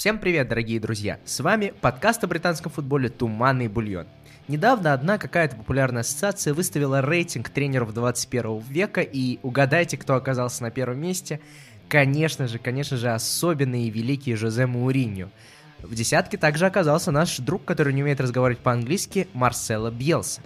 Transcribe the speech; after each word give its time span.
Всем 0.00 0.18
привет, 0.18 0.48
дорогие 0.48 0.80
друзья! 0.80 1.18
С 1.26 1.40
вами 1.40 1.74
подкаст 1.78 2.24
о 2.24 2.26
британском 2.26 2.72
футболе 2.72 3.10
«Туманный 3.10 3.68
бульон». 3.68 4.06
Недавно 4.48 4.94
одна 4.94 5.18
какая-то 5.18 5.56
популярная 5.56 6.00
ассоциация 6.00 6.54
выставила 6.54 7.02
рейтинг 7.02 7.50
тренеров 7.50 7.92
21 7.92 8.60
века, 8.60 9.02
и 9.02 9.38
угадайте, 9.42 9.98
кто 9.98 10.14
оказался 10.14 10.62
на 10.62 10.70
первом 10.70 11.02
месте. 11.02 11.38
Конечно 11.86 12.48
же, 12.48 12.58
конечно 12.58 12.96
же, 12.96 13.10
особенный 13.10 13.88
и 13.88 13.90
великий 13.90 14.36
Жозе 14.36 14.64
Мауриньо. 14.64 15.28
В 15.80 15.94
десятке 15.94 16.38
также 16.38 16.64
оказался 16.64 17.10
наш 17.10 17.36
друг, 17.36 17.66
который 17.66 17.92
не 17.92 18.02
умеет 18.02 18.22
разговаривать 18.22 18.62
по-английски, 18.62 19.28
Марсело 19.34 19.90
Бьелса. 19.90 20.40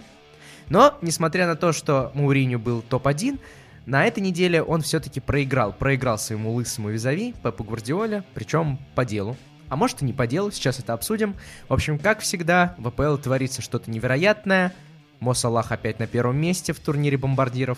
Но, 0.67 0.97
несмотря 1.01 1.47
на 1.47 1.55
то, 1.55 1.71
что 1.71 2.11
Мауриньо 2.13 2.59
был 2.59 2.81
топ-1, 2.81 3.39
на 3.85 4.05
этой 4.05 4.19
неделе 4.19 4.63
он 4.63 4.81
все-таки 4.81 5.19
проиграл. 5.19 5.71
Проиграл 5.73 6.17
своему 6.17 6.53
лысому 6.53 6.89
визави, 6.89 7.35
Пепу 7.43 7.63
Гвардиоле, 7.63 8.23
причем 8.33 8.79
по 8.95 9.05
делу. 9.05 9.37
А 9.69 9.75
может 9.75 10.01
и 10.01 10.05
не 10.05 10.13
по 10.13 10.27
делу, 10.27 10.51
сейчас 10.51 10.79
это 10.79 10.93
обсудим. 10.93 11.35
В 11.67 11.73
общем, 11.73 11.99
как 11.99 12.19
всегда, 12.19 12.75
в 12.77 12.87
АПЛ 12.87 13.17
творится 13.17 13.61
что-то 13.61 13.89
невероятное. 13.91 14.73
Мо 15.19 15.33
Салах 15.33 15.71
опять 15.71 15.99
на 15.99 16.07
первом 16.07 16.37
месте 16.37 16.73
в 16.73 16.79
турнире 16.79 17.17
бомбардиров. 17.17 17.77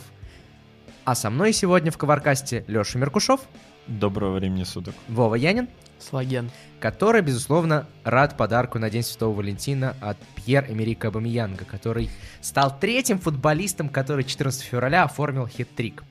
А 1.05 1.16
со 1.16 1.30
мной 1.30 1.53
сегодня 1.53 1.91
в 1.91 1.97
Коваркасте 1.97 2.66
Леша 2.67 2.99
Меркушев. 2.99 3.41
Доброго 3.87 4.35
времени 4.35 4.63
суток. 4.63 4.93
Вова 5.07 5.35
Янин. 5.35 5.69
Слаген. 5.97 6.51
Который, 6.79 7.21
безусловно, 7.21 7.87
рад 8.03 8.37
подарку 8.37 8.79
на 8.79 8.89
День 8.89 9.01
Святого 9.01 9.35
Валентина 9.35 9.95
от 10.01 10.17
Пьер-Эмерика 10.35 11.09
Бамиянга, 11.09 11.66
который 11.66 12.09
стал 12.41 12.77
третьим 12.77 13.17
футболистом, 13.17 13.89
который 13.89 14.23
14 14.23 14.61
февраля 14.61 15.03
оформил 15.03 15.47
хит-трик. 15.47 16.03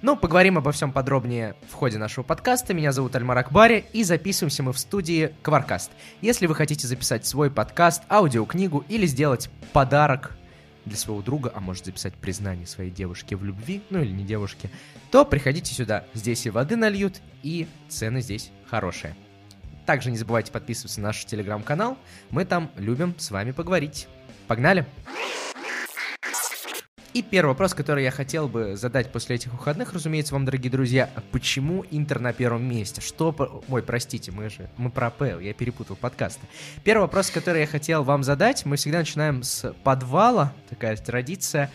Ну, 0.00 0.16
поговорим 0.16 0.58
обо 0.58 0.72
всем 0.72 0.90
подробнее 0.92 1.54
в 1.68 1.74
ходе 1.74 1.98
нашего 1.98 2.24
подкаста. 2.24 2.72
Меня 2.72 2.92
зовут 2.92 3.14
Альмар 3.14 3.38
Акбари, 3.38 3.84
и 3.92 4.04
записываемся 4.04 4.62
мы 4.62 4.72
в 4.72 4.78
студии 4.78 5.34
Кваркаст. 5.42 5.90
Если 6.20 6.46
вы 6.46 6.54
хотите 6.54 6.86
записать 6.86 7.26
свой 7.26 7.50
подкаст, 7.50 8.02
аудиокнигу 8.08 8.84
или 8.88 9.06
сделать 9.06 9.50
подарок 9.72 10.36
для 10.88 10.96
своего 10.98 11.22
друга, 11.22 11.52
а 11.54 11.60
может 11.60 11.84
записать 11.86 12.14
признание 12.14 12.66
своей 12.66 12.90
девушке 12.90 13.36
в 13.36 13.44
любви, 13.44 13.82
ну 13.90 14.00
или 14.00 14.10
не 14.10 14.24
девушке, 14.24 14.70
то 15.10 15.24
приходите 15.24 15.74
сюда. 15.74 16.04
Здесь 16.14 16.46
и 16.46 16.50
воды 16.50 16.76
нальют, 16.76 17.20
и 17.42 17.66
цены 17.88 18.20
здесь 18.20 18.50
хорошие. 18.66 19.14
Также 19.86 20.10
не 20.10 20.18
забывайте 20.18 20.52
подписываться 20.52 21.00
на 21.00 21.08
наш 21.08 21.24
телеграм-канал. 21.24 21.96
Мы 22.30 22.44
там 22.44 22.70
любим 22.76 23.14
с 23.18 23.30
вами 23.30 23.52
поговорить. 23.52 24.06
Погнали! 24.46 24.86
И 27.18 27.22
первый 27.22 27.48
вопрос, 27.48 27.74
который 27.74 28.04
я 28.04 28.12
хотел 28.12 28.46
бы 28.46 28.76
задать 28.76 29.10
после 29.10 29.34
этих 29.34 29.52
выходных, 29.52 29.92
разумеется, 29.92 30.34
вам, 30.34 30.44
дорогие 30.44 30.70
друзья, 30.70 31.10
почему 31.32 31.84
Интер 31.90 32.20
на 32.20 32.32
первом 32.32 32.62
месте? 32.62 33.00
Что... 33.00 33.34
Ой, 33.68 33.82
простите, 33.82 34.30
мы 34.30 34.48
же... 34.48 34.70
Мы 34.76 34.88
про 34.88 35.08
АПЛ, 35.08 35.40
я 35.40 35.52
перепутал 35.52 35.96
подкасты. 35.96 36.46
Первый 36.84 37.02
вопрос, 37.02 37.32
который 37.32 37.62
я 37.62 37.66
хотел 37.66 38.04
вам 38.04 38.22
задать, 38.22 38.64
мы 38.64 38.76
всегда 38.76 39.00
начинаем 39.00 39.42
с 39.42 39.72
подвала, 39.82 40.52
такая 40.70 40.96
традиция. 40.96 41.72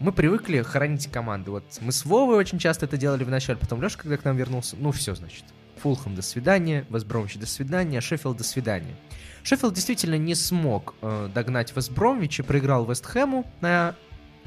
Мы 0.00 0.10
привыкли 0.10 0.62
хоронить 0.62 1.06
команды. 1.12 1.52
Вот 1.52 1.62
мы 1.80 1.92
с 1.92 2.04
Вовой 2.04 2.36
очень 2.36 2.58
часто 2.58 2.86
это 2.86 2.96
делали 2.96 3.22
в 3.22 3.30
начале, 3.30 3.60
потом 3.60 3.80
Леша, 3.80 3.98
когда 3.98 4.16
к 4.16 4.24
нам 4.24 4.36
вернулся, 4.36 4.74
ну 4.76 4.90
все, 4.90 5.14
значит. 5.14 5.44
Фулхэм 5.76 6.16
до 6.16 6.22
свидания, 6.22 6.86
Вестбромвич 6.90 7.36
до 7.36 7.46
свидания, 7.46 8.00
Шеффилд 8.00 8.36
до 8.36 8.42
свидания. 8.42 8.96
Шеффилд 9.44 9.74
действительно 9.74 10.18
не 10.18 10.34
смог 10.34 10.96
э, 11.02 11.28
догнать 11.32 11.76
Вестбромвич 11.76 12.40
и 12.40 12.42
проиграл 12.42 12.84
Вестхэму 12.84 13.46
на 13.60 13.94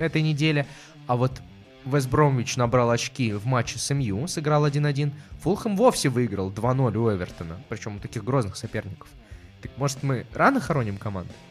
этой 0.01 0.21
неделе. 0.21 0.65
А 1.07 1.15
вот 1.15 1.41
Вест 1.85 2.09
набрал 2.57 2.91
очки 2.91 3.33
в 3.33 3.45
матче 3.45 3.79
с 3.79 3.93
МЮ, 3.93 4.27
сыграл 4.27 4.67
1-1. 4.67 5.11
Фулхэм 5.41 5.75
вовсе 5.75 6.09
выиграл 6.09 6.51
2-0 6.51 6.97
у 6.97 7.11
Эвертона, 7.11 7.57
причем 7.69 7.95
у 7.95 7.99
таких 7.99 8.23
грозных 8.23 8.57
соперников. 8.57 9.07
Так 9.61 9.71
может 9.77 10.03
мы 10.03 10.25
рано 10.33 10.59
хороним 10.59 10.97
команду? 10.97 11.33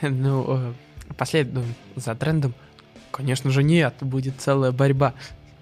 Ну, 0.00 0.46
э, 0.48 0.72
последуем 1.18 1.74
за 1.94 2.14
трендом. 2.14 2.54
Конечно 3.10 3.50
же 3.50 3.62
нет, 3.62 3.96
будет 4.00 4.40
целая 4.40 4.72
борьба. 4.72 5.12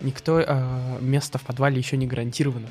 Никто 0.01 0.39
э, 0.39 0.99
место 1.01 1.39
в 1.39 1.43
подвале 1.43 1.79
еще 1.79 1.97
не 1.97 2.07
гарантировано 2.07 2.69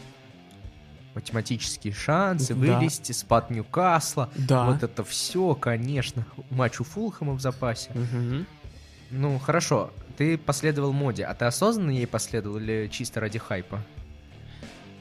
математические 1.16 1.94
шансы, 1.94 2.54
да. 2.54 2.78
вылезти, 2.78 3.14
спад 3.14 3.50
Ньюкасла. 3.50 4.30
Да. 4.36 4.66
Вот 4.66 4.84
это 4.84 5.04
все, 5.04 5.56
конечно. 5.56 6.26
Матч 6.52 6.82
у 6.82 6.84
Фулхэма 6.84 7.34
в 7.34 7.42
запасе. 7.42 7.90
Угу. 7.92 8.46
Ну, 9.12 9.40
хорошо. 9.40 9.92
Ты 10.18 10.38
последовал 10.38 10.94
моде, 10.94 11.26
а 11.26 11.34
ты 11.34 11.46
осознанно 11.46 11.92
ей 11.92 12.08
последовал 12.08 12.58
или 12.58 12.88
чисто 12.92 13.20
ради 13.20 13.40
хайпа? 13.40 13.82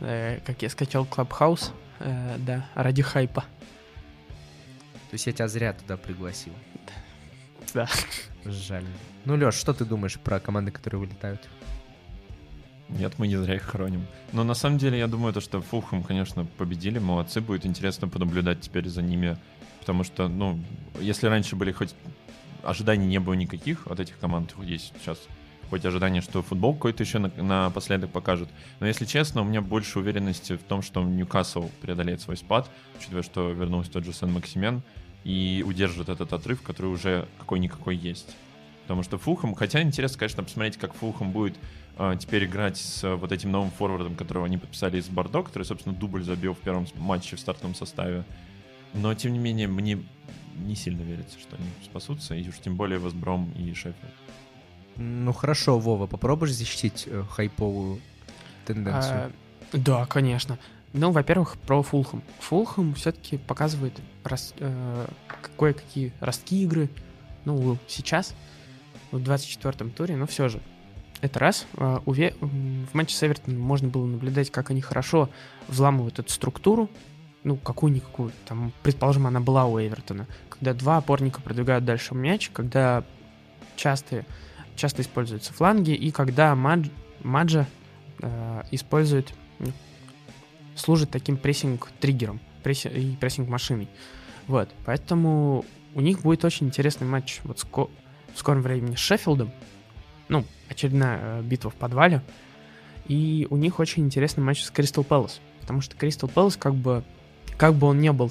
Э, 0.01 0.41
как 0.45 0.63
я 0.63 0.71
скачал 0.71 1.05
Clubhouse, 1.05 1.71
э, 2.01 2.37
да, 2.39 2.67
ради 2.75 3.03
хайпа. 3.03 3.43
То 3.43 5.15
есть 5.15 5.27
я 5.27 5.33
тебя 5.33 5.49
зря 5.49 5.73
туда 5.73 5.97
пригласил. 5.97 6.53
Да. 7.73 7.89
Жаль. 8.45 8.85
Ну, 9.25 9.37
Леш, 9.37 9.55
что 9.55 9.73
ты 9.73 9.85
думаешь 9.85 10.19
про 10.19 10.41
команды, 10.41 10.71
которые 10.71 11.01
вылетают? 11.01 11.49
Нет, 12.89 13.15
мы 13.19 13.29
не 13.29 13.37
зря 13.37 13.55
их 13.55 13.63
хороним. 13.63 14.07
Но 14.33 14.45
на 14.45 14.55
самом 14.55 14.79
деле 14.79 14.99
я 14.99 15.07
думаю, 15.07 15.33
то, 15.33 15.41
что 15.41 15.61
Фулхэм, 15.61 16.03
конечно, 16.03 16.45
победили, 16.59 16.99
молодцы. 16.99 17.41
Будет 17.41 17.67
интересно 17.67 18.09
понаблюдать 18.09 18.61
теперь 18.61 18.89
за 18.89 19.03
ними. 19.03 19.37
Потому 19.81 20.05
что, 20.05 20.29
ну, 20.29 20.61
если 21.01 21.27
раньше 21.27 21.57
были 21.57 21.73
хоть 21.73 21.95
ожиданий 22.63 23.07
не 23.07 23.21
было 23.21 23.35
никаких 23.35 23.87
от 23.87 24.01
этих 24.01 24.19
команд, 24.19 24.55
есть 24.63 24.93
сейчас 24.99 25.19
хоть 25.71 25.85
ожидание, 25.85 26.23
что 26.23 26.43
футбол 26.43 26.75
какой-то 26.75 27.03
еще 27.03 27.19
напоследок 27.19 28.11
покажет. 28.11 28.49
Но 28.81 28.87
если 28.87 29.05
честно, 29.07 29.41
у 29.43 29.45
меня 29.45 29.61
больше 29.61 29.99
уверенности 29.99 30.57
в 30.57 30.63
том, 30.63 30.83
что 30.83 31.03
Ньюкасл 31.03 31.69
преодолеет 31.81 32.21
свой 32.21 32.37
спад, 32.37 32.71
учитывая, 32.97 33.23
что 33.23 33.51
вернулся 33.51 33.91
тот 33.91 34.05
же 34.05 34.13
Сен-Максимен 34.13 34.83
и 35.25 35.65
удержит 35.67 36.09
этот 36.09 36.33
отрыв, 36.33 36.63
который 36.63 36.87
уже 36.93 37.27
какой-никакой 37.39 37.97
есть. 37.97 38.37
Потому 38.83 39.03
что 39.03 39.17
Фулхэм, 39.19 39.55
хотя 39.55 39.83
интересно, 39.83 40.19
конечно, 40.19 40.45
посмотреть, 40.45 40.77
как 40.77 40.95
Фулхэм 40.95 41.33
будет 41.33 41.57
теперь 42.19 42.47
играть 42.47 42.77
с 42.77 43.05
э, 43.05 43.15
вот 43.15 43.31
этим 43.33 43.53
новым 43.53 43.71
форвардом, 43.71 44.17
которого 44.17 44.47
они 44.47 44.59
подписали 44.59 44.99
из 44.99 45.09
Бордо, 45.09 45.43
который, 45.43 45.63
собственно, 45.63 45.95
дубль 45.95 46.25
забил 46.25 46.55
в 46.55 46.59
первом 46.59 46.87
матче 46.97 47.37
в 47.37 47.41
стартовом 47.41 47.75
составе. 47.75 48.25
Но, 48.95 49.15
тем 49.15 49.33
не 49.33 49.39
менее, 49.39 49.69
мне 49.69 50.03
не 50.57 50.75
сильно 50.75 51.03
верится, 51.03 51.39
что 51.39 51.57
они 51.57 51.67
спасутся, 51.85 52.35
и 52.35 52.49
уж 52.49 52.59
тем 52.59 52.77
более 52.77 52.99
Вестбром 52.99 53.51
и 53.53 53.73
Шеффилд. 53.75 54.13
Ну 54.97 55.33
хорошо, 55.33 55.79
Вова, 55.79 56.07
попробуешь 56.07 56.53
защитить 56.53 57.05
э, 57.07 57.25
хайповую 57.31 58.01
тенденцию? 58.65 59.15
А, 59.15 59.31
да, 59.73 60.07
конечно. 60.07 60.59
Ну, 60.93 61.11
во-первых, 61.11 61.57
про 61.59 61.83
Фулхэм. 61.83 62.23
Фулхэм 62.39 62.95
все-таки 62.95 63.37
показывает 63.37 64.01
рас, 64.23 64.55
э, 64.59 65.07
кое-какие 65.59 66.13
ростки 66.21 66.63
игры. 66.63 66.89
Ну, 67.45 67.79
сейчас 67.89 68.35
в 69.11 69.19
24-м 69.19 69.91
туре, 69.91 70.17
но 70.17 70.27
все 70.27 70.49
же. 70.49 70.61
Это 71.25 71.39
раз. 71.39 71.67
А, 71.79 72.03
в 72.05 72.95
матче 72.95 73.17
с 73.17 73.23
Эвертоном 73.23 73.59
можно 73.59 73.89
было 73.89 74.05
наблюдать, 74.05 74.51
как 74.51 74.69
они 74.69 74.83
хорошо 74.83 75.31
взламывают 75.69 76.19
эту 76.19 76.31
структуру, 76.31 76.91
ну, 77.45 77.57
какую-никакую, 77.57 78.31
там, 78.47 78.75
предположим, 78.83 79.27
она 79.27 79.41
была 79.41 79.65
у 79.65 79.81
Эвертона, 79.81 80.27
когда 80.51 80.75
два 80.75 80.99
опорника 80.99 81.41
продвигают 81.41 81.87
дальше 81.87 82.15
мяч, 82.15 82.51
когда 82.51 83.05
часто, 83.75 84.27
часто 84.77 85.01
используются 85.01 85.55
фланги, 85.55 85.93
и 85.93 86.11
когда 86.11 86.55
Мадж, 86.55 86.89
Маджа 87.23 87.67
э, 88.21 88.63
использует, 88.71 89.33
ну, 89.61 89.73
служит 90.77 91.09
таким 91.09 91.39
прессинг-триггером 91.39 92.39
пресс, 92.63 92.85
и 92.85 93.17
прессинг-машиной. 93.19 93.89
Вот, 94.47 94.69
поэтому 94.85 95.65
у 95.95 96.03
них 96.03 96.21
будет 96.21 96.45
очень 96.45 96.67
интересный 96.67 97.07
матч 97.07 97.41
вот 97.45 97.61
с, 97.61 97.65
в 97.65 97.89
скором 98.35 98.61
времени 98.61 98.95
с 98.95 98.99
Шеффилдом. 98.99 99.51
Ну, 100.29 100.45
очередная 100.69 101.19
э, 101.21 101.43
битва 101.43 101.71
в 101.71 101.75
подвале. 101.75 102.23
И 103.07 103.47
у 103.51 103.57
них 103.57 103.79
очень 103.79 104.05
интересный 104.05 104.43
матч 104.43 104.63
с 104.63 104.71
Кристал 104.71 105.05
Пэлас. 105.05 105.41
Потому 105.61 105.81
что 105.81 105.97
Кристал 105.97 106.29
Пэлас, 106.29 106.57
как 106.57 106.75
бы, 106.75 107.05
как 107.57 107.75
бы 107.75 107.87
он 107.87 108.01
не 108.01 108.13
был 108.13 108.31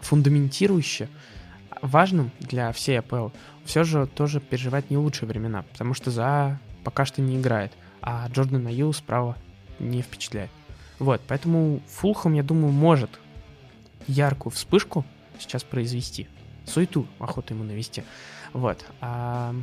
фундаментирующе 0.00 1.08
важным 1.82 2.30
для 2.40 2.72
всей 2.72 2.98
АПЛ, 2.98 3.28
все 3.64 3.84
же 3.84 4.06
тоже 4.06 4.40
переживает 4.40 4.90
не 4.90 4.96
лучшие 4.96 5.28
времена, 5.28 5.62
потому 5.72 5.94
что 5.94 6.10
за 6.10 6.58
пока 6.84 7.04
что 7.04 7.22
не 7.22 7.38
играет, 7.38 7.72
а 8.02 8.28
Джордан 8.28 8.66
Аю 8.66 8.92
справа 8.92 9.36
не 9.78 10.02
впечатляет. 10.02 10.50
Вот, 10.98 11.22
поэтому 11.26 11.80
Фулхам, 11.86 12.34
я 12.34 12.42
думаю, 12.42 12.72
может 12.72 13.10
яркую 14.06 14.52
вспышку 14.52 15.04
сейчас 15.38 15.64
произвести 15.64 16.28
суету 16.66 17.06
охота 17.18 17.54
ему 17.54 17.64
навести. 17.64 18.04
Вот. 18.52 18.84
А... 19.00 19.54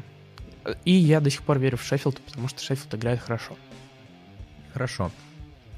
И 0.83 0.91
я 0.91 1.21
до 1.21 1.29
сих 1.29 1.44
пор 1.44 1.59
верю 1.59 1.77
в 1.77 1.83
Шеффилд, 1.83 2.19
потому 2.21 2.47
что 2.47 2.61
Шеффилд 2.61 2.94
играет 2.95 3.19
хорошо. 3.19 3.55
Хорошо. 4.73 5.11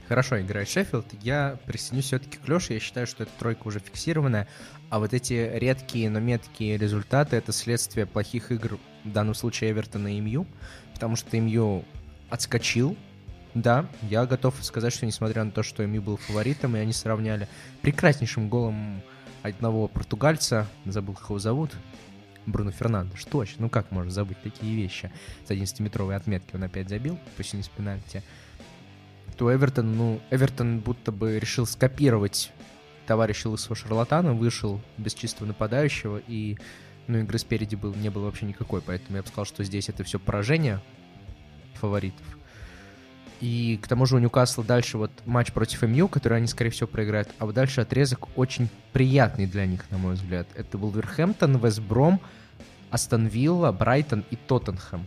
Хорошо 0.07 0.41
играет 0.41 0.67
Шеффилд. 0.67 1.05
Я 1.21 1.59
присоединюсь 1.67 2.05
все-таки 2.05 2.37
к 2.37 2.47
Леше. 2.47 2.73
Я 2.73 2.79
считаю, 2.79 3.05
что 3.05 3.23
эта 3.23 3.31
тройка 3.37 3.67
уже 3.67 3.79
фиксированная. 3.79 4.47
А 4.89 4.97
вот 4.97 5.13
эти 5.13 5.51
редкие, 5.53 6.09
но 6.09 6.19
меткие 6.19 6.77
результаты— 6.77 7.35
это 7.37 7.51
следствие 7.51 8.07
плохих 8.07 8.51
игр, 8.51 8.79
в 9.03 9.11
данном 9.11 9.35
случае 9.35 9.71
Эвертона 9.71 10.17
и 10.17 10.19
МЮ. 10.19 10.47
Потому 10.95 11.15
что 11.15 11.39
МЮ 11.39 11.85
отскочил 12.29 12.97
Да, 13.53 13.85
я 14.01 14.25
готов 14.25 14.55
сказать, 14.61 14.93
что 14.93 15.05
несмотря 15.05 15.43
на 15.43 15.51
то, 15.51 15.61
что 15.61 15.85
МЮ 15.85 16.01
был 16.01 16.17
фаворитом, 16.17 16.75
и 16.75 16.79
они 16.79 16.93
сравняли 16.93 17.47
прекраснейшим 17.83 18.49
голом 18.49 19.03
одного 19.43 19.87
португальца, 19.87 20.67
забыл, 20.85 21.13
как 21.15 21.29
его 21.29 21.39
зовут, 21.39 21.71
Бруно 22.45 22.71
Фернандеш, 22.71 23.25
точно, 23.25 23.63
ну 23.63 23.69
как 23.69 23.91
можно 23.91 24.11
забыть 24.11 24.41
такие 24.41 24.75
вещи? 24.75 25.11
С 25.45 25.51
11-метровой 25.51 26.15
отметки 26.15 26.55
он 26.55 26.63
опять 26.63 26.89
забил, 26.89 27.19
пусть 27.37 27.53
и 27.53 27.57
не 27.57 27.63
с 27.63 27.67
пенальти. 27.67 28.23
То 29.37 29.53
Эвертон, 29.53 29.95
ну, 29.95 30.19
Эвертон 30.31 30.79
будто 30.79 31.11
бы 31.11 31.39
решил 31.39 31.65
скопировать 31.65 32.51
товарища 33.05 33.49
лысого 33.49 33.75
шарлатана, 33.75 34.33
вышел 34.33 34.81
без 34.97 35.13
чистого 35.13 35.47
нападающего, 35.47 36.21
и 36.27 36.57
ну, 37.07 37.19
игры 37.19 37.39
спереди 37.39 37.75
был, 37.75 37.93
не 37.95 38.09
было 38.09 38.25
вообще 38.25 38.45
никакой, 38.45 38.81
поэтому 38.81 39.17
я 39.17 39.23
бы 39.23 39.27
сказал, 39.27 39.45
что 39.45 39.63
здесь 39.63 39.89
это 39.89 40.03
все 40.03 40.19
поражение 40.19 40.81
фаворитов. 41.75 42.38
И 43.41 43.79
к 43.81 43.87
тому 43.87 44.05
же 44.05 44.17
у 44.17 44.19
Ньюкасла 44.19 44.63
дальше 44.63 44.97
вот 44.97 45.11
матч 45.25 45.53
против 45.53 45.83
МЮ, 45.83 46.09
который 46.09 46.37
они, 46.37 46.47
скорее 46.47 46.71
всего, 46.71 46.87
проиграют. 46.87 47.29
А 47.39 47.45
вот 47.45 47.55
дальше 47.55 47.81
отрезок 47.81 48.27
очень 48.37 48.69
приятный 48.91 49.45
для 49.45 49.65
них, 49.65 49.89
на 49.91 49.97
мой 49.97 50.15
взгляд. 50.15 50.47
Это 50.55 50.77
Вулверхэмптон, 50.77 51.57
Вестбром, 51.57 52.19
Астон 52.91 53.27
Вилла, 53.27 53.71
Брайтон 53.71 54.25
и 54.29 54.35
Тоттенхэм. 54.35 55.05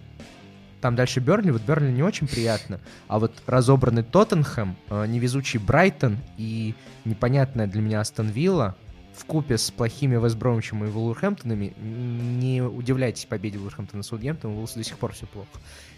Там 0.81 0.97
дальше 0.97 1.21
Бернли, 1.21 1.51
вот 1.51 1.63
Бернли 1.63 1.93
не 1.93 2.03
очень 2.03 2.27
приятно, 2.27 2.81
а 3.07 3.21
вот 3.21 3.33
разобранный 3.47 4.03
Тоттенхэм, 4.03 4.77
э, 4.91 5.07
невезучий 5.07 5.61
Брайтон 5.61 6.19
и 6.37 6.75
непонятная 7.05 7.69
для 7.69 7.81
меня 7.81 8.01
Астон 8.01 8.31
Вилла 8.31 8.75
в 9.15 9.25
купе 9.25 9.59
с 9.59 9.71
плохими 9.71 10.17
Вестбромичем 10.17 10.85
и 10.85 10.89
Вулверхэмптонами, 10.89 11.75
не 11.79 12.63
удивляйтесь 12.63 13.27
победе 13.27 13.59
Вулверхэмптона 13.59 14.03
с 14.03 14.09
Саутгемптоном, 14.09 14.57
у 14.57 14.61
Вулса 14.61 14.79
до 14.79 14.85
сих 14.85 14.99
пор 14.99 15.13
все 15.13 15.27
плохо. 15.27 15.49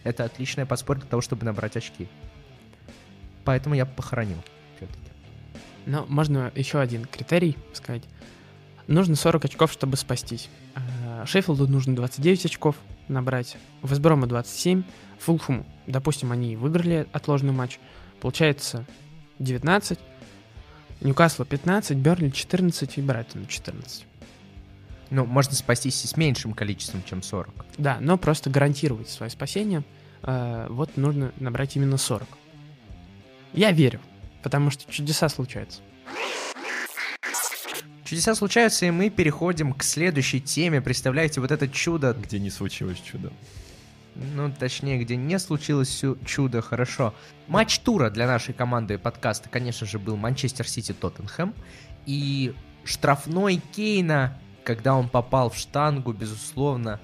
Это 0.02 0.24
отличное 0.24 0.66
подспорье 0.66 1.02
для 1.02 1.10
того, 1.10 1.22
чтобы 1.22 1.44
набрать 1.44 1.76
очки. 1.76 2.08
Поэтому 3.44 3.74
я 3.74 3.86
похоронил 3.86 4.38
все-таки. 4.76 4.98
Но 5.86 6.06
можно 6.08 6.50
еще 6.54 6.80
один 6.80 7.04
критерий 7.04 7.56
сказать. 7.72 8.04
Нужно 8.86 9.16
40 9.16 9.46
очков, 9.46 9.72
чтобы 9.72 9.96
спастись. 9.96 10.48
А, 10.74 11.24
Шеффилду 11.26 11.68
нужно 11.68 11.94
29 11.94 12.46
очков 12.46 12.76
набрать, 13.08 13.56
Вестброму 13.82 14.26
27, 14.26 14.82
Фулхуму, 15.18 15.66
допустим, 15.86 16.32
они 16.32 16.56
выиграли 16.56 17.06
отложенный 17.12 17.52
матч, 17.52 17.78
получается 18.20 18.86
19, 19.38 19.98
Ньюкасла 21.04 21.44
15, 21.44 21.98
Берли 21.98 22.30
14 22.30 22.96
и 22.96 23.02
Брайтон 23.02 23.46
14. 23.46 24.06
Ну, 25.10 25.26
можно 25.26 25.54
спастись 25.54 26.02
и 26.02 26.08
с 26.08 26.16
меньшим 26.16 26.54
количеством, 26.54 27.02
чем 27.04 27.22
40. 27.22 27.66
Да, 27.76 27.98
но 28.00 28.16
просто 28.16 28.48
гарантировать 28.48 29.10
свое 29.10 29.30
спасение, 29.30 29.84
э, 30.22 30.66
вот 30.70 30.96
нужно 30.96 31.30
набрать 31.38 31.76
именно 31.76 31.98
40. 31.98 32.26
Я 33.52 33.70
верю, 33.70 34.00
потому 34.42 34.70
что 34.70 34.90
чудеса 34.90 35.28
случаются. 35.28 35.82
Чудеса 38.04 38.34
случаются, 38.34 38.86
и 38.86 38.90
мы 38.90 39.10
переходим 39.10 39.74
к 39.74 39.82
следующей 39.82 40.40
теме. 40.40 40.80
Представляете, 40.80 41.40
вот 41.42 41.50
это 41.50 41.68
чудо, 41.68 42.16
Где 42.18 42.38
не 42.38 42.50
случилось 42.50 42.98
чудо. 43.00 43.30
Ну, 44.14 44.52
точнее, 44.52 44.98
где 44.98 45.16
не 45.16 45.38
случилось 45.38 46.04
чудо, 46.24 46.62
хорошо. 46.62 47.14
Матч 47.48 47.80
тура 47.80 48.10
для 48.10 48.26
нашей 48.26 48.54
команды 48.54 48.96
подкаста, 48.96 49.48
конечно 49.48 49.86
же, 49.86 49.98
был 49.98 50.16
Манчестер 50.16 50.68
Сити-Тоттенхэм. 50.68 51.54
И 52.06 52.54
штрафной 52.84 53.60
Кейна, 53.74 54.38
когда 54.62 54.94
он 54.94 55.08
попал 55.08 55.50
в 55.50 55.56
штангу, 55.56 56.12
безусловно, 56.12 57.00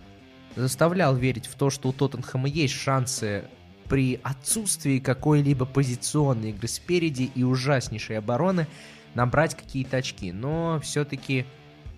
заставлял 0.54 1.16
верить 1.16 1.46
в 1.46 1.54
то, 1.54 1.70
что 1.70 1.88
у 1.88 1.92
Тоттенхэма 1.92 2.48
есть 2.48 2.74
шансы 2.74 3.44
при 3.88 4.20
отсутствии 4.22 5.00
какой-либо 5.00 5.64
позиционной 5.64 6.50
игры 6.50 6.68
спереди 6.68 7.30
и 7.34 7.42
ужаснейшей 7.42 8.18
обороны 8.18 8.68
набрать 9.14 9.56
какие-то 9.56 9.96
очки. 9.96 10.30
Но 10.30 10.78
все-таки 10.80 11.44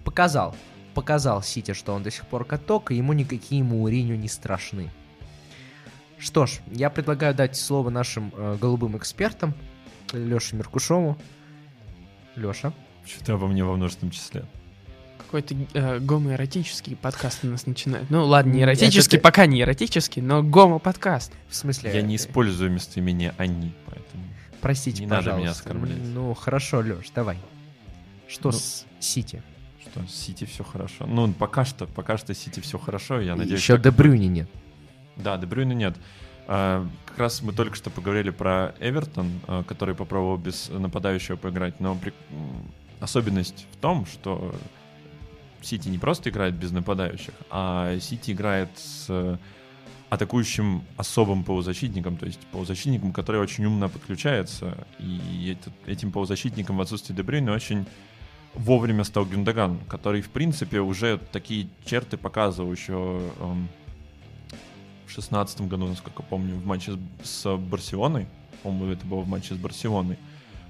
показал, 0.05 0.57
показал 0.95 1.43
Сити, 1.43 1.75
что 1.75 1.93
он 1.93 2.03
до 2.03 2.11
сих 2.11 2.27
пор 2.27 2.47
каток, 2.47 2.91
и 2.91 2.95
ему 2.95 3.13
никакие 3.13 3.63
Мауриню 3.63 4.17
не 4.17 4.29
страшны. 4.29 4.91
Что 6.23 6.47
ж, 6.47 6.61
я 6.71 6.89
предлагаю 6.89 7.35
дать 7.35 7.57
слово 7.57 7.91
нашим 7.91 8.33
э, 8.37 8.57
голубым 8.61 8.97
экспертам, 8.97 9.55
Леше 10.13 10.55
Меркушову. 10.55 11.19
Леша. 12.37 12.73
Что-то 13.05 13.35
обо 13.35 13.49
мне 13.49 13.65
во 13.65 13.75
множественном 13.75 14.13
числе. 14.13 14.45
Какой-то 15.19 15.57
э, 15.75 15.99
гомоэротический 15.99 16.95
подкаст 16.95 17.41
у 17.43 17.49
нас 17.49 17.67
начинает. 17.67 18.09
Ну 18.09 18.25
ладно, 18.25 18.53
не 18.53 18.61
Это 18.61 18.71
эротический, 18.71 19.19
ты- 19.19 19.23
пока 19.23 19.47
не 19.47 19.63
эротический, 19.63 20.23
но 20.23 20.45
гомо-подкаст. 20.45 21.33
В 21.49 21.57
смысле? 21.57 21.91
Я 21.93 22.03
не 22.03 22.15
использую 22.15 22.71
местоимение 22.71 23.35
«они», 23.37 23.73
поэтому... 23.87 24.23
Простите, 24.61 25.01
не 25.01 25.07
надо 25.09 25.23
пожалуйста. 25.23 25.41
меня 25.41 25.51
оскорблять. 25.51 26.15
Ну, 26.15 26.35
хорошо, 26.35 26.79
Леш, 26.83 27.11
давай. 27.13 27.37
Что 28.29 28.53
Ну, 28.53 28.59
с 28.59 28.87
Сити? 29.01 29.43
Что, 29.81 30.07
с 30.07 30.15
Сити 30.15 30.45
все 30.45 30.63
хорошо. 30.63 31.05
Ну, 31.05 31.33
пока 31.33 31.65
что, 31.65 31.87
пока 31.87 32.17
что 32.17 32.33
Сити 32.33 32.61
все 32.61 32.79
хорошо, 32.79 33.21
я 33.21 33.35
надеюсь... 33.35 33.61
Еще 33.61 33.77
так 33.77 33.87
и 33.87 33.91
Де 33.91 33.99
Брюйне 33.99 34.27
нет. 34.27 34.49
Да, 35.17 35.37
Де 35.37 35.45
Брюйне 35.45 35.73
нет. 35.73 35.97
А, 36.49 36.87
Как 37.07 37.19
раз 37.19 37.43
мы 37.43 37.53
только 37.53 37.77
что 37.77 37.91
поговорили 37.91 38.31
про 38.31 38.75
Эвертон, 38.81 39.41
а, 39.47 39.63
который 39.65 39.95
попробовал 39.95 40.39
без 40.39 40.69
нападающего 40.71 41.37
поиграть, 41.37 41.79
но 41.81 41.95
при- 41.95 42.15
особенность 43.01 43.67
в 43.73 43.77
том, 43.77 44.07
что 44.07 44.55
Сити 45.61 45.89
не 45.89 45.99
просто 45.99 46.31
играет 46.31 46.55
без 46.55 46.73
нападающих, 46.73 47.35
а 47.51 47.99
Сити 48.01 48.33
играет 48.33 48.71
с 48.77 49.39
атакующим 50.11 50.83
особым 50.97 51.43
полузащитником, 51.45 52.17
то 52.17 52.27
есть 52.27 52.41
полузащитником, 52.51 53.13
который 53.13 53.41
очень 53.41 53.65
умно 53.65 53.89
подключается, 53.89 54.87
и 54.99 55.57
этим 55.87 56.13
полузащитником 56.13 56.77
в 56.77 56.81
отсутствии 56.81 57.15
Дебрюйна 57.15 57.53
очень 57.53 57.87
вовремя 58.55 59.05
стал 59.05 59.25
Гюндаган, 59.25 59.79
который, 59.89 60.21
в 60.21 60.29
принципе, 60.31 60.81
уже 60.81 61.19
такие 61.31 61.69
черты 61.87 62.17
показывал 62.19 62.71
еще 62.73 63.23
эм, 65.13 65.15
в 65.15 65.15
шестнадцатом 65.15 65.69
году, 65.69 65.87
насколько 65.87 66.23
помню, 66.23 66.57
в 66.57 66.67
матче 66.67 66.93
с, 67.23 67.57
Барселоной. 67.57 68.27
По-моему, 68.63 68.93
это 68.93 69.07
было 69.07 69.21
в 69.21 69.29
матче 69.29 69.55
с 69.55 69.57
Барселоной. 69.59 70.17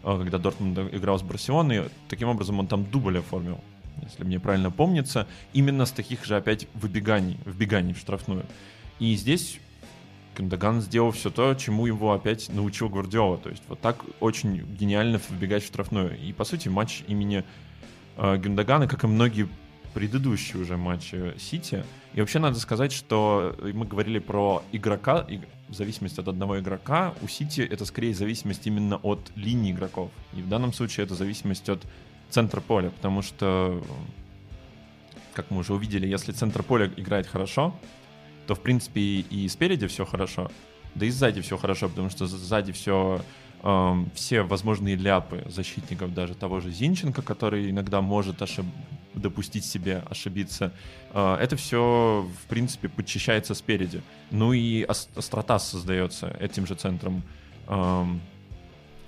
э, 0.02 0.18
Когда 0.18 0.38
Дортмунд 0.38 0.78
играл 0.92 1.18
с 1.18 1.22
Барселоной, 1.22 1.84
таким 2.08 2.28
образом 2.28 2.58
он 2.58 2.66
там 2.66 2.84
дубль 2.84 3.18
оформил, 3.18 3.60
если 4.02 4.24
мне 4.24 4.40
правильно 4.40 4.70
помнится, 4.70 5.26
именно 5.52 5.86
с 5.86 5.92
таких 5.92 6.24
же 6.24 6.36
опять 6.36 6.66
выбеганий, 6.74 7.38
вбеганий 7.44 7.94
в 7.94 7.98
штрафную. 7.98 8.44
И 8.98 9.14
здесь 9.16 9.60
Кандаган 10.34 10.80
сделал 10.80 11.10
все 11.10 11.30
то, 11.30 11.54
чему 11.54 11.86
его 11.86 12.12
опять 12.12 12.48
научил 12.48 12.88
Гвардиола. 12.88 13.38
То 13.38 13.50
есть 13.50 13.62
вот 13.68 13.80
так 13.80 14.04
очень 14.20 14.64
гениально 14.78 15.20
вбегать 15.28 15.62
в 15.62 15.66
штрафную. 15.66 16.18
И, 16.18 16.32
по 16.32 16.44
сути, 16.44 16.68
матч 16.68 17.02
имени 17.06 17.44
э, 18.16 18.36
Гюндагана, 18.38 18.88
как 18.88 19.04
и 19.04 19.06
многие 19.06 19.48
предыдущие 19.94 20.60
уже 20.62 20.76
матчи 20.76 21.34
Сити. 21.38 21.84
И 22.14 22.20
вообще 22.20 22.38
надо 22.38 22.58
сказать, 22.58 22.92
что 22.92 23.56
мы 23.60 23.86
говорили 23.86 24.18
про 24.18 24.62
игрока, 24.72 25.26
в 25.68 25.74
зависимости 25.74 26.20
от 26.20 26.28
одного 26.28 26.58
игрока, 26.60 27.14
у 27.22 27.28
Сити 27.28 27.60
это 27.60 27.84
скорее 27.84 28.14
зависимость 28.14 28.66
именно 28.66 28.96
от 28.96 29.32
линии 29.36 29.72
игроков. 29.72 30.10
И 30.34 30.42
в 30.42 30.48
данном 30.48 30.72
случае 30.72 31.04
это 31.04 31.14
зависимость 31.14 31.68
от 31.68 31.82
центра 32.30 32.60
поля, 32.60 32.90
потому 32.90 33.22
что, 33.22 33.82
как 35.34 35.50
мы 35.50 35.58
уже 35.58 35.74
увидели, 35.74 36.06
если 36.06 36.32
центр 36.32 36.62
поля 36.62 36.90
играет 36.96 37.26
хорошо, 37.26 37.74
то, 38.46 38.54
в 38.54 38.60
принципе, 38.60 39.00
и 39.00 39.48
спереди 39.48 39.86
все 39.86 40.04
хорошо, 40.04 40.50
да 40.94 41.06
и 41.06 41.10
сзади 41.10 41.40
все 41.40 41.56
хорошо, 41.56 41.88
потому 41.88 42.10
что 42.10 42.26
сзади 42.26 42.72
все 42.72 43.22
эм, 43.62 44.10
все 44.14 44.42
возможные 44.42 44.96
ляпы 44.96 45.44
защитников, 45.48 46.12
даже 46.14 46.34
того 46.34 46.60
же 46.60 46.70
Зинченко, 46.70 47.22
который 47.22 47.70
иногда 47.70 48.00
может 48.00 48.42
ошиб... 48.42 48.66
допустить 49.14 49.64
себе 49.64 50.02
ошибиться, 50.10 50.72
э, 51.12 51.36
это 51.40 51.56
все, 51.56 52.28
в 52.42 52.46
принципе, 52.48 52.88
подчищается 52.88 53.54
спереди. 53.54 54.02
Ну 54.30 54.52
и 54.52 54.84
ос- 54.84 55.08
острота 55.14 55.58
создается 55.58 56.36
этим 56.40 56.66
же 56.66 56.74
центром, 56.74 57.22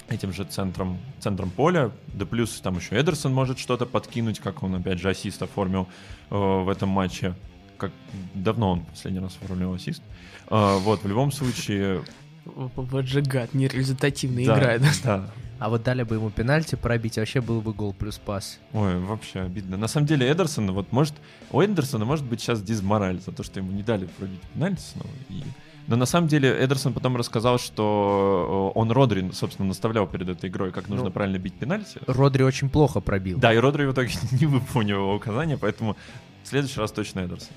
этим 0.08 0.32
же 0.32 0.44
центром, 0.44 0.99
центром 1.20 1.50
поля, 1.50 1.90
да 2.08 2.26
плюс 2.26 2.61
там 2.61 2.76
еще 2.76 3.00
Эдерсон 3.00 3.32
может 3.32 3.58
что-то 3.58 3.87
подкинуть, 3.87 4.38
как 4.38 4.62
он 4.62 4.75
опять 4.75 4.99
же 4.99 5.08
ассист 5.08 5.42
оформил 5.42 5.88
э, 6.30 6.34
в 6.37 6.68
этом 6.68 6.88
матче. 6.88 7.34
Как 7.76 7.90
давно 8.34 8.73
он 8.73 8.80
последний 8.84 9.20
раз 9.20 9.37
оформил 9.42 9.75
ассист. 9.75 10.02
Э, 10.50 10.78
вот, 10.78 11.02
в 11.02 11.08
любом 11.08 11.32
случае... 11.32 12.02
Гад, 13.26 13.54
нерезультативно 13.54 14.44
да, 14.44 14.58
играет. 14.58 14.82
Да, 15.02 15.30
А 15.58 15.68
вот 15.68 15.82
дали 15.82 16.02
бы 16.02 16.16
ему 16.16 16.30
пенальти 16.30 16.75
пробить, 16.75 17.16
вообще 17.16 17.40
был 17.40 17.61
бы 17.61 17.73
гол 17.73 17.92
плюс 17.94 18.18
пас. 18.18 18.58
Ой, 18.73 18.99
вообще 18.99 19.40
обидно. 19.40 19.76
На 19.76 19.88
самом 19.88 20.06
деле 20.06 20.30
Эдерсон, 20.30 20.73
вот 20.73 20.92
может, 20.92 21.14
у 21.50 21.62
Эдерсона 21.62 22.04
может 22.04 22.25
быть 22.25 22.40
сейчас 22.40 22.61
дизмораль 22.62 23.20
за 23.20 23.32
то, 23.32 23.42
что 23.42 23.61
ему 23.61 23.73
не 23.73 23.82
дали 23.82 24.06
пробить 24.18 24.40
пенальти 24.52 24.80
снова. 24.80 25.11
И... 25.30 25.42
Но 25.87 25.96
на 25.96 26.06
самом 26.06 26.28
деле 26.28 26.50
Эдерсон 26.64 26.92
потом 26.92 27.16
рассказал, 27.16 27.58
что 27.58 28.73
э, 28.75 28.78
он 28.78 28.90
Родри, 28.90 29.30
собственно, 29.32 29.68
наставлял 29.68 30.06
перед 30.06 30.28
этой 30.28 30.49
игрой, 30.49 30.73
как 30.73 30.88
нужно 30.88 31.06
Ну, 31.06 31.11
правильно 31.11 31.38
бить 31.38 31.54
пенальти. 31.54 32.00
Родри 32.06 32.42
очень 32.42 32.70
плохо 32.70 33.00
пробил. 33.00 33.38
Да, 33.38 33.52
и 33.52 33.58
Родри 33.58 33.84
в 33.87 33.92
итоге 33.92 34.12
не 34.32 34.46
выполнил 34.46 34.96
его 34.96 35.14
указания, 35.14 35.58
поэтому 35.58 35.96
в 36.42 36.49
следующий 36.49 36.80
раз 36.80 36.90
точно 36.90 37.20
Эдерсон. 37.20 37.54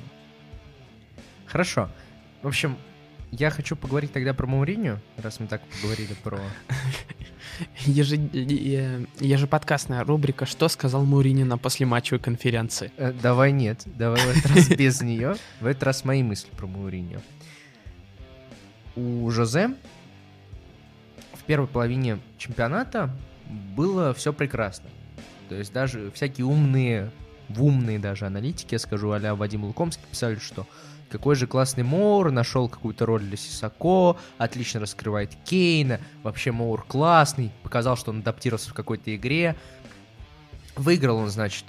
Хорошо. 1.45 1.89
В 2.43 2.47
общем, 2.47 2.77
Я 3.31 3.49
хочу 3.49 3.75
поговорить 3.75 4.13
тогда 4.13 4.33
про 4.33 4.47
Мауриню, 4.47 4.99
раз 5.17 5.39
мы 5.39 5.47
так 5.47 5.61
поговорили 5.67 6.13
про... 6.23 6.39
Ежеподкастная 9.19 10.03
рубрика 10.03 10.45
«Что 10.45 10.67
сказал 10.69 11.03
Мурини 11.03 11.43
на 11.43 11.57
послематчевой 11.57 12.19
конференции?» 12.19 12.91
Э, 12.97 13.11
Давай 13.11 13.51
нет, 13.51 13.81
давай 13.85 14.21
в 14.21 14.29
этот 14.29 14.45
раз 14.51 14.69
без 14.69 15.01
нее. 15.01 15.35
В 15.59 15.65
этот 15.65 15.83
раз 15.83 16.05
мои 16.05 16.23
мысли 16.23 16.49
про 16.55 16.67
Мауриню. 16.67 17.21
У 18.95 19.29
Жозе 19.29 19.75
в 21.33 21.43
первой 21.43 21.67
половине 21.67 22.19
чемпионата 22.37 23.09
было 23.75 24.13
все 24.13 24.33
прекрасно. 24.33 24.89
То 25.49 25.55
есть 25.55 25.73
даже 25.73 26.11
всякие 26.11 26.45
умные, 26.45 27.11
в 27.49 27.63
умные 27.63 27.99
даже 27.99 28.25
аналитики, 28.25 28.75
я 28.75 28.79
скажу, 28.79 29.11
а 29.11 29.35
Вадим 29.35 29.65
Лукомский 29.65 30.03
писали, 30.09 30.35
что 30.35 30.67
какой 31.09 31.35
же 31.35 31.47
классный 31.47 31.83
Моур, 31.83 32.31
нашел 32.31 32.67
какую-то 32.67 33.05
роль 33.05 33.23
для 33.23 33.37
Сисако, 33.37 34.17
отлично 34.37 34.81
раскрывает 34.81 35.35
Кейна, 35.45 35.99
вообще 36.23 36.51
Моур 36.51 36.83
классный, 36.85 37.51
показал, 37.63 37.95
что 37.95 38.11
он 38.11 38.19
адаптировался 38.19 38.71
в 38.71 38.73
какой-то 38.73 39.15
игре. 39.15 39.55
Выиграл 40.75 41.17
он, 41.17 41.29
значит, 41.29 41.65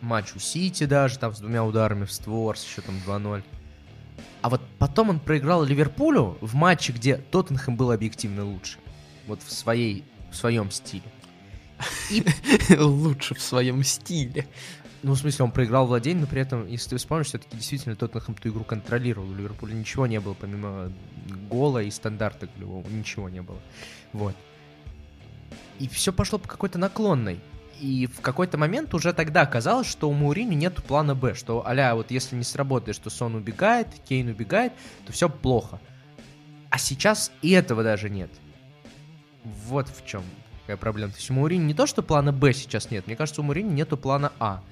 матч 0.00 0.34
у 0.34 0.38
Сити 0.38 0.84
даже, 0.84 1.18
там 1.18 1.34
с 1.34 1.38
двумя 1.38 1.64
ударами 1.64 2.04
в 2.04 2.12
створ, 2.12 2.58
с 2.58 2.64
счетом 2.64 2.96
2-0. 3.06 3.42
А 4.42 4.50
вот 4.50 4.60
потом 4.78 5.08
он 5.08 5.20
проиграл 5.20 5.64
Ливерпулю 5.64 6.36
в 6.40 6.54
матче, 6.54 6.92
где 6.92 7.16
Тоттенхэм 7.16 7.76
был 7.76 7.92
объективно 7.92 8.44
лучше. 8.44 8.78
Вот 9.26 9.40
в, 9.42 9.50
своей, 9.50 10.04
в 10.30 10.36
своем 10.36 10.70
стиле. 10.70 11.04
Лучше 12.78 13.34
в 13.34 13.40
своем 13.40 13.82
стиле. 13.82 14.46
Ну, 15.04 15.12
в 15.12 15.18
смысле, 15.18 15.44
он 15.44 15.50
проиграл 15.50 15.86
владение, 15.86 16.22
но 16.22 16.26
при 16.26 16.40
этом, 16.40 16.66
если 16.66 16.88
ты 16.88 16.96
вспомнишь, 16.96 17.26
все-таки 17.26 17.54
действительно 17.54 17.94
Тоттенхэм 17.94 18.36
ту 18.36 18.48
игру 18.48 18.64
контролировал. 18.64 19.28
У 19.28 19.34
Ливерпуля 19.34 19.74
ничего 19.74 20.06
не 20.06 20.18
было, 20.18 20.32
помимо 20.32 20.90
гола 21.50 21.82
и 21.82 21.90
стандарта 21.90 22.46
голевого. 22.46 22.88
Ничего 22.88 23.28
не 23.28 23.42
было. 23.42 23.58
Вот. 24.14 24.34
И 25.78 25.88
все 25.88 26.10
пошло 26.10 26.38
по 26.38 26.48
какой-то 26.48 26.78
наклонной. 26.78 27.38
И 27.82 28.06
в 28.06 28.22
какой-то 28.22 28.56
момент 28.56 28.94
уже 28.94 29.12
тогда 29.12 29.44
казалось, 29.44 29.86
что 29.86 30.08
у 30.08 30.14
Маурини 30.14 30.54
нет 30.54 30.82
плана 30.82 31.14
Б, 31.14 31.34
что 31.34 31.66
аля, 31.66 31.94
вот 31.94 32.10
если 32.10 32.34
не 32.34 32.44
сработает, 32.44 32.96
что 32.96 33.10
Сон 33.10 33.34
убегает, 33.34 33.88
Кейн 34.08 34.28
убегает, 34.28 34.72
то 35.04 35.12
все 35.12 35.28
плохо. 35.28 35.80
А 36.70 36.78
сейчас 36.78 37.30
и 37.42 37.50
этого 37.50 37.82
даже 37.82 38.08
нет. 38.08 38.30
Вот 39.66 39.86
в 39.90 40.06
чем 40.06 40.22
какая 40.62 40.78
проблема. 40.78 41.12
То 41.12 41.18
есть 41.18 41.30
у 41.30 41.34
Маурини 41.34 41.62
не 41.62 41.74
то, 41.74 41.86
что 41.86 42.02
плана 42.02 42.32
Б 42.32 42.54
сейчас 42.54 42.90
нет, 42.90 43.06
мне 43.06 43.16
кажется, 43.16 43.42
у 43.42 43.44
Маурини 43.44 43.70
нету 43.70 43.98
плана 43.98 44.32
А. 44.40 44.62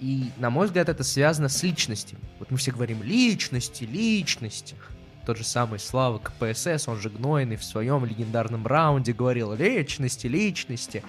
И, 0.00 0.30
на 0.38 0.50
мой 0.50 0.66
взгляд, 0.66 0.88
это 0.88 1.04
связано 1.04 1.48
с 1.48 1.62
личностью. 1.62 2.18
Вот 2.38 2.50
мы 2.50 2.56
все 2.56 2.72
говорим 2.72 3.02
личности, 3.02 3.84
личности. 3.84 4.76
Тот 5.24 5.38
же 5.38 5.44
самый 5.44 5.78
Слава 5.78 6.18
КПСС, 6.18 6.88
он 6.88 6.98
же 6.98 7.08
Гнойный, 7.08 7.56
в 7.56 7.64
своем 7.64 8.04
легендарном 8.04 8.66
раунде 8.66 9.12
говорил 9.12 9.54
личности, 9.54 10.26
личности. 10.26 11.02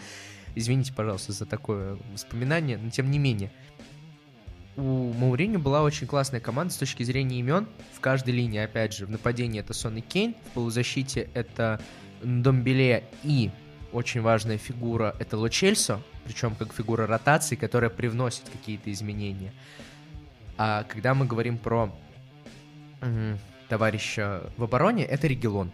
Извините, 0.55 0.93
пожалуйста, 0.93 1.33
за 1.33 1.45
такое 1.45 1.97
воспоминание, 2.13 2.77
но 2.77 2.89
тем 2.89 3.11
не 3.11 3.19
менее. 3.19 3.51
У 4.77 5.13
Маурини 5.13 5.57
была 5.57 5.83
очень 5.83 6.07
классная 6.07 6.39
команда 6.39 6.73
с 6.73 6.77
точки 6.77 7.03
зрения 7.03 7.39
имен. 7.39 7.67
В 7.93 7.99
каждой 7.99 8.33
линии, 8.33 8.59
опять 8.59 8.93
же, 8.93 9.05
в 9.05 9.09
нападении 9.09 9.59
это 9.59 9.73
Сон 9.73 9.97
и 9.97 10.01
Кейн, 10.01 10.33
в 10.33 10.53
полузащите 10.53 11.29
это 11.33 11.81
Домбеле 12.23 13.03
и 13.23 13.51
очень 13.91 14.21
важная 14.21 14.57
фигура 14.57 15.15
это 15.19 15.37
Ло 15.37 15.49
Чельсо, 15.49 16.01
причем 16.25 16.55
как 16.55 16.73
фигура 16.73 17.07
ротации, 17.07 17.55
которая 17.55 17.89
привносит 17.89 18.49
какие-то 18.49 18.91
изменения. 18.91 19.53
А 20.57 20.83
когда 20.83 21.13
мы 21.13 21.25
говорим 21.25 21.57
про 21.57 21.95
м, 23.01 23.39
товарища 23.69 24.49
в 24.57 24.63
обороне, 24.63 25.05
это 25.05 25.27
Регелон. 25.27 25.71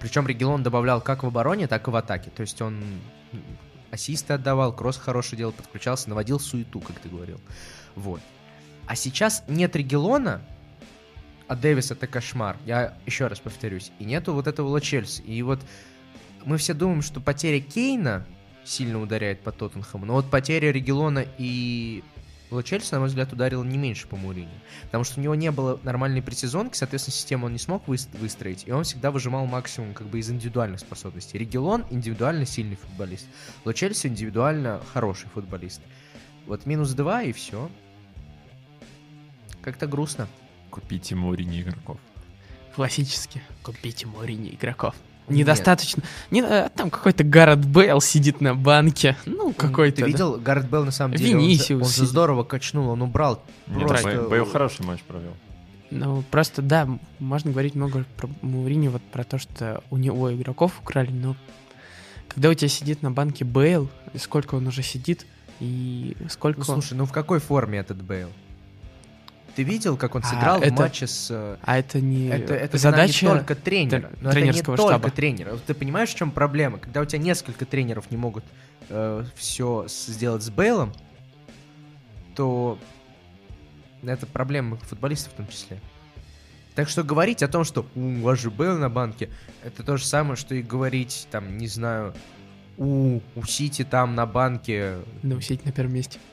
Причем 0.00 0.26
Регелон 0.26 0.62
добавлял 0.62 1.00
как 1.00 1.22
в 1.22 1.26
обороне, 1.26 1.66
так 1.66 1.88
и 1.88 1.90
в 1.90 1.96
атаке. 1.96 2.30
То 2.30 2.42
есть 2.42 2.60
он 2.60 2.82
ассисты 3.90 4.34
отдавал, 4.34 4.74
кросс 4.74 4.98
хороший 4.98 5.36
делал, 5.36 5.52
подключался, 5.52 6.10
наводил 6.10 6.40
суету, 6.40 6.80
как 6.80 6.98
ты 6.98 7.08
говорил. 7.08 7.40
Вот. 7.94 8.20
А 8.86 8.96
сейчас 8.96 9.44
нет 9.48 9.74
Регелона, 9.76 10.42
а 11.46 11.56
Дэвис 11.56 11.90
это 11.90 12.06
кошмар. 12.06 12.56
Я 12.66 12.94
еще 13.06 13.28
раз 13.28 13.38
повторюсь. 13.38 13.92
И 13.98 14.04
нету 14.04 14.34
вот 14.34 14.46
этого 14.46 14.68
Ло 14.68 14.80
Чельси. 14.80 15.22
И 15.22 15.40
вот 15.42 15.60
мы 16.44 16.58
все 16.58 16.74
думаем, 16.74 17.02
что 17.02 17.20
потеря 17.20 17.60
Кейна 17.60 18.26
сильно 18.64 19.00
ударяет 19.00 19.40
по 19.40 19.52
Тоттенхэму, 19.52 20.06
но 20.06 20.14
вот 20.14 20.30
потеря 20.30 20.72
Регелона 20.72 21.24
и 21.38 22.02
Ло 22.50 22.62
Чельси, 22.62 22.92
на 22.92 23.00
мой 23.00 23.08
взгляд, 23.08 23.32
ударила 23.32 23.64
не 23.64 23.78
меньше 23.78 24.06
по 24.06 24.16
Мурини. 24.16 24.48
Потому 24.84 25.04
что 25.04 25.18
у 25.18 25.22
него 25.22 25.34
не 25.34 25.50
было 25.50 25.80
нормальной 25.82 26.22
предсезонки, 26.22 26.76
соответственно, 26.76 27.14
систему 27.14 27.46
он 27.46 27.52
не 27.52 27.58
смог 27.58 27.88
выстроить, 27.88 28.64
и 28.66 28.72
он 28.72 28.84
всегда 28.84 29.10
выжимал 29.10 29.46
максимум 29.46 29.92
как 29.94 30.06
бы 30.06 30.20
из 30.20 30.30
индивидуальных 30.30 30.80
способностей. 30.80 31.38
Регелон 31.38 31.84
индивидуально 31.90 32.46
сильный 32.46 32.76
футболист. 32.76 33.26
Ло 33.64 33.74
Чельси 33.74 34.06
индивидуально 34.06 34.80
хороший 34.92 35.28
футболист. 35.30 35.80
Вот 36.46 36.66
минус 36.66 36.92
два 36.92 37.22
и 37.22 37.32
все. 37.32 37.70
Как-то 39.62 39.86
грустно. 39.86 40.28
Купите 40.70 41.14
Мурини 41.14 41.62
игроков. 41.62 41.98
Классически. 42.74 43.42
Купите 43.62 44.06
Мурини 44.06 44.50
игроков. 44.50 44.94
Недостаточно. 45.28 46.02
Не, 46.30 46.42
а, 46.42 46.68
там 46.68 46.90
какой-то 46.90 47.24
Гаррет 47.24 47.64
Бейл 47.64 48.00
сидит 48.00 48.40
на 48.40 48.54
банке. 48.54 49.16
Ну, 49.24 49.52
какой-то. 49.52 49.96
Ты 49.96 50.02
да. 50.02 50.08
видел, 50.08 50.38
Гаррет 50.38 50.68
Белл 50.68 50.84
на 50.84 50.90
самом 50.90 51.16
деле, 51.16 51.34
он 51.34 51.40
же, 51.40 51.46
Винисиус 51.46 51.82
он 51.82 51.88
же 51.88 51.94
сидит. 51.94 52.08
здорово 52.10 52.44
качнул, 52.44 52.90
он 52.90 53.02
убрал. 53.02 53.42
Нет, 53.66 53.86
Просто- 53.88 54.08
Бейл- 54.08 54.28
Бейл 54.28 54.44
хороший 54.46 54.84
матч 54.84 55.00
провел. 55.02 55.32
Ну, 55.90 56.24
просто, 56.30 56.60
да, 56.60 56.88
можно 57.20 57.52
говорить 57.52 57.74
много 57.74 58.04
про 58.16 58.28
Маурини, 58.42 58.88
вот 58.88 59.02
про 59.02 59.22
то, 59.24 59.38
что 59.38 59.82
у 59.90 59.96
него 59.96 60.34
игроков 60.34 60.72
украли, 60.82 61.10
но 61.10 61.36
когда 62.28 62.48
у 62.48 62.54
тебя 62.54 62.68
сидит 62.68 63.02
на 63.02 63.12
банке 63.12 63.44
Бейл, 63.44 63.88
и 64.12 64.18
сколько 64.18 64.56
он 64.56 64.66
уже 64.66 64.82
сидит, 64.82 65.24
и 65.60 66.16
сколько... 66.28 66.60
Ну, 66.60 66.64
слушай, 66.64 66.94
ну 66.94 67.04
в 67.04 67.12
какой 67.12 67.38
форме 67.38 67.78
этот 67.78 68.02
Бейл? 68.02 68.28
Ты 69.54 69.62
видел, 69.62 69.96
как 69.96 70.14
он 70.16 70.22
А, 70.24 70.26
сыграл 70.26 70.58
в 70.60 70.62
это- 70.62 70.74
матче 70.74 71.06
с... 71.06 71.28
э, 71.30 71.56
А 71.62 71.78
это 71.78 72.00
не 72.00 72.28
Это, 72.28 72.54
это 72.54 72.76
задача... 72.78 73.24
не 73.26 73.32
только 73.32 73.54
тренера. 73.54 73.98
тр- 74.08 74.18
но 74.20 74.30
это 74.30 74.40
не 74.40 74.46
тренерского 74.50 74.76
только 74.76 74.92
штаба. 74.94 75.10
тренера. 75.10 75.56
Ты 75.66 75.74
понимаешь, 75.74 76.10
в 76.10 76.16
чем 76.16 76.30
проблема? 76.32 76.78
Когда 76.78 77.00
у 77.00 77.04
тебя 77.04 77.20
несколько 77.20 77.64
тренеров 77.64 78.10
не 78.10 78.16
могут 78.16 78.44
все 79.36 79.86
сделать 79.88 80.42
с 80.42 80.50
Бейлом, 80.50 80.92
то 82.34 82.78
это 84.02 84.26
проблема 84.26 84.76
футболистов 84.76 85.32
в 85.32 85.36
том 85.36 85.48
числе. 85.48 85.80
Так 86.74 86.88
что 86.88 87.04
говорить 87.04 87.42
о 87.42 87.48
том, 87.48 87.62
что 87.64 87.86
у 87.94 88.20
вас 88.22 88.40
же 88.40 88.50
Бейл 88.50 88.76
на 88.78 88.90
банке, 88.90 89.30
это 89.62 89.84
то 89.84 89.96
же 89.96 90.04
самое, 90.04 90.36
что 90.36 90.54
и 90.56 90.62
говорить, 90.62 91.28
там, 91.30 91.56
не 91.56 91.68
знаю, 91.68 92.12
у, 92.76 93.20
у 93.36 93.44
Сити 93.46 93.84
там 93.84 94.16
на 94.16 94.26
банке 94.26 94.96
Да, 95.22 95.40
сидеть 95.40 95.64
на 95.64 95.70
первом 95.72 95.94
месте. 95.94 96.18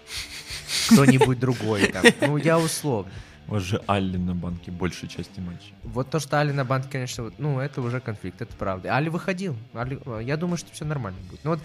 кто-нибудь 0.92 1.40
другой. 1.40 1.88
Там. 1.88 2.04
Ну, 2.22 2.38
я 2.38 2.60
условно. 2.60 3.12
У 3.48 3.54
вас 3.54 3.64
же 3.64 3.82
Алли 3.88 4.18
на 4.18 4.34
банке 4.36 4.72
большей 4.72 5.10
части 5.10 5.40
матча. 5.40 5.74
Вот 5.84 6.10
то, 6.10 6.20
что 6.20 6.40
Али 6.40 6.54
на 6.54 6.64
банке, 6.64 6.88
конечно, 6.92 7.24
вот, 7.26 7.34
ну, 7.38 7.60
это 7.60 7.82
уже 7.82 8.00
конфликт, 8.00 8.42
это 8.42 8.56
правда. 8.56 8.96
Али 8.96 9.10
выходил. 9.10 9.56
Али- 9.74 10.00
э, 10.06 10.22
я 10.24 10.38
думаю, 10.38 10.58
что 10.58 10.72
все 10.72 10.86
нормально 10.86 11.20
будет. 11.30 11.42
Ну, 11.44 11.52
вот, 11.52 11.60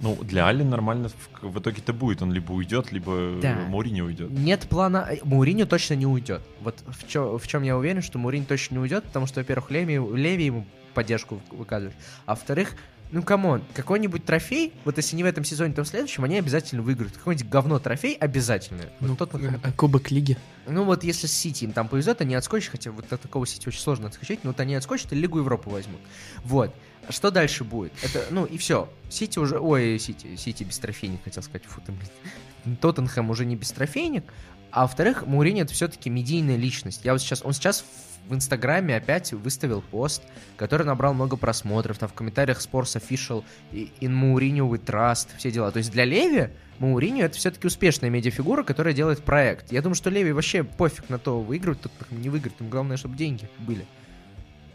Ну, 0.00 0.16
для 0.22 0.46
Алли 0.46 0.62
нормально 0.64 1.08
в, 1.10 1.42
в 1.48 1.58
итоге-то 1.60 1.92
будет. 1.92 2.22
Он 2.22 2.32
либо 2.32 2.52
уйдет, 2.52 2.90
либо 2.92 3.38
Да. 3.42 3.54
Мурини 3.68 4.00
уйдет. 4.02 4.30
нет 4.30 4.60
плана... 4.68 5.06
э, 5.10 5.18
Мауриньо 5.24 5.66
точно 5.66 5.94
не 5.94 6.06
уйдет. 6.06 6.42
Вот 6.60 6.82
в, 6.86 7.06
чё- 7.06 7.38
в 7.38 7.46
чем 7.46 7.62
я 7.64 7.76
уверен, 7.76 8.02
что 8.02 8.18
Мауриньо 8.18 8.46
точно 8.46 8.74
не 8.76 8.80
уйдет, 8.80 9.04
потому 9.04 9.26
что, 9.26 9.40
во-первых, 9.40 9.70
Леви, 9.70 9.94
Леви 10.16 10.46
ему 10.46 10.66
поддержку 10.94 11.40
выказывает. 11.50 11.94
А 12.26 12.30
во-вторых, 12.34 12.74
ну, 13.12 13.22
come 13.22 13.45
on, 13.45 13.62
какой-нибудь 13.74 14.24
трофей, 14.24 14.72
вот 14.86 14.96
если 14.96 15.14
не 15.16 15.22
в 15.22 15.26
этом 15.26 15.44
сезоне, 15.44 15.74
то 15.74 15.84
в 15.84 15.88
следующем, 15.88 16.24
они 16.24 16.38
обязательно 16.38 16.82
выиграют. 16.82 17.16
Какой-нибудь 17.16 17.48
говно 17.48 17.78
трофей 17.78 18.14
обязательно. 18.14 18.84
Вот 19.00 19.08
Ну, 19.08 19.14
Тоттенхэм- 19.14 19.60
э, 19.62 19.72
Кубок 19.72 20.10
Лиги. 20.10 20.38
Ну 20.66 20.84
вот 20.84 21.04
если 21.04 21.26
с 21.26 21.32
Сити 21.32 21.64
им 21.64 21.72
там 21.72 21.88
повезет, 21.88 22.22
они 22.22 22.34
отскочат, 22.34 22.72
хотя 22.72 22.90
вот 22.90 23.12
от 23.12 23.20
такого 23.20 23.46
Сити 23.46 23.68
очень 23.68 23.80
сложно 23.80 24.08
отскочить, 24.08 24.44
но 24.44 24.50
вот 24.50 24.60
они 24.60 24.74
отскочат 24.74 25.12
и 25.12 25.16
Лигу 25.16 25.38
Европы 25.38 25.68
возьмут. 25.68 26.00
Вот. 26.42 26.74
Что 27.10 27.30
дальше 27.30 27.64
будет? 27.64 27.92
Это, 28.02 28.24
ну 28.30 28.44
и 28.46 28.56
все. 28.56 28.88
Сити 29.10 29.38
уже... 29.38 29.58
Ой, 29.58 29.98
Сити, 29.98 30.36
Сити 30.36 30.64
без 30.64 30.78
трофейник, 30.78 31.22
хотел 31.22 31.42
сказать. 31.42 31.64
Фу 31.66 31.82
ты, 31.84 31.92
блин. 31.92 32.76
Тоттенхэм 32.80 33.28
уже 33.28 33.44
не 33.44 33.56
без 33.56 33.72
трофейник. 33.72 34.24
А 34.70 34.82
во-вторых, 34.82 35.26
Моуринью 35.26 35.60
это 35.60 35.74
все-таки 35.74 36.08
медийная 36.08 36.56
личность. 36.56 37.02
Я 37.04 37.12
вот 37.12 37.20
сейчас... 37.20 37.42
Он 37.44 37.52
сейчас 37.52 37.84
в 38.28 38.34
Инстаграме 38.34 38.96
опять 38.96 39.32
выставил 39.32 39.82
пост, 39.82 40.22
который 40.56 40.86
набрал 40.86 41.14
много 41.14 41.36
просмотров. 41.36 41.98
Там 41.98 42.08
в 42.08 42.14
комментариях 42.14 42.58
Sports 42.58 43.00
Official, 43.00 43.44
in 43.72 43.92
Mourinho 44.00 44.68
we 44.70 44.82
trust, 44.82 45.28
все 45.38 45.50
дела. 45.50 45.70
То 45.70 45.78
есть 45.78 45.90
для 45.92 46.04
Леви 46.04 46.50
Мауриньо 46.78 47.26
это 47.26 47.36
все-таки 47.36 47.66
успешная 47.66 48.10
медиафигура, 48.10 48.64
которая 48.64 48.92
делает 48.92 49.22
проект. 49.22 49.70
Я 49.70 49.82
думаю, 49.82 49.94
что 49.94 50.10
Леви 50.10 50.32
вообще 50.32 50.64
пофиг 50.64 51.08
на 51.08 51.18
то, 51.18 51.40
выигрывать 51.40 51.80
тут 51.80 51.92
не 52.10 52.28
выиграть. 52.28 52.54
Им 52.58 52.70
главное, 52.70 52.96
чтобы 52.96 53.16
деньги 53.16 53.48
были. 53.58 53.86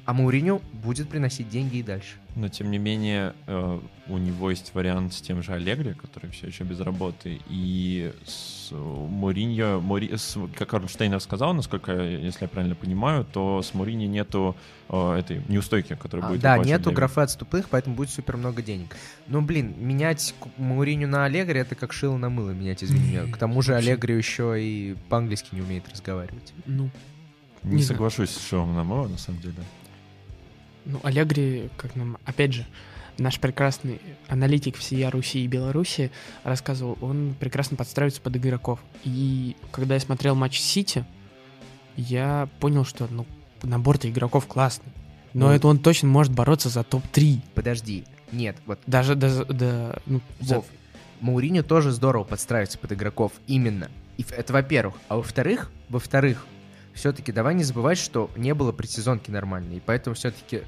А 0.08 0.14
Мауриню 0.14 0.62
будет 0.72 1.10
приносить 1.10 1.50
деньги 1.50 1.80
и 1.80 1.84
дальше. 1.84 2.16
Но 2.38 2.48
тем 2.48 2.72
не 2.72 2.78
менее, 2.78 3.34
э, 3.46 3.80
у 4.08 4.18
него 4.18 4.50
есть 4.50 4.74
вариант 4.74 5.14
с 5.14 5.20
тем 5.20 5.44
же 5.44 5.52
Аллегри, 5.52 5.96
который 5.96 6.30
все 6.30 6.48
еще 6.48 6.64
без 6.64 6.80
работы, 6.80 7.42
и 7.50 8.14
с 8.26 8.72
Муриньо, 8.72 9.82
Мури, 9.82 10.16
с, 10.16 10.38
как 10.56 10.74
Арнштейнер 10.74 11.20
сказал, 11.20 11.54
насколько, 11.54 11.92
если 11.92 12.46
я 12.46 12.48
правильно 12.48 12.76
понимаю, 12.76 13.26
то 13.26 13.62
с 13.62 13.74
Муриньо 13.74 14.08
нету 14.08 14.56
э, 14.88 15.16
этой 15.20 15.42
неустойки, 15.50 15.94
которая 15.96 16.26
А, 16.26 16.30
будет 16.30 16.42
да, 16.42 16.58
нету 16.58 16.94
графы 16.94 17.20
отступных, 17.20 17.68
поэтому 17.68 17.98
будет 17.98 18.10
супер 18.10 18.38
много 18.38 18.62
денег. 18.62 18.96
Ну, 19.28 19.42
блин, 19.42 19.76
менять 19.78 20.34
Мауриню 20.56 21.10
на 21.10 21.26
Аллегри 21.26 21.60
это 21.60 21.76
как 21.76 21.92
шило 21.92 22.16
на 22.16 22.30
мыло 22.30 22.52
менять, 22.52 22.82
извини 22.82 23.10
меня. 23.10 23.26
К 23.30 23.36
тому 23.36 23.62
же. 23.62 23.76
Аллегри 23.76 24.16
еще 24.16 24.56
и 24.58 24.96
по-английски 25.10 25.50
не 25.52 25.60
умеет 25.60 25.84
разговаривать. 25.90 26.54
Ну, 26.66 26.90
Не, 27.64 27.76
Не 27.76 27.84
соглашусь 27.84 28.30
с 28.30 28.48
Шоом 28.48 28.74
Намова, 28.74 29.10
на 29.10 29.18
самом 29.18 29.42
деле. 29.42 29.56
Ну, 30.88 31.00
Аллегри, 31.04 31.70
как 31.78 31.96
нам, 31.96 32.18
опять 32.26 32.54
же, 32.54 32.66
наш 33.18 33.40
прекрасный 33.40 34.00
аналитик 34.28 34.76
всея 34.78 35.10
Руси 35.12 35.44
и 35.44 35.48
Беларуси 35.48 36.12
рассказывал, 36.44 36.98
он 37.02 37.36
прекрасно 37.40 37.76
подстраивается 37.78 38.22
под 38.22 38.36
игроков. 38.38 38.80
И 39.04 39.56
когда 39.72 39.96
я 39.96 40.00
смотрел 40.00 40.36
матч 40.36 40.60
Сити, 40.60 41.06
я 41.96 42.48
понял, 42.60 42.86
что, 42.86 43.08
ну, 43.10 43.26
набор-то 43.64 44.10
игроков 44.10 44.46
классный. 44.48 44.92
Но 45.34 45.48
Ну, 45.48 45.52
это 45.54 45.68
он 45.68 45.80
точно 45.80 46.08
может 46.10 46.32
бороться 46.34 46.70
за 46.70 46.84
топ-3. 46.84 47.42
Подожди. 47.54 48.06
Нет, 48.32 48.58
вот, 48.66 48.80
Даже 48.88 49.16
до, 49.16 49.46
до, 49.46 50.02
ну, 50.06 50.22
за- 50.40 50.56
Вов, 50.56 50.66
Мауриню 51.22 51.64
тоже 51.64 51.92
здорово 51.92 52.24
подстраивается 52.24 52.78
под 52.78 52.92
игроков, 52.94 53.32
именно. 53.48 53.90
И 54.18 54.26
это 54.30 54.54
во-первых. 54.54 54.96
А 55.08 55.16
во-вторых, 55.18 55.72
во-вторых, 55.90 56.46
все-таки 56.94 57.32
давай 57.32 57.56
не 57.56 57.64
забывать, 57.64 57.98
что 57.98 58.30
не 58.36 58.54
было 58.54 58.72
предсезонки 58.72 59.32
нормальной, 59.32 59.78
и 59.78 59.80
поэтому 59.80 60.16
все-таки 60.16 60.62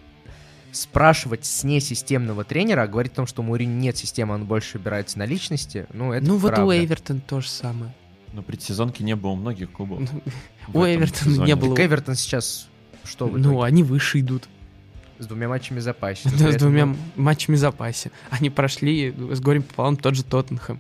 спрашивать 0.72 1.46
с 1.46 1.64
несистемного 1.64 2.44
тренера, 2.44 2.84
а 2.84 2.88
говорить 2.88 3.14
о 3.14 3.16
том, 3.18 3.28
что 3.28 3.42
у 3.42 3.46
Мауриню 3.46 3.76
нет 3.76 3.98
системы, 3.98 4.36
он 4.36 4.46
больше 4.46 4.78
опирается 4.78 5.20
на 5.20 5.26
личности, 5.26 5.88
ну 5.94 6.14
это 6.14 6.26
ну 6.26 6.38
вот 6.38 6.52
у 6.52 6.56
правда. 6.56 6.86
Эвертон 6.86 7.22
то 7.22 7.42
же 7.42 7.50
самое. 7.50 7.94
Но 8.34 8.44
предсезонки 8.44 9.02
не 9.02 9.16
было 9.16 9.32
у 9.32 9.36
многих 9.36 9.72
клубов. 9.72 10.02
Ну, 10.02 10.82
у 10.82 10.86
Эвертона 10.86 11.46
не 11.46 11.56
было. 11.56 11.76
Так 11.76 11.86
Эвертон 11.86 12.16
сейчас 12.16 12.70
что 13.04 13.28
Ну, 13.28 13.62
они 13.62 13.84
выше 13.84 14.20
идут. 14.20 14.48
С 15.18 15.28
двумя 15.28 15.50
матчами 15.50 15.80
в 15.80 15.82
запасе. 15.82 16.30
Да, 16.40 16.52
с 16.52 16.56
двумя 16.56 16.96
матчами 17.16 17.56
в 17.56 17.60
запасе. 17.60 18.12
Они 18.30 18.50
прошли 18.50 19.12
с 19.12 19.42
горем 19.42 19.64
пополам 19.64 19.98
тот 19.98 20.16
же 20.16 20.24
Тоттенхэм. 20.24 20.80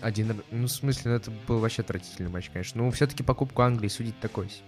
Один, 0.00 0.42
ну, 0.50 0.66
в 0.66 0.70
смысле, 0.70 1.12
ну, 1.12 1.16
это 1.16 1.30
был 1.48 1.58
вообще 1.58 1.82
отвратительный 1.82 2.30
матч, 2.30 2.50
конечно. 2.52 2.82
Ну, 2.82 2.90
все-таки 2.90 3.22
покупку 3.22 3.62
Англии 3.62 3.88
судить 3.88 4.18
такой 4.20 4.48
себе. 4.48 4.62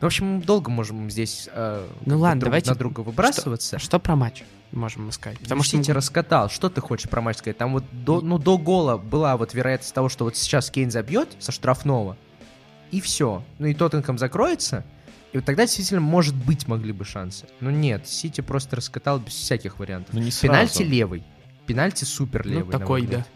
в 0.00 0.04
общем, 0.06 0.26
мы 0.26 0.42
долго 0.42 0.70
можем 0.70 1.10
здесь 1.10 1.48
э, 1.52 1.86
Ну 2.06 2.18
ладно, 2.18 2.40
друг 2.40 2.50
давайте- 2.50 2.70
на 2.70 2.76
друга 2.76 3.00
выбрасываться. 3.00 3.78
Что 3.78 3.98
про 3.98 4.16
матч 4.16 4.42
можем 4.72 5.10
сказать? 5.12 5.38
Потому 5.38 5.62
что 5.62 5.76
Сити 5.76 5.90
мы- 5.90 5.94
раскатал. 5.94 6.48
Что 6.48 6.70
ты 6.70 6.80
хочешь 6.80 7.08
про 7.08 7.20
матч 7.20 7.38
сказать? 7.38 7.58
Там 7.58 7.72
вот 7.72 7.84
до, 7.92 8.20
ну, 8.20 8.38
до 8.38 8.58
гола 8.58 8.96
была 8.96 9.36
вот 9.36 9.54
вероятность 9.54 9.94
того, 9.94 10.08
что 10.08 10.24
вот 10.24 10.36
сейчас 10.36 10.70
Кейн 10.70 10.90
забьет 10.90 11.28
со 11.38 11.52
штрафного, 11.52 12.16
и 12.90 13.00
все. 13.00 13.44
Ну 13.58 13.66
и 13.66 13.74
Тоттенхэм 13.74 14.18
закроется, 14.18 14.84
и 15.32 15.36
вот 15.36 15.44
тогда 15.44 15.64
действительно, 15.64 16.00
может 16.00 16.34
быть, 16.34 16.66
могли 16.66 16.92
бы 16.92 17.04
шансы. 17.04 17.46
Но 17.60 17.70
нет, 17.70 18.08
Сити 18.08 18.40
просто 18.40 18.76
раскатал 18.76 19.18
без 19.20 19.34
всяких 19.34 19.78
вариантов. 19.78 20.14
Ну 20.14 20.20
не 20.20 20.30
сразу. 20.30 20.52
Пенальти 20.52 20.82
левый. 20.82 21.22
Пенальти 21.66 22.04
супер 22.04 22.44
ну, 22.44 22.52
левый. 22.52 22.72
на 22.72 22.78
мой 22.78 22.80
такой, 22.80 23.06
да. 23.06 23.26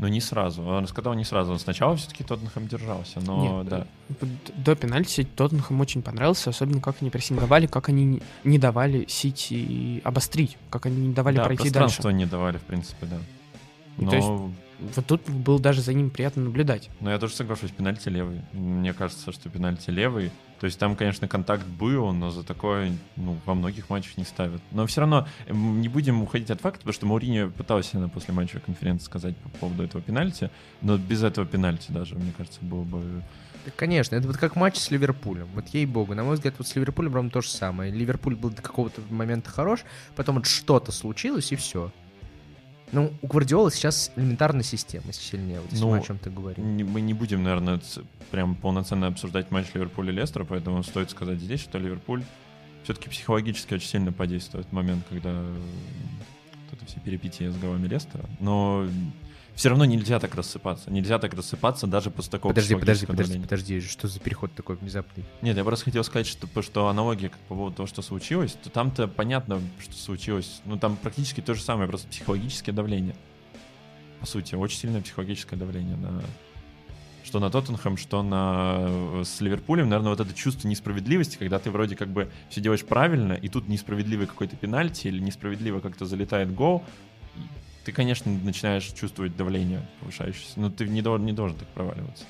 Но 0.00 0.08
не 0.08 0.20
сразу. 0.22 0.62
Он 0.62 0.86
сказал 0.88 1.12
не 1.12 1.24
сразу. 1.24 1.58
Сначала 1.58 1.94
все-таки 1.94 2.24
Тоттенхэм 2.24 2.66
держался, 2.68 3.20
но 3.20 3.58
Нет, 3.60 3.68
да. 3.68 3.86
Вот 4.08 4.28
До 4.56 4.74
пенальти 4.74 5.24
Тоттенхэм 5.36 5.78
очень 5.78 6.00
понравился, 6.00 6.48
особенно 6.50 6.80
как 6.80 6.96
они 7.02 7.10
прессинговали, 7.10 7.66
как 7.66 7.90
они 7.90 8.22
не- 8.44 8.58
давали 8.58 9.04
Сити 9.08 10.00
обострить, 10.02 10.56
как 10.70 10.86
они 10.86 11.08
не 11.08 11.12
давали 11.12 11.36
да, 11.36 11.44
пройти 11.44 11.64
дальше. 11.64 11.78
пространство 11.78 12.10
не 12.10 12.24
давали, 12.24 12.56
в 12.56 12.62
принципе, 12.62 13.06
да. 13.06 13.18
Но, 13.98 14.10
то 14.10 14.16
есть- 14.16 14.28
Вот 14.96 15.04
тут 15.06 15.28
было 15.28 15.60
даже 15.60 15.82
за 15.82 15.92
ним 15.92 16.08
приятно 16.08 16.44
наблюдать. 16.44 16.88
но 17.00 17.10
я 17.10 17.18
тоже 17.18 17.34
соглашусь, 17.34 17.70
пенальти 17.70 18.08
левый. 18.08 18.40
Мне 18.54 18.94
кажется, 18.94 19.30
что 19.32 19.50
пенальти 19.50 19.90
левый. 19.90 20.32
То 20.60 20.66
есть 20.66 20.78
там, 20.78 20.94
конечно, 20.94 21.26
контакт 21.26 21.66
был, 21.66 22.12
но 22.12 22.30
за 22.30 22.44
такое 22.44 22.92
ну, 23.16 23.38
во 23.46 23.54
многих 23.54 23.88
матчах 23.88 24.18
не 24.18 24.24
ставят. 24.24 24.60
Но 24.72 24.86
все 24.86 25.00
равно 25.00 25.26
м, 25.46 25.80
не 25.80 25.88
будем 25.88 26.22
уходить 26.22 26.50
от 26.50 26.60
факта, 26.60 26.80
потому 26.80 26.92
что 26.92 27.06
Мауриньо 27.06 27.50
пытался 27.50 27.98
на 27.98 28.10
после 28.10 28.34
матча 28.34 28.60
конференции 28.60 29.06
сказать 29.06 29.34
по 29.38 29.48
поводу 29.48 29.82
этого 29.82 30.02
пенальти, 30.02 30.50
но 30.82 30.98
без 30.98 31.22
этого 31.22 31.46
пенальти 31.46 31.90
даже, 31.90 32.14
мне 32.14 32.32
кажется, 32.36 32.58
было 32.60 32.82
бы... 32.82 33.22
Да, 33.64 33.72
конечно, 33.74 34.14
это 34.16 34.26
вот 34.26 34.36
как 34.36 34.54
матч 34.54 34.76
с 34.76 34.90
Ливерпулем. 34.90 35.48
Вот 35.54 35.68
ей-богу, 35.68 36.14
на 36.14 36.24
мой 36.24 36.34
взгляд, 36.34 36.54
вот 36.58 36.68
с 36.68 36.76
Ливерпулем 36.76 37.14
ровно 37.14 37.30
то 37.30 37.40
же 37.40 37.48
самое. 37.48 37.90
Ливерпуль 37.90 38.36
был 38.36 38.50
до 38.50 38.60
какого-то 38.60 39.00
момента 39.08 39.48
хорош, 39.48 39.80
потом 40.14 40.36
вот 40.36 40.46
что-то 40.46 40.92
случилось, 40.92 41.52
и 41.52 41.56
все. 41.56 41.90
Ну, 42.92 43.12
у 43.22 43.26
Гвардиолы 43.26 43.70
сейчас 43.70 44.10
элементарная 44.16 44.62
система 44.64 45.12
сильнее, 45.12 45.60
вот 45.60 45.70
если 45.70 45.84
Ну, 45.84 45.90
мы 45.92 45.98
о 45.98 46.00
чем-то 46.00 46.30
говорим. 46.30 46.76
Не- 46.76 46.84
Мы 46.84 47.00
не 47.00 47.14
будем, 47.14 47.42
наверное, 47.42 47.80
прям 48.30 48.54
полноценно 48.56 49.06
обсуждать 49.06 49.50
матч 49.50 49.66
Ливерпуля 49.74 50.12
и 50.12 50.16
Лестера, 50.16 50.44
поэтому 50.44 50.82
стоит 50.82 51.10
сказать 51.10 51.38
здесь, 51.40 51.60
что 51.60 51.78
Ливерпуль 51.78 52.22
все-таки 52.84 53.08
психологически 53.08 53.74
очень 53.74 53.88
сильно 53.88 54.12
подействует 54.12 54.66
в 54.66 54.72
момент, 54.72 55.04
когда 55.08 55.30
вот 55.32 56.72
это 56.72 56.86
все 56.86 56.98
перипетии 57.00 57.48
с 57.48 57.56
головами 57.56 57.86
Лестера. 57.86 58.24
Но 58.40 58.86
все 59.54 59.68
равно 59.68 59.84
нельзя 59.84 60.18
так 60.18 60.34
рассыпаться. 60.34 60.90
Нельзя 60.90 61.18
так 61.18 61.34
рассыпаться 61.34 61.86
даже 61.86 62.10
после 62.10 62.30
такого 62.30 62.52
Подожди, 62.52 62.74
подожди, 62.74 63.06
подожди, 63.06 63.38
подожди, 63.38 63.80
что 63.80 64.08
за 64.08 64.20
переход 64.20 64.52
такой 64.54 64.76
внезапный? 64.76 65.24
Нет, 65.42 65.56
я 65.56 65.64
просто 65.64 65.86
хотел 65.86 66.04
сказать, 66.04 66.26
что, 66.26 66.62
что 66.62 66.88
аналогия 66.88 67.30
по 67.48 67.54
поводу 67.54 67.76
того, 67.76 67.86
что 67.86 68.02
случилось, 68.02 68.56
то 68.62 68.70
там-то 68.70 69.08
понятно, 69.08 69.60
что 69.78 69.94
случилось. 69.94 70.60
Ну, 70.64 70.78
там 70.78 70.96
практически 70.96 71.40
то 71.40 71.54
же 71.54 71.62
самое, 71.62 71.88
просто 71.88 72.08
психологическое 72.08 72.72
давление. 72.72 73.14
По 74.20 74.26
сути, 74.26 74.54
очень 74.54 74.78
сильное 74.78 75.00
психологическое 75.00 75.56
давление 75.56 75.96
на 75.96 76.22
что 77.22 77.38
на 77.38 77.50
Тоттенхэм, 77.50 77.96
что 77.96 78.22
на 78.22 78.76
э, 78.80 79.22
с 79.24 79.40
Ливерпулем, 79.40 79.88
наверное, 79.88 80.10
вот 80.10 80.20
это 80.20 80.34
чувство 80.34 80.66
несправедливости, 80.66 81.36
когда 81.36 81.58
ты 81.58 81.70
вроде 81.70 81.94
как 81.94 82.08
бы 82.08 82.30
все 82.48 82.60
делаешь 82.60 82.84
правильно, 82.84 83.34
и 83.34 83.48
тут 83.48 83.68
несправедливый 83.68 84.26
какой-то 84.26 84.56
пенальти 84.56 85.06
или 85.06 85.20
несправедливо 85.20 85.80
как-то 85.80 86.06
залетает 86.06 86.52
гол, 86.52 86.82
ты, 87.84 87.92
конечно, 87.92 88.30
начинаешь 88.30 88.84
чувствовать 88.92 89.36
давление 89.36 89.86
повышающееся, 90.00 90.60
но 90.60 90.70
ты 90.70 90.86
не, 90.86 91.02
дол- 91.02 91.18
не 91.18 91.32
должен 91.32 91.56
так 91.58 91.68
проваливаться. 91.68 92.24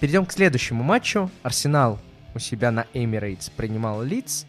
Перейдем 0.00 0.26
к 0.26 0.32
следующему 0.32 0.82
матчу. 0.82 1.30
Арсенал 1.42 1.98
у 2.34 2.38
себя 2.38 2.70
на 2.70 2.86
Эмирейтс 2.92 3.48
принимал 3.48 4.02
Лидс 4.02 4.44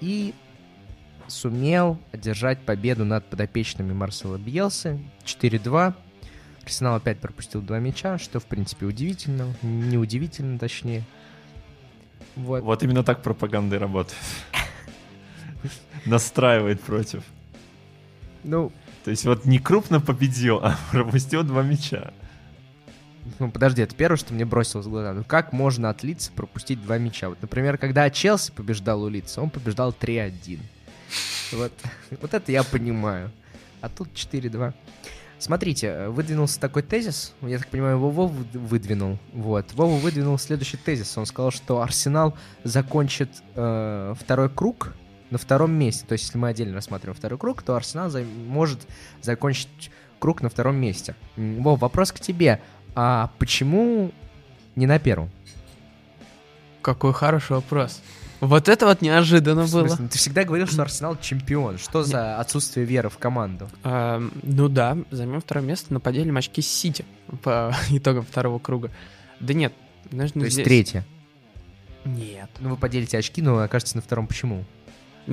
и 0.00 0.34
сумел 1.28 1.98
одержать 2.12 2.58
победу 2.60 3.04
над 3.04 3.24
подопечными 3.30 3.92
Марсела 3.92 4.36
Бьелсы 4.36 4.98
4-2. 5.24 5.94
Арсенал 6.64 6.96
опять 6.96 7.20
пропустил 7.20 7.62
два 7.62 7.78
мяча, 7.78 8.18
что, 8.18 8.40
в 8.40 8.46
принципе, 8.46 8.86
удивительно. 8.86 9.54
Неудивительно, 9.62 10.58
точнее. 10.58 11.04
Вот. 12.34 12.62
Вот 12.62 12.82
именно 12.82 13.04
так 13.04 13.22
пропаганда 13.22 13.76
и 13.76 13.78
работает. 13.78 14.18
Настраивает 16.04 16.80
против. 16.80 17.22
Ну, 18.44 18.72
То 19.04 19.10
есть 19.10 19.24
вот 19.24 19.44
не 19.44 19.58
крупно 19.58 20.00
победил, 20.00 20.58
а 20.62 20.78
пропустил 20.92 21.42
два 21.42 21.62
мяча. 21.62 22.12
ну, 23.38 23.50
подожди, 23.50 23.82
это 23.82 23.94
первое, 23.94 24.16
что 24.16 24.32
мне 24.34 24.44
бросилось 24.44 24.86
в 24.86 24.90
глаза. 24.90 25.12
Ну, 25.12 25.24
как 25.24 25.52
можно 25.52 25.90
от 25.90 26.02
Лидса 26.02 26.32
пропустить 26.32 26.82
два 26.82 26.98
мяча? 26.98 27.28
Вот, 27.28 27.38
например, 27.42 27.78
когда 27.78 28.08
Челси 28.10 28.52
побеждал 28.52 29.02
у 29.02 29.08
Лидса, 29.08 29.42
он 29.42 29.50
побеждал 29.50 29.92
3-1. 29.98 30.58
Вот, 31.52 31.72
вот 32.20 32.34
это 32.34 32.52
я 32.52 32.62
понимаю. 32.62 33.30
А 33.80 33.88
тут 33.88 34.08
4-2. 34.14 34.72
Смотрите, 35.38 36.08
выдвинулся 36.08 36.60
такой 36.60 36.82
тезис, 36.82 37.32
я 37.40 37.56
так 37.58 37.68
понимаю, 37.68 37.96
его 37.96 38.10
Вова 38.10 38.30
выд- 38.30 38.58
выдвинул. 38.58 39.18
Вот. 39.32 39.72
Вова 39.72 39.96
выдвинул 39.96 40.38
следующий 40.38 40.76
тезис. 40.76 41.16
Он 41.16 41.24
сказал, 41.24 41.50
что 41.50 41.80
Арсенал 41.80 42.36
закончит 42.62 43.30
э, 43.54 44.14
второй 44.20 44.50
круг 44.50 44.92
на 45.30 45.38
втором 45.38 45.72
месте. 45.72 46.04
То 46.06 46.12
есть, 46.12 46.24
если 46.26 46.38
мы 46.38 46.48
отдельно 46.48 46.74
рассматриваем 46.74 47.16
второй 47.16 47.38
круг, 47.38 47.62
то 47.62 47.74
Арсенал 47.76 48.10
за- 48.10 48.24
может 48.24 48.80
закончить 49.22 49.90
круг 50.18 50.42
на 50.42 50.48
втором 50.48 50.76
месте. 50.76 51.14
М, 51.36 51.62
Вов, 51.62 51.80
вопрос 51.80 52.12
к 52.12 52.20
тебе. 52.20 52.60
А 52.94 53.30
почему 53.38 54.12
не 54.76 54.86
на 54.86 54.98
первом? 54.98 55.30
Какой 56.82 57.12
хороший 57.12 57.52
вопрос. 57.52 58.00
Вот 58.40 58.68
это 58.70 58.86
вот 58.86 59.02
неожиданно 59.02 59.66
было. 59.66 59.88
ты 59.96 60.16
всегда 60.16 60.44
говорил, 60.44 60.66
что 60.66 60.80
Арсенал 60.80 61.16
чемпион. 61.20 61.76
Что 61.76 62.02
за 62.02 62.38
отсутствие 62.40 62.86
веры 62.86 63.10
в 63.10 63.18
команду? 63.18 63.68
Эм, 63.84 64.32
ну 64.42 64.68
да, 64.70 64.96
займем 65.10 65.42
второе 65.42 65.62
место, 65.66 65.92
но 65.92 66.00
поделим 66.00 66.38
очки 66.38 66.62
с 66.62 66.66
Сити 66.66 67.04
по 67.42 67.74
итогам 67.90 68.24
второго 68.24 68.58
круга. 68.58 68.90
Да 69.40 69.52
нет, 69.52 69.74
не 70.10 70.18
То 70.20 70.24
есть 70.40 70.54
здесь. 70.54 70.64
третье. 70.64 71.04
Нет. 72.06 72.48
Ну, 72.60 72.70
вы 72.70 72.76
поделите 72.78 73.18
очки, 73.18 73.42
но 73.42 73.58
окажется 73.58 73.96
на 73.96 74.02
втором. 74.02 74.26
Почему? 74.26 74.64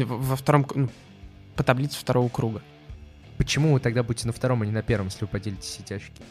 Во 0.05 0.35
втором, 0.35 0.65
ну, 0.75 0.89
по 1.55 1.63
таблице 1.63 1.99
второго 1.99 2.29
круга. 2.29 2.61
Почему 3.37 3.73
вы 3.73 3.79
тогда 3.79 4.03
будете 4.03 4.27
на 4.27 4.33
втором, 4.33 4.61
а 4.61 4.65
не 4.65 4.71
на 4.71 4.81
первом, 4.81 5.07
если 5.07 5.21
вы 5.21 5.27
поделите 5.27 5.81
эти 5.83 5.93
очки? 5.93 6.23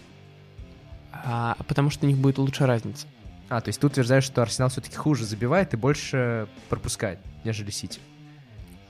А, 1.13 1.57
потому 1.67 1.91
что 1.91 2.07
у 2.07 2.09
них 2.09 2.19
будет 2.19 2.39
лучше 2.39 2.67
разница. 2.67 3.07
А, 3.49 3.61
то 3.61 3.69
есть 3.69 3.81
ты 3.81 3.87
утверждаешь, 3.87 4.25
что 4.25 4.43
Арсенал 4.43 4.71
все-таки 4.71 4.97
хуже 4.97 5.25
забивает 5.25 5.73
и 5.75 5.77
больше 5.77 6.49
пропускает, 6.69 7.21
нежели 7.45 7.71
Сити. 7.71 8.01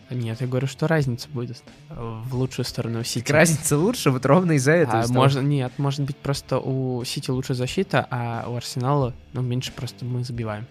Нет, 0.08 0.40
я 0.40 0.46
говорю, 0.46 0.66
что 0.66 0.86
разница 0.86 1.28
будет 1.28 1.62
в 1.88 2.34
лучшую 2.34 2.64
сторону 2.64 3.00
у 3.00 3.04
Сити. 3.04 3.24
Так 3.24 3.34
разница 3.34 3.76
лучше, 3.76 4.10
вот 4.10 4.24
ровно 4.24 4.52
из-за 4.52 4.72
этого. 4.72 5.00
А, 5.00 5.02
из 5.02 5.08
того, 5.08 5.20
можно, 5.20 5.40
нет, 5.40 5.72
может 5.78 6.00
быть 6.00 6.16
просто 6.16 6.58
у 6.58 7.04
Сити 7.04 7.30
лучше 7.30 7.54
защита, 7.54 8.06
а 8.10 8.46
у 8.48 8.54
Арсенала, 8.56 9.14
ну, 9.32 9.42
меньше 9.42 9.72
просто 9.72 10.04
мы 10.04 10.22
забиваем. 10.24 10.66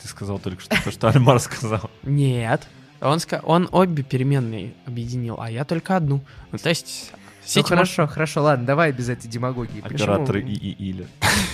Ты 0.00 0.08
сказал 0.08 0.38
только 0.38 0.62
что 0.62 0.82
то, 0.82 0.90
что 0.90 1.08
Альмар 1.08 1.40
сказал. 1.40 1.90
Нет. 2.02 2.66
Он, 3.00 3.18
ска- 3.18 3.40
он 3.44 3.68
обе 3.70 4.02
переменные 4.02 4.74
объединил, 4.86 5.40
а 5.40 5.50
я 5.50 5.64
только 5.64 5.96
одну. 5.96 6.22
Ну, 6.52 6.58
то 6.58 6.68
есть... 6.68 7.12
Ну 7.12 7.18
Сити 7.44 7.58
может- 7.58 7.68
хорошо, 7.70 8.06
хорошо, 8.06 8.42
ладно, 8.42 8.66
давай 8.66 8.92
без 8.92 9.08
этой 9.08 9.28
демагогии. 9.28 9.80
Операторы 9.82 10.42
Почему, 10.42 10.54
и 10.54 10.68
и 10.68 10.90
или. 10.90 11.06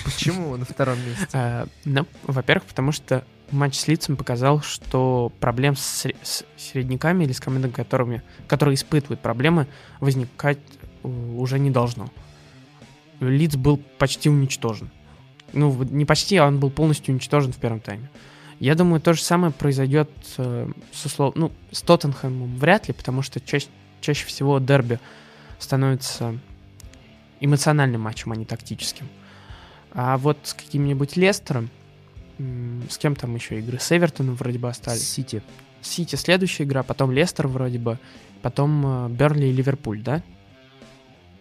почему 0.04 0.50
он 0.50 0.60
на 0.60 0.64
втором 0.66 0.98
месте? 0.98 1.28
Э, 1.32 1.66
ну, 1.84 2.06
во-первых, 2.24 2.64
потому 2.64 2.90
что 2.90 3.24
матч 3.52 3.76
с 3.76 3.86
Лицем 3.86 4.16
показал, 4.16 4.60
что 4.60 5.30
проблем 5.38 5.76
с, 5.76 6.06
с 6.22 6.44
середняками 6.56 7.24
или 7.24 7.32
с 7.32 7.40
командами, 7.40 7.70
которыми, 7.72 8.22
которые 8.48 8.74
испытывают 8.74 9.20
проблемы, 9.20 9.68
возникать 10.00 10.58
э, 11.04 11.08
уже 11.08 11.58
не 11.60 11.70
должно. 11.70 12.10
Лиц 13.20 13.54
был 13.54 13.76
почти 13.98 14.28
уничтожен. 14.28 14.90
Ну, 15.52 15.72
не 15.84 16.04
почти, 16.04 16.36
а 16.36 16.46
он 16.46 16.58
был 16.58 16.70
полностью 16.70 17.12
уничтожен 17.14 17.52
в 17.52 17.56
первом 17.58 17.78
тайме. 17.80 18.10
Я 18.60 18.74
думаю, 18.74 19.00
то 19.00 19.12
же 19.12 19.22
самое 19.22 19.52
произойдет 19.52 20.10
э, 20.38 20.70
с, 20.92 21.06
услов... 21.06 21.34
ну, 21.34 21.52
с 21.70 21.82
Тоттенхэмом 21.82 22.56
вряд 22.58 22.88
ли, 22.88 22.94
потому 22.94 23.22
что 23.22 23.40
чаще, 23.40 23.68
чаще 24.00 24.26
всего 24.26 24.58
дерби 24.58 25.00
становится 25.58 26.38
эмоциональным 27.40 28.02
матчем, 28.02 28.32
а 28.32 28.36
не 28.36 28.44
тактическим. 28.44 29.08
А 29.92 30.18
вот 30.18 30.38
с 30.42 30.54
каким-нибудь 30.54 31.16
Лестером, 31.16 31.70
с 32.38 32.98
кем 32.98 33.14
там 33.16 33.34
еще 33.34 33.58
игры? 33.58 33.78
С 33.78 33.92
Эвертоном 33.96 34.34
вроде 34.34 34.58
бы 34.58 34.68
остались. 34.68 35.08
Сити. 35.08 35.42
Сити 35.82 36.16
следующая 36.16 36.64
игра, 36.64 36.82
потом 36.82 37.12
Лестер 37.12 37.46
вроде 37.46 37.78
бы, 37.78 37.98
потом 38.42 39.06
э, 39.06 39.08
Бернли 39.10 39.46
и 39.46 39.52
Ливерпуль, 39.52 40.02
да? 40.02 40.22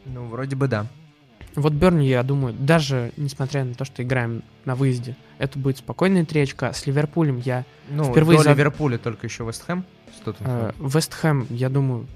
Ну, 0.06 0.26
вроде 0.26 0.56
бы 0.56 0.68
да. 0.68 0.88
Вот 1.56 1.74
Бернли, 1.74 2.06
я 2.06 2.24
думаю, 2.24 2.54
даже 2.58 3.12
несмотря 3.18 3.64
на 3.64 3.74
то, 3.76 3.86
что 3.86 4.02
играем 4.02 4.42
на 4.66 4.76
выезде, 4.76 5.16
это 5.38 5.60
будет 5.60 5.78
спокойная 5.78 6.26
тречка. 6.26 6.74
С 6.74 6.88
Ливерпулем 6.88 7.42
я... 7.46 7.66
Ну, 7.90 8.06
Впервые 8.06 8.38
до 8.38 8.44
за- 8.44 8.52
Ливерпуля 8.52 8.98
только 8.98 9.28
еще 9.28 9.46
Вест 9.46 9.64
Хэм. 9.66 9.84
э, 10.40 10.72
Вест 10.80 11.14
Хэм, 11.14 11.48
я 11.50 11.70
думаю, 11.70 12.08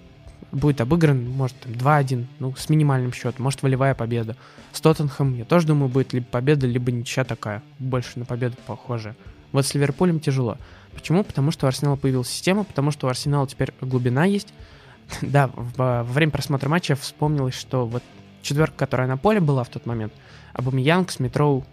будет 0.51 0.81
обыгран, 0.81 1.29
может, 1.29 1.59
там 1.59 1.73
2-1, 1.73 2.25
ну, 2.39 2.55
с 2.55 2.69
минимальным 2.69 3.13
счетом, 3.13 3.43
может, 3.43 3.61
волевая 3.63 3.93
победа. 3.95 4.35
С 4.71 4.81
Тоттенхэм, 4.81 5.35
я 5.35 5.45
тоже 5.45 5.67
думаю, 5.67 5.89
будет 5.89 6.13
либо 6.13 6.25
победа, 6.25 6.67
либо 6.67 6.91
ничья 6.91 7.23
такая, 7.23 7.61
больше 7.79 8.19
на 8.19 8.25
победу 8.25 8.55
похожая. 8.65 9.15
Вот 9.51 9.65
с 9.65 9.73
Ливерпулем 9.73 10.19
тяжело. 10.19 10.57
Почему? 10.93 11.23
Потому 11.23 11.51
что 11.51 11.65
у 11.65 11.67
Арсенала 11.67 11.95
появилась 11.95 12.29
система, 12.29 12.63
потому 12.63 12.91
что 12.91 13.07
у 13.07 13.09
Арсенала 13.09 13.47
теперь 13.47 13.73
глубина 13.81 14.25
есть. 14.25 14.53
да, 15.21 15.49
во 15.53 16.03
время 16.03 16.31
просмотра 16.31 16.69
матча 16.69 16.95
вспомнилось, 16.95 17.55
что 17.55 17.85
вот 17.85 18.03
четверка, 18.47 18.77
которая 18.77 19.07
на 19.07 19.17
поле 19.17 19.39
была 19.39 19.63
в 19.63 19.69
тот 19.69 19.85
момент, 19.85 20.13
Абамиянг, 20.53 21.11
Смитроу, 21.11 21.65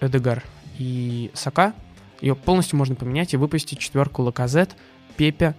Эдегар 0.00 0.42
и 0.78 1.30
Сака, 1.34 1.74
ее 2.20 2.34
полностью 2.34 2.78
можно 2.78 2.94
поменять 2.94 3.34
и 3.34 3.36
выпустить 3.36 3.78
четверку 3.78 4.22
Лаказет, 4.22 4.74
Пепе. 5.16 5.54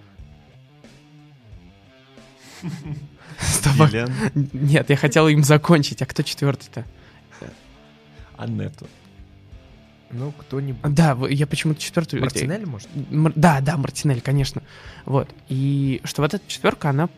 Стоп, 3.40 3.90
Нет, 4.54 4.90
я 4.90 4.96
хотел 4.96 5.28
им 5.28 5.44
закончить, 5.44 6.02
а 6.02 6.06
кто 6.06 6.24
четвертый-то? 6.24 6.86
Аннету. 8.38 8.88
Ну, 10.12 10.32
кто-нибудь. 10.32 10.94
Да, 10.94 11.18
я 11.30 11.48
почему-то 11.48 11.82
четвертый... 11.82 12.20
Мартинелли, 12.20 12.66
может? 12.66 12.88
Мар- 13.10 13.34
Да, 13.36 13.62
да, 13.62 13.78
Мартинелли, 13.78 14.20
конечно. 14.20 14.62
Вот. 15.06 15.30
И 15.50 16.02
что 16.04 16.22
вот 16.22 16.34
эта 16.34 16.48
четверка, 16.48 16.90
она 16.90 17.10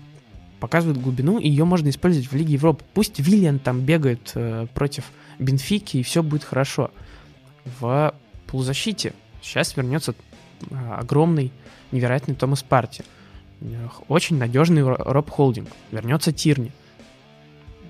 показывает 0.60 1.02
глубину, 1.02 1.40
и 1.40 1.48
ее 1.50 1.66
можно 1.66 1.90
использовать 1.90 2.30
в 2.32 2.36
Лиге 2.36 2.54
Европы. 2.54 2.84
Пусть 2.94 3.20
Виллиан 3.20 3.60
там 3.60 3.82
бегает 3.82 4.32
э, 4.36 4.68
против 4.74 5.06
Бенфики, 5.40 5.98
и 5.98 6.04
все 6.04 6.24
будет 6.24 6.44
хорошо. 6.44 6.92
В 7.80 8.14
полузащите 8.48 9.14
сейчас 9.42 9.76
вернется 9.76 10.14
э, 10.70 10.94
огромный, 10.94 11.52
невероятный 11.92 12.36
Томас 12.36 12.64
Парти. 12.64 13.04
Очень 14.08 14.38
надежный 14.38 14.82
Ро- 14.82 15.02
Роб 15.12 15.30
Холдинг. 15.30 15.70
Вернется 15.92 16.32
Тирни. 16.32 16.72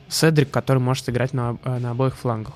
Седрик, 0.07 0.51
который 0.51 0.77
может 0.79 1.09
играть 1.09 1.33
на, 1.33 1.57
э, 1.63 1.79
на 1.79 1.91
обоих 1.91 2.15
флангах. 2.15 2.53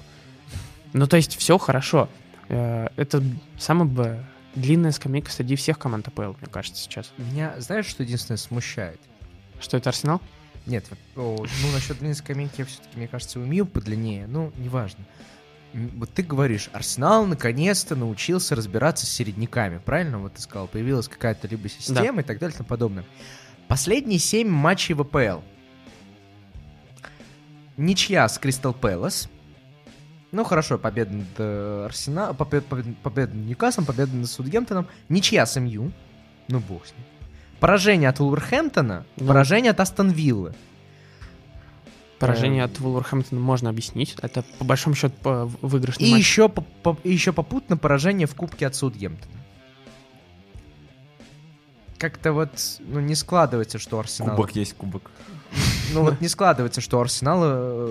Ну, 0.94 1.08
то 1.08 1.18
есть 1.18 1.36
все 1.38 1.58
хорошо. 1.58 2.10
Э, 2.48 2.88
Это 2.96 3.24
самая 3.58 3.86
б- 3.88 4.24
длинная 4.56 4.92
скамейка 4.92 5.32
среди 5.32 5.56
всех 5.56 5.78
команд 5.80 6.08
АПЛ, 6.08 6.34
мне 6.42 6.50
кажется, 6.52 6.82
сейчас. 6.82 7.12
Меня, 7.18 7.54
знаешь, 7.60 7.86
что 7.86 8.04
единственное 8.04 8.38
смущает? 8.38 9.00
Что 9.60 9.78
это 9.78 9.90
Арсенал? 9.90 10.22
Нет, 10.66 10.86
ну, 11.16 11.46
насчет 11.74 11.98
длинной 11.98 12.16
скамейки 12.16 12.60
я 12.60 12.66
все-таки, 12.66 12.96
мне 12.98 13.08
кажется, 13.08 13.40
у 13.40 13.44
Мил 13.44 13.66
подлиннее, 13.66 14.28
ну, 14.28 14.52
неважно. 14.58 15.04
Вот 15.74 16.12
ты 16.12 16.24
говоришь, 16.24 16.70
Арсенал 16.74 17.26
наконец-то 17.26 17.96
научился 17.96 18.56
разбираться 18.56 19.06
с 19.06 19.10
середняками, 19.10 19.78
правильно? 19.78 20.20
Вот 20.20 20.34
ты 20.34 20.42
сказал, 20.42 20.68
появилась 20.68 21.08
какая-то 21.08 21.48
либо 21.48 21.70
система 21.70 22.22
и 22.22 22.24
так 22.24 22.40
далее 22.40 22.54
и 22.54 22.58
тому 22.58 22.68
подобное. 22.68 23.06
Последние 23.68 24.20
семь 24.20 24.50
матчей 24.50 24.96
в 24.96 25.02
АПЛ. 25.02 25.42
Ничья 27.78 28.28
с 28.28 28.38
Кристал 28.40 28.74
Пэлас. 28.74 29.30
Ну, 30.32 30.44
хорошо, 30.44 30.78
победа 30.78 31.14
над 31.14 31.28
э, 31.38 31.86
Арсенал, 31.86 32.34
победа, 32.34 32.66
победа, 32.68 32.96
победа 33.02 33.34
над 33.34 33.46
Ньюкаслом, 33.48 33.86
победа 33.86 34.16
над 34.16 34.30
Саутгемптоном. 34.30 34.88
Ничья 35.08 35.46
с 35.46 35.60
МЮ. 35.60 35.92
Ну, 36.48 36.60
бог 36.60 36.86
с 36.86 36.92
ним. 36.92 37.06
Поражение 37.60 38.10
от 38.10 38.20
Вулверхэмптона, 38.20 39.06
Ну. 39.18 39.28
поражение 39.28 39.72
от 39.72 39.80
Астон 39.80 40.10
Виллы. 40.12 40.54
Поражение 42.20 42.64
Эм. 42.64 42.72
от 42.72 42.80
Вулверхэмптона 42.80 43.40
можно 43.40 43.70
объяснить. 43.70 44.16
Это 44.22 44.44
по 44.60 44.66
большому 44.66 44.96
счету 44.96 45.14
по- 45.22 45.46
выигрышный 45.62 46.08
И 46.08 46.12
матч. 46.12 46.20
еще, 46.22 46.50
по- 46.50 46.62
по- 46.84 46.98
и 47.04 47.12
еще 47.12 47.32
попутно 47.34 47.78
поражение 47.78 48.28
в 48.28 48.36
Кубке 48.36 48.68
от 48.68 48.76
Саутгемптона. 48.76 49.34
Как-то 51.98 52.32
вот, 52.32 52.50
ну, 52.80 53.02
не 53.02 53.14
складывается, 53.16 53.78
что 53.78 53.98
у 53.98 54.00
Арсенала... 54.00 54.36
Кубок 54.36 54.56
есть 54.56 54.74
кубок. 54.76 55.12
Ну, 55.94 56.04
вот 56.04 56.22
не 56.22 56.28
складывается, 56.28 56.82
что 56.82 57.00
у 57.00 57.02
Арсенала 57.02 57.90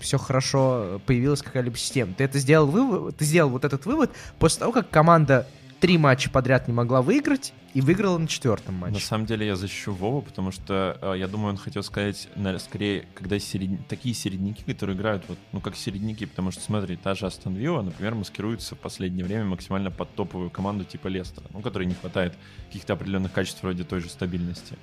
все 0.00 0.16
хорошо, 0.16 1.00
появилась 1.06 1.42
какая-либо 1.42 1.76
система. 1.76 2.14
Ты 2.14 2.22
это 2.24 2.38
сделал 2.38 2.66
вывод, 2.68 3.16
ты 3.16 3.24
сделал 3.24 3.50
вот 3.50 3.64
этот 3.64 3.84
вывод 3.84 4.12
после 4.38 4.60
того, 4.60 4.70
как 4.72 4.88
команда 4.90 5.46
три 5.80 5.98
матча 5.98 6.30
подряд 6.30 6.68
не 6.68 6.74
могла 6.74 7.02
выиграть 7.02 7.52
и 7.74 7.80
выиграла 7.80 8.16
на 8.18 8.26
четвертом 8.26 8.80
На 8.80 8.86
матче. 8.88 9.00
самом 9.04 9.26
деле 9.26 9.46
я 9.46 9.56
защищу 9.56 9.92
Вову, 9.92 10.22
потому 10.22 10.50
что 10.50 10.98
э, 11.02 11.14
я 11.18 11.28
думаю, 11.28 11.50
он 11.50 11.56
хотел 11.58 11.82
сказать, 11.82 12.28
на- 12.34 12.58
скорее, 12.58 13.06
когда 13.14 13.36
середня- 13.38 13.78
такие 13.88 14.14
середняки, 14.14 14.62
которые 14.64 14.96
играют, 14.96 15.24
вот, 15.28 15.38
ну, 15.52 15.60
как 15.60 15.76
середняки, 15.76 16.24
потому 16.26 16.50
что, 16.50 16.62
смотри, 16.62 16.96
та 16.96 17.14
же 17.14 17.26
Астон 17.26 17.54
Вилла, 17.54 17.82
например, 17.82 18.14
маскируется 18.14 18.74
в 18.74 18.78
последнее 18.78 19.24
время 19.24 19.44
максимально 19.44 19.90
под 19.90 20.14
топовую 20.14 20.48
команду 20.50 20.84
типа 20.84 21.08
Лестера, 21.08 21.44
ну, 21.52 21.60
которой 21.60 21.84
не 21.84 21.94
хватает 21.94 22.34
каких-то 22.68 22.94
определенных 22.94 23.32
качеств 23.32 23.62
вроде 23.62 23.84
той 23.84 24.00
же 24.00 24.08
стабильности. 24.08 24.76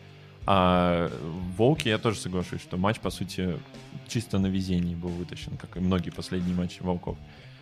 А 0.45 1.09
в 1.21 1.55
Волке 1.57 1.89
я 1.89 1.97
тоже 1.97 2.19
соглашусь, 2.19 2.61
что 2.61 2.77
матч, 2.77 2.99
по 2.99 3.09
сути, 3.09 3.57
чисто 4.07 4.39
на 4.39 4.47
везении 4.47 4.93
был 4.93 5.09
вытащен, 5.09 5.57
как 5.57 5.77
и 5.77 5.79
многие 5.79 6.09
последние 6.11 6.55
матчи 6.55 6.81
Волков. 6.81 7.17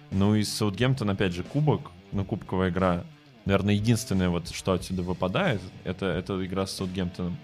Ну 0.10 0.36
и 0.36 0.44
Саутгемптон, 0.44 1.10
опять 1.12 1.32
же, 1.34 1.44
кубок, 1.44 1.92
ну, 2.12 2.26
кубковая 2.26 2.70
игра, 2.72 3.06
наверное, 3.46 3.74
единственное, 3.76 4.30
вот, 4.30 4.50
что 4.50 4.74
отсюда 4.74 5.02
выпадает, 5.04 5.62
это, 5.84 6.06
это 6.06 6.44
игра 6.46 6.66
с 6.68 6.72
Саутгемптоном. 6.74 7.38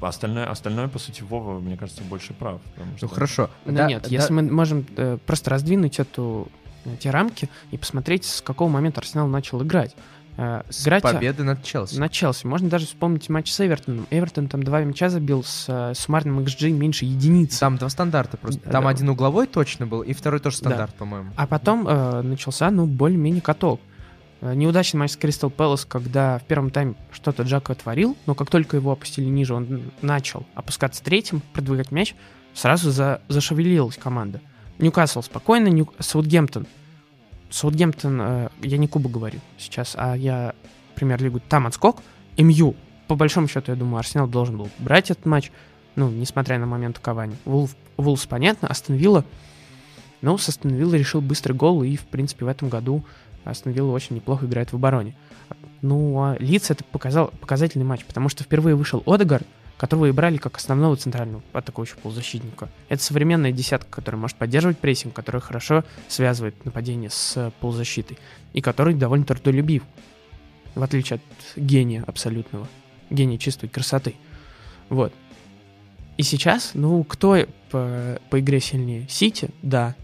Остальное, 0.00 0.46
остальное, 0.50 0.88
по 0.88 0.98
сути, 0.98 1.22
Вова, 1.22 1.58
мне 1.60 1.76
кажется, 1.76 2.02
больше 2.04 2.32
прав. 2.32 2.60
потому 2.74 2.90
Ну 2.92 2.96
что- 2.96 3.08
хорошо. 3.08 3.50
Ну 3.66 3.74
Да- 3.74 3.86
нет, 3.86 4.02
да- 4.04 4.08
если 4.08 4.32
мы 4.32 4.42
можем 4.42 4.86
э, 4.96 5.18
просто 5.26 5.50
раздвинуть 5.50 5.98
эту, 5.98 6.48
эти 6.86 7.08
рамки 7.08 7.50
и 7.70 7.76
посмотреть, 7.76 8.24
с 8.24 8.40
какого 8.40 8.70
момента 8.70 9.00
Арсенал 9.00 9.26
начал 9.28 9.62
играть. 9.62 9.94
Э, 10.38 10.62
с 10.70 10.84
играть 10.86 11.02
победы 11.02 11.42
над 11.42 11.62
Челси. 11.62 11.98
на 11.98 12.08
Челси. 12.08 12.46
Можно 12.46 12.70
даже 12.70 12.86
вспомнить 12.86 13.28
матч 13.28 13.52
с 13.52 13.60
Эвертоном. 13.60 14.06
Эвертон 14.10 14.48
там 14.48 14.62
два 14.62 14.80
мяча 14.82 15.10
забил 15.10 15.44
с 15.44 15.66
э, 15.68 15.92
суммарным 15.94 16.38
XG 16.40 16.70
меньше 16.70 17.04
единицы. 17.04 17.60
Там 17.60 17.76
два 17.76 17.90
стандарта 17.90 18.38
просто. 18.38 18.62
Да, 18.64 18.70
Там 18.70 18.84
да. 18.84 18.90
один 18.90 19.10
угловой 19.10 19.46
точно 19.48 19.86
был, 19.86 20.00
и 20.00 20.14
второй 20.14 20.40
тоже 20.40 20.56
Да. 20.62 20.68
стандарт, 20.70 20.94
по-моему. 20.94 21.30
А 21.36 21.46
потом 21.46 21.86
э, 21.86 22.22
начался, 22.22 22.70
ну, 22.70 22.86
более-менее 22.86 23.42
каток. 23.42 23.80
Э, 24.40 24.54
Неудачный 24.54 24.98
матч 24.98 25.12
с 25.12 25.16
Кристал 25.16 25.50
Пэлас, 25.50 25.84
когда 25.84 26.38
в 26.38 26.44
первом 26.44 26.70
тайме 26.70 26.94
что-то 27.12 27.42
Джако 27.42 27.74
творил, 27.74 28.16
но 28.26 28.34
как 28.34 28.50
только 28.50 28.76
его 28.76 28.92
опустили 28.92 29.26
ниже, 29.26 29.54
он 29.54 29.92
начал 30.02 30.46
опускаться 30.54 31.02
третьим, 31.02 31.42
продвигать 31.52 31.90
мяч, 31.90 32.14
сразу 32.54 32.90
за, 32.90 33.20
зашевелилась 33.28 33.96
команда. 33.96 34.40
Ньюкасл 34.78 35.22
спокойно, 35.22 35.68
Нью... 35.68 35.92
Саутгемптон. 35.98 36.66
Саутгемптон, 37.50 38.20
э, 38.20 38.48
я 38.62 38.78
не 38.78 38.88
Куба 38.88 39.10
говорю 39.10 39.40
сейчас, 39.58 39.94
а 39.96 40.14
я 40.14 40.54
премьер-лигу, 40.94 41.40
там 41.40 41.66
отскок. 41.66 42.02
МЮ, 42.38 42.74
по 43.08 43.16
большому 43.16 43.48
счету, 43.48 43.72
я 43.72 43.76
думаю, 43.76 43.98
Арсенал 43.98 44.26
должен 44.26 44.56
был 44.56 44.70
брать 44.78 45.10
этот 45.10 45.26
матч, 45.26 45.50
ну, 45.96 46.08
несмотря 46.08 46.58
на 46.58 46.66
момент 46.66 46.98
кования. 46.98 47.36
Вулф, 47.44 47.76
Вулфс, 47.96 48.26
понятно, 48.26 48.68
Астон 48.68 48.96
Вилла, 48.96 49.24
Но 50.22 50.38
с 50.38 50.48
Астон 50.48 50.72
Виллой 50.72 50.98
решил 50.98 51.20
быстрый 51.20 51.52
гол, 51.52 51.82
и, 51.82 51.96
в 51.96 52.06
принципе, 52.06 52.44
в 52.46 52.48
этом 52.48 52.68
году 52.68 53.04
Астон 53.44 53.72
Вилла 53.72 53.92
очень 53.92 54.16
неплохо 54.16 54.46
играет 54.46 54.72
в 54.72 54.76
обороне. 54.76 55.14
Ну, 55.82 56.20
а 56.20 56.36
Лиц 56.38 56.70
это 56.70 56.84
показал, 56.84 57.28
показательный 57.40 57.84
матч, 57.84 58.04
потому 58.04 58.28
что 58.28 58.44
впервые 58.44 58.76
вышел 58.76 59.02
Одегард, 59.06 59.46
которого 59.78 60.06
и 60.06 60.12
брали 60.12 60.36
как 60.36 60.58
основного 60.58 60.94
центрального 60.96 61.42
атакующего 61.54 62.00
полузащитника. 62.00 62.68
Это 62.90 63.02
современная 63.02 63.50
десятка, 63.50 63.88
которая 63.90 64.20
может 64.20 64.36
поддерживать 64.36 64.78
прессинг, 64.78 65.14
которая 65.14 65.40
хорошо 65.40 65.84
связывает 66.06 66.64
нападение 66.66 67.08
с 67.08 67.50
полузащитой, 67.60 68.18
и 68.52 68.60
который 68.60 68.94
довольно 68.94 69.24
трудолюбив, 69.24 69.82
в 70.74 70.82
отличие 70.82 71.16
от 71.16 71.22
гения 71.56 72.04
абсолютного, 72.06 72.68
гения 73.08 73.38
чистой 73.38 73.70
красоты. 73.70 74.16
Вот. 74.90 75.14
И 76.18 76.22
сейчас, 76.22 76.72
ну, 76.74 77.02
кто 77.02 77.38
по, 77.70 78.20
по 78.28 78.38
игре 78.38 78.60
сильнее? 78.60 79.08
Сити? 79.08 79.48
Да. 79.62 79.94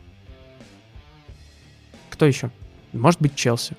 Кто 2.09 2.25
еще? 2.25 2.51
Может 2.97 3.21
быть, 3.21 3.35
Челси. 3.35 3.77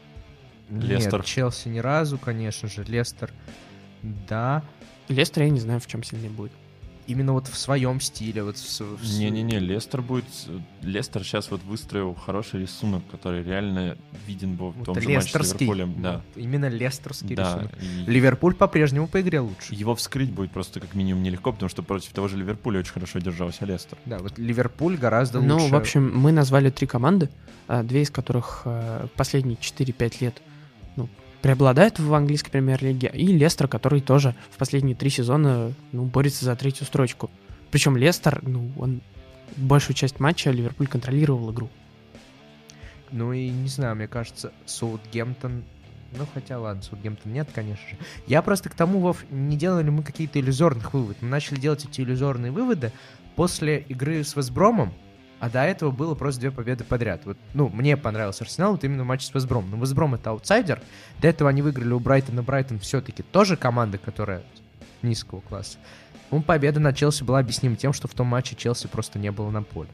Лестер. 0.70 1.20
Нет, 1.20 1.26
Челси 1.26 1.70
ни 1.70 1.80
разу, 1.80 2.18
конечно 2.18 2.68
же. 2.68 2.84
Лестер, 2.84 3.32
да. 4.02 4.64
Лестер 5.08 5.44
я 5.44 5.50
не 5.50 5.60
знаю, 5.60 5.80
в 5.80 5.88
чем 5.88 6.04
сильнее 6.04 6.30
будет. 6.30 6.52
Именно 7.08 7.34
вот 7.34 7.48
в 7.48 7.58
своем 7.58 8.02
стиле. 8.02 8.44
Вот 8.44 8.58
в, 8.58 8.80
в... 8.82 9.18
Не-не-не, 9.18 9.60
Лестер 9.60 10.02
будет... 10.02 10.26
Лестер 10.82 11.24
сейчас 11.24 11.50
вот 11.50 11.64
выстроил 11.64 12.14
хороший 12.14 12.62
рисунок, 12.62 13.02
который 13.10 13.44
реально 13.44 13.98
виден 14.28 14.56
был 14.56 14.72
в 14.72 14.84
том 14.84 14.94
Вот 14.94 15.04
же 15.04 15.10
матче 15.10 15.44
с. 15.44 15.54
Ливерпулем. 15.54 16.02
Да. 16.02 16.22
Вот 16.36 16.44
именно 16.44 16.68
лестерский 16.68 17.36
Да, 17.36 17.44
рисунок. 17.56 17.72
и 17.82 18.12
Ливерпуль 18.12 18.56
по-прежнему 18.56 19.08
по 19.08 19.22
игре 19.22 19.40
лучше. 19.40 19.74
его 19.74 19.96
вскрыть 19.96 20.32
будет 20.32 20.52
просто 20.52 20.80
как 20.82 20.94
минимум 20.96 21.24
нелегко, 21.24 21.54
потому 21.54 21.70
что 21.70 21.82
против 21.82 22.12
того 22.12 22.28
же 22.28 22.38
Ливерпуля 22.38 22.80
очень 22.80 22.92
хорошо 22.92 23.20
держался 23.20 23.66
Лестер. 23.66 23.98
Да, 24.06 24.18
вот 24.20 24.38
Ливерпуль 24.38 24.98
гораздо 24.98 25.40
Ну, 25.40 25.56
лучше. 25.56 25.72
в 25.72 25.76
общем, 25.76 26.12
мы 26.14 26.34
назвали 26.34 26.70
три 26.70 26.88
команды, 26.88 27.30
а, 27.68 27.84
две 27.84 28.02
из 28.02 28.10
которых 28.12 28.64
а, 28.66 29.08
последние 29.16 29.58
4-5 29.58 30.18
лет 30.20 30.42
ну, 30.98 31.08
преобладают 31.42 32.00
в 32.00 32.14
английской 32.14 32.52
премьер-лиге, 32.52 33.12
и 33.14 33.28
Лестер, 33.28 33.68
который 33.68 34.02
тоже 34.02 34.36
в 34.52 34.58
последние 34.58 34.96
три 34.96 35.10
сезона 35.10 35.74
ну, 35.92 36.04
борется 36.04 36.46
за 36.46 36.56
третью 36.56 36.86
строчку. 36.86 37.30
Причем 37.72 37.98
Лестер, 37.98 38.42
ну, 38.44 38.72
он 38.78 39.02
большую 39.56 39.96
часть 39.96 40.20
матча 40.20 40.52
Ливерпуль 40.52 40.88
контролировал 40.88 41.52
игру. 41.52 41.70
Ну 43.12 43.34
и 43.34 43.50
не 43.50 43.70
знаю, 43.70 43.96
мне 43.96 44.08
кажется, 44.08 44.52
Саутгемптон... 44.66 45.64
Ну, 46.18 46.26
хотя 46.34 46.58
ладно, 46.58 46.82
Саутгемптон 46.82 47.34
нет, 47.34 47.50
конечно 47.54 47.88
же. 47.90 47.98
Я 48.28 48.42
просто 48.42 48.70
к 48.70 48.74
тому, 48.74 49.00
Вов, 49.00 49.26
не 49.30 49.58
делали 49.58 49.90
мы 49.90 50.04
какие-то 50.04 50.40
иллюзорных 50.40 50.94
выводов. 50.94 51.18
Мы 51.22 51.30
начали 51.30 51.60
делать 51.60 51.86
эти 51.86 52.02
иллюзорные 52.02 52.52
выводы 52.52 52.92
после 53.36 53.80
игры 53.80 54.24
с 54.24 54.36
Вестбромом, 54.36 54.94
а 55.40 55.50
до 55.50 55.64
этого 55.64 55.92
было 55.92 56.16
просто 56.16 56.42
две 56.42 56.52
победы 56.52 56.84
подряд. 56.84 57.22
Вот, 57.26 57.38
ну, 57.54 57.70
мне 57.70 57.96
понравился 57.96 58.44
Арсенал, 58.44 58.72
вот 58.72 58.84
именно 58.84 59.04
матч 59.04 59.26
с 59.26 59.34
Вестбромом. 59.34 59.72
Но 59.72 59.78
Вестбром 59.78 60.16
это 60.16 60.32
аутсайдер. 60.32 60.82
До 61.20 61.28
этого 61.28 61.50
они 61.50 61.62
выиграли 61.62 61.94
у 61.94 62.00
Брайтона. 62.00 62.42
Брайтон 62.42 62.80
все-таки 62.80 63.22
тоже 63.22 63.56
команда, 63.56 63.98
которая 63.98 64.44
низкого 65.02 65.42
класса. 65.42 65.78
Ну, 66.32 66.42
победа 66.42 66.80
на 66.80 66.92
Челси 66.92 67.24
была 67.24 67.40
объяснима 67.40 67.76
тем, 67.76 67.94
что 67.94 68.08
в 68.08 68.14
том 68.14 68.28
матче 68.28 68.56
Челси 68.56 68.88
просто 68.88 69.20
не 69.20 69.32
было 69.32 69.52
на 69.52 69.64
поле. 69.64 69.90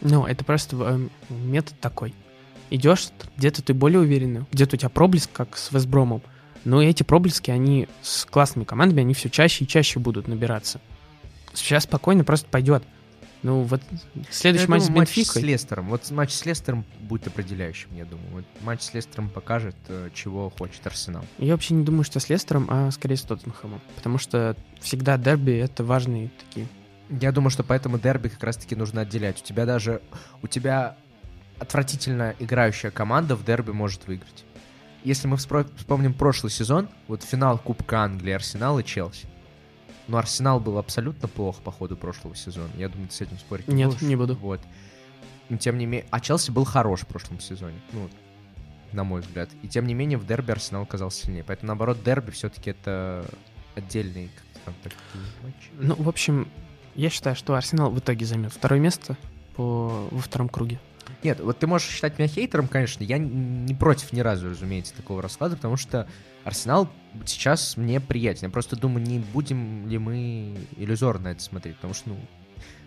Ну, 0.00 0.26
это 0.26 0.44
просто 0.44 0.76
э, 0.76 1.08
метод 1.30 1.74
такой. 1.80 2.14
Идешь, 2.70 3.08
где-то 3.36 3.62
ты 3.62 3.74
более 3.74 4.00
уверенный, 4.00 4.44
где-то 4.52 4.76
у 4.76 4.78
тебя 4.78 4.90
проблеск, 4.90 5.30
как 5.32 5.56
с 5.56 5.72
Вестбромом. 5.72 6.22
Но 6.64 6.82
эти 6.82 7.02
проблески, 7.02 7.50
они 7.50 7.88
с 8.02 8.24
классными 8.24 8.64
командами, 8.64 9.00
они 9.00 9.14
все 9.14 9.30
чаще 9.30 9.64
и 9.64 9.68
чаще 9.68 9.98
будут 9.98 10.28
набираться. 10.28 10.80
Сейчас 11.54 11.84
спокойно 11.84 12.24
просто 12.24 12.48
пойдет. 12.48 12.84
Ну, 13.42 13.62
вот 13.62 13.80
следующий 14.30 14.66
Я 14.66 14.70
матч 14.70 14.86
думаю, 14.86 14.96
с 14.96 14.98
матч 14.98 15.08
с 15.08 15.16
Бенфикой. 15.16 15.42
Лестером. 15.42 15.88
Вот 15.88 16.10
матч 16.10 16.32
с 16.32 16.44
Лестером 16.44 16.84
будет 17.00 17.26
определяющим, 17.28 17.88
я 17.94 18.04
думаю. 18.04 18.28
Вот 18.32 18.44
матч 18.62 18.82
с 18.82 18.94
Лестером 18.94 19.28
покажет, 19.28 19.76
э, 19.88 20.10
чего 20.12 20.50
хочет 20.50 20.84
Арсенал. 20.86 21.24
Я 21.38 21.52
вообще 21.52 21.74
не 21.74 21.84
думаю, 21.84 22.04
что 22.04 22.18
с 22.18 22.28
Лестером, 22.28 22.66
а 22.68 22.90
скорее 22.90 23.16
с 23.16 23.22
Тоттенхэмом. 23.22 23.80
Потому 23.94 24.18
что 24.18 24.56
всегда 24.80 25.16
дерби— 25.18 25.52
это 25.52 25.84
важные 25.84 26.30
такие. 26.46 26.66
Я 27.10 27.32
думаю, 27.32 27.50
что 27.50 27.62
поэтому 27.62 27.98
дерби 27.98 28.28
как 28.28 28.42
раз-таки 28.42 28.74
нужно 28.74 29.02
отделять. 29.02 29.40
У 29.40 29.44
тебя 29.44 29.66
даже... 29.66 30.02
У 30.42 30.48
тебя 30.48 30.96
отвратительно 31.58 32.34
играющая 32.38 32.90
команда 32.90 33.36
в 33.36 33.44
дерби 33.44 33.70
может 33.70 34.06
выиграть. 34.06 34.44
Если 35.04 35.28
мы 35.28 35.36
вспомним 35.36 36.12
прошлый 36.12 36.50
сезон, 36.50 36.88
вот 37.06 37.22
финал 37.22 37.58
Кубка 37.58 38.02
Англии, 38.02 38.32
Арсенал 38.32 38.78
и 38.80 38.84
Челси. 38.84 39.26
Но 40.08 40.18
Арсенал 40.18 40.58
был 40.58 40.78
абсолютно 40.78 41.28
плох 41.28 41.58
по 41.58 41.70
ходу 41.70 41.96
прошлого 41.96 42.34
сезона. 42.34 42.70
Я 42.76 42.88
думаю, 42.88 43.08
ты 43.08 43.14
с 43.14 43.20
этим 43.20 43.38
спорить 43.38 43.68
Нет, 43.68 43.90
будешь. 43.90 44.02
не 44.02 44.16
буду. 44.16 44.34
Вот. 44.36 44.60
Но 45.50 45.58
тем 45.58 45.78
не 45.78 45.86
менее... 45.86 46.06
А 46.10 46.20
Челси 46.20 46.50
был 46.50 46.64
хорош 46.64 47.00
в 47.00 47.06
прошлом 47.06 47.40
сезоне. 47.40 47.78
Ну, 47.92 48.08
на 48.92 49.04
мой 49.04 49.20
взгляд. 49.20 49.50
И 49.62 49.68
тем 49.68 49.86
не 49.86 49.94
менее 49.94 50.18
в 50.18 50.26
дерби 50.26 50.50
Арсенал 50.50 50.82
оказался 50.82 51.26
сильнее. 51.26 51.44
Поэтому, 51.44 51.68
наоборот, 51.68 52.02
дерби 52.02 52.30
все-таки 52.30 52.70
это 52.70 53.24
отдельные 53.74 54.28
как-то 54.28 54.60
там 54.64 54.74
такие 54.82 54.98
матчи. 55.42 55.70
Ну, 55.78 55.94
в 55.94 56.08
общем, 56.08 56.48
я 56.94 57.10
считаю, 57.10 57.36
что 57.36 57.54
Арсенал 57.54 57.90
в 57.90 57.98
итоге 57.98 58.24
займет 58.24 58.52
второе 58.52 58.80
место 58.80 59.16
по... 59.56 60.08
во 60.10 60.20
втором 60.20 60.48
круге. 60.48 60.80
Нет, 61.24 61.40
вот 61.40 61.58
ты 61.58 61.66
можешь 61.66 61.88
считать 61.88 62.18
меня 62.18 62.28
хейтером, 62.28 62.68
конечно. 62.68 63.02
Я 63.02 63.18
не 63.18 63.74
против 63.74 64.12
ни 64.12 64.20
разу, 64.20 64.50
разумеется, 64.50 64.94
такого 64.94 65.20
расклада, 65.20 65.56
потому 65.56 65.76
что 65.76 66.06
Арсенал 66.44 66.88
сейчас 67.26 67.76
мне 67.76 68.00
приятен. 68.00 68.46
Я 68.46 68.50
просто 68.50 68.76
думаю, 68.76 69.04
не 69.04 69.18
будем 69.18 69.88
ли 69.88 69.98
мы 69.98 70.56
иллюзорно 70.76 71.28
это 71.28 71.42
смотреть, 71.42 71.76
потому 71.76 71.94
что, 71.94 72.10
ну, 72.10 72.16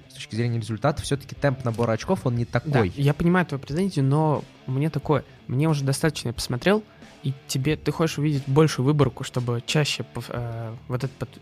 с 0.10 0.14
точки 0.14 0.36
зрения 0.36 0.60
результата, 0.60 1.02
все-таки 1.02 1.36
темп 1.36 1.64
набора 1.66 1.92
очков, 1.94 2.26
он 2.26 2.36
не 2.36 2.46
Да, 2.46 2.60
такой. 2.60 2.92
я 2.96 3.14
понимаю 3.14 3.46
твою 3.46 3.62
претензию, 3.62 4.06
но 4.06 4.44
мне 4.66 4.90
такое, 4.90 5.24
мне 5.48 5.68
уже 5.68 5.84
достаточно 5.84 6.30
я 6.30 6.34
посмотрел, 6.34 6.84
и 7.24 7.34
тебе 7.48 7.76
ты 7.76 7.92
хочешь 7.92 8.18
увидеть 8.18 8.44
большую 8.48 8.86
выборку, 8.86 9.24
чтобы 9.24 9.62
чаще 9.66 10.06
э, 10.30 10.74
вот 10.88 11.04
этот, 11.04 11.12
под- 11.18 11.40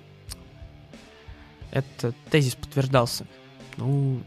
этот 1.72 2.16
тезис 2.32 2.56
подтверждался. 2.56 3.26
Ну, 3.78 4.22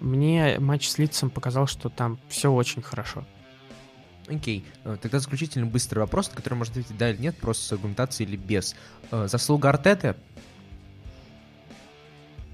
мне 0.00 0.58
матч 0.58 0.88
с 0.88 0.98
Лицем 0.98 1.30
показал, 1.30 1.66
что 1.66 1.88
там 1.88 2.18
все 2.28 2.52
очень 2.52 2.82
хорошо. 2.82 3.24
Окей, 4.28 4.64
э, 4.84 4.96
тогда 5.00 5.20
заключительный 5.20 5.68
быстрый 5.68 6.00
вопрос, 6.00 6.30
на 6.30 6.36
который 6.36 6.54
можно 6.54 6.72
ответить 6.72 6.96
да 6.96 7.10
или 7.10 7.18
нет, 7.20 7.36
просто 7.36 7.64
с 7.64 7.72
аргументацией 7.72 8.28
или 8.28 8.36
без. 8.36 8.74
Э, 9.10 9.28
Заслуга 9.28 9.68
Артеты? 9.68 10.16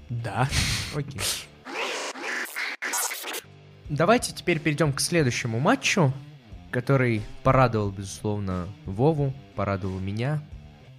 Да. 0.09 0.47
Окей. 0.95 1.21
Давайте 3.89 4.33
теперь 4.33 4.59
перейдем 4.59 4.93
к 4.93 4.99
следующему 4.99 5.59
матчу, 5.59 6.13
который 6.71 7.21
порадовал, 7.43 7.89
безусловно, 7.91 8.67
Вову, 8.85 9.33
порадовал 9.55 9.99
меня, 9.99 10.41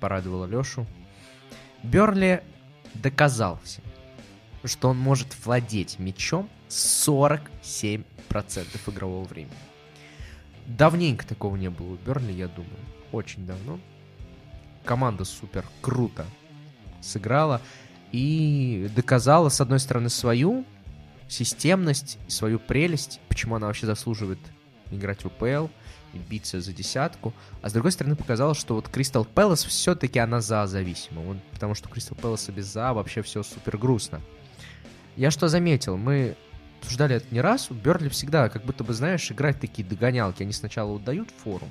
порадовал 0.00 0.46
Лешу. 0.46 0.86
Берли 1.82 2.42
доказал 2.94 3.60
всем, 3.62 3.84
что 4.64 4.88
он 4.88 4.98
может 4.98 5.28
владеть 5.44 5.98
мячом 5.98 6.48
47% 6.68 8.04
игрового 8.86 9.24
времени. 9.24 9.56
Давненько 10.66 11.26
такого 11.26 11.56
не 11.56 11.70
было 11.70 11.92
у 11.92 11.96
Берли, 11.96 12.32
я 12.32 12.48
думаю. 12.48 12.72
Очень 13.12 13.46
давно. 13.46 13.78
Команда 14.84 15.24
супер 15.24 15.64
круто 15.80 16.26
сыграла 17.00 17.60
и 18.12 18.90
доказала, 18.94 19.48
с 19.48 19.60
одной 19.60 19.80
стороны, 19.80 20.08
свою 20.08 20.64
системность, 21.28 22.18
свою 22.28 22.58
прелесть, 22.58 23.20
почему 23.28 23.56
она 23.56 23.66
вообще 23.66 23.86
заслуживает 23.86 24.38
играть 24.90 25.24
в 25.24 25.26
УПЛ 25.26 25.68
и 26.12 26.18
биться 26.18 26.60
за 26.60 26.72
десятку, 26.72 27.34
а 27.62 27.68
с 27.68 27.72
другой 27.72 27.92
стороны 27.92 28.14
показала, 28.14 28.54
что 28.54 28.74
вот 28.74 28.88
Кристал 28.88 29.24
Пэлас 29.24 29.64
все-таки 29.64 30.18
она 30.18 30.40
за 30.40 30.66
зависима, 30.66 31.22
вот, 31.22 31.36
потому 31.52 31.74
что 31.74 31.88
Кристал 31.88 32.16
Пэласа 32.16 32.52
без 32.52 32.66
за 32.66 32.92
вообще 32.92 33.22
все 33.22 33.42
супер 33.42 33.76
грустно. 33.76 34.20
Я 35.16 35.30
что 35.30 35.48
заметил, 35.48 35.96
мы 35.96 36.36
обсуждали 36.80 37.16
это 37.16 37.26
не 37.30 37.40
раз, 37.40 37.70
у 37.70 37.74
Берли 37.74 38.08
всегда, 38.08 38.48
как 38.48 38.64
будто 38.64 38.84
бы, 38.84 38.92
знаешь, 38.92 39.30
играть 39.30 39.60
такие 39.60 39.86
догонялки, 39.86 40.42
они 40.42 40.52
сначала 40.52 40.90
вот 40.90 41.04
дают 41.04 41.30
фору, 41.30 41.68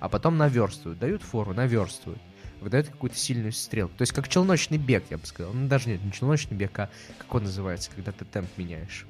а 0.00 0.08
потом 0.08 0.36
наверстывают, 0.38 0.98
дают 0.98 1.22
фору, 1.22 1.54
наверстывают 1.54 2.20
выдает 2.62 2.88
какую-то 2.88 3.16
сильную 3.16 3.52
стрелку. 3.52 3.94
То 3.96 4.02
есть 4.02 4.12
как 4.12 4.28
челночный 4.28 4.78
бег, 4.78 5.04
я 5.10 5.18
бы 5.18 5.26
сказал. 5.26 5.52
Ну, 5.52 5.68
даже 5.68 5.88
нет, 5.88 6.02
не 6.02 6.12
челночный 6.12 6.56
бег, 6.56 6.78
а 6.78 6.90
как 7.18 7.34
он 7.34 7.44
называется, 7.44 7.90
когда 7.94 8.12
ты 8.12 8.24
темп 8.24 8.48
меняешь. 8.56 9.06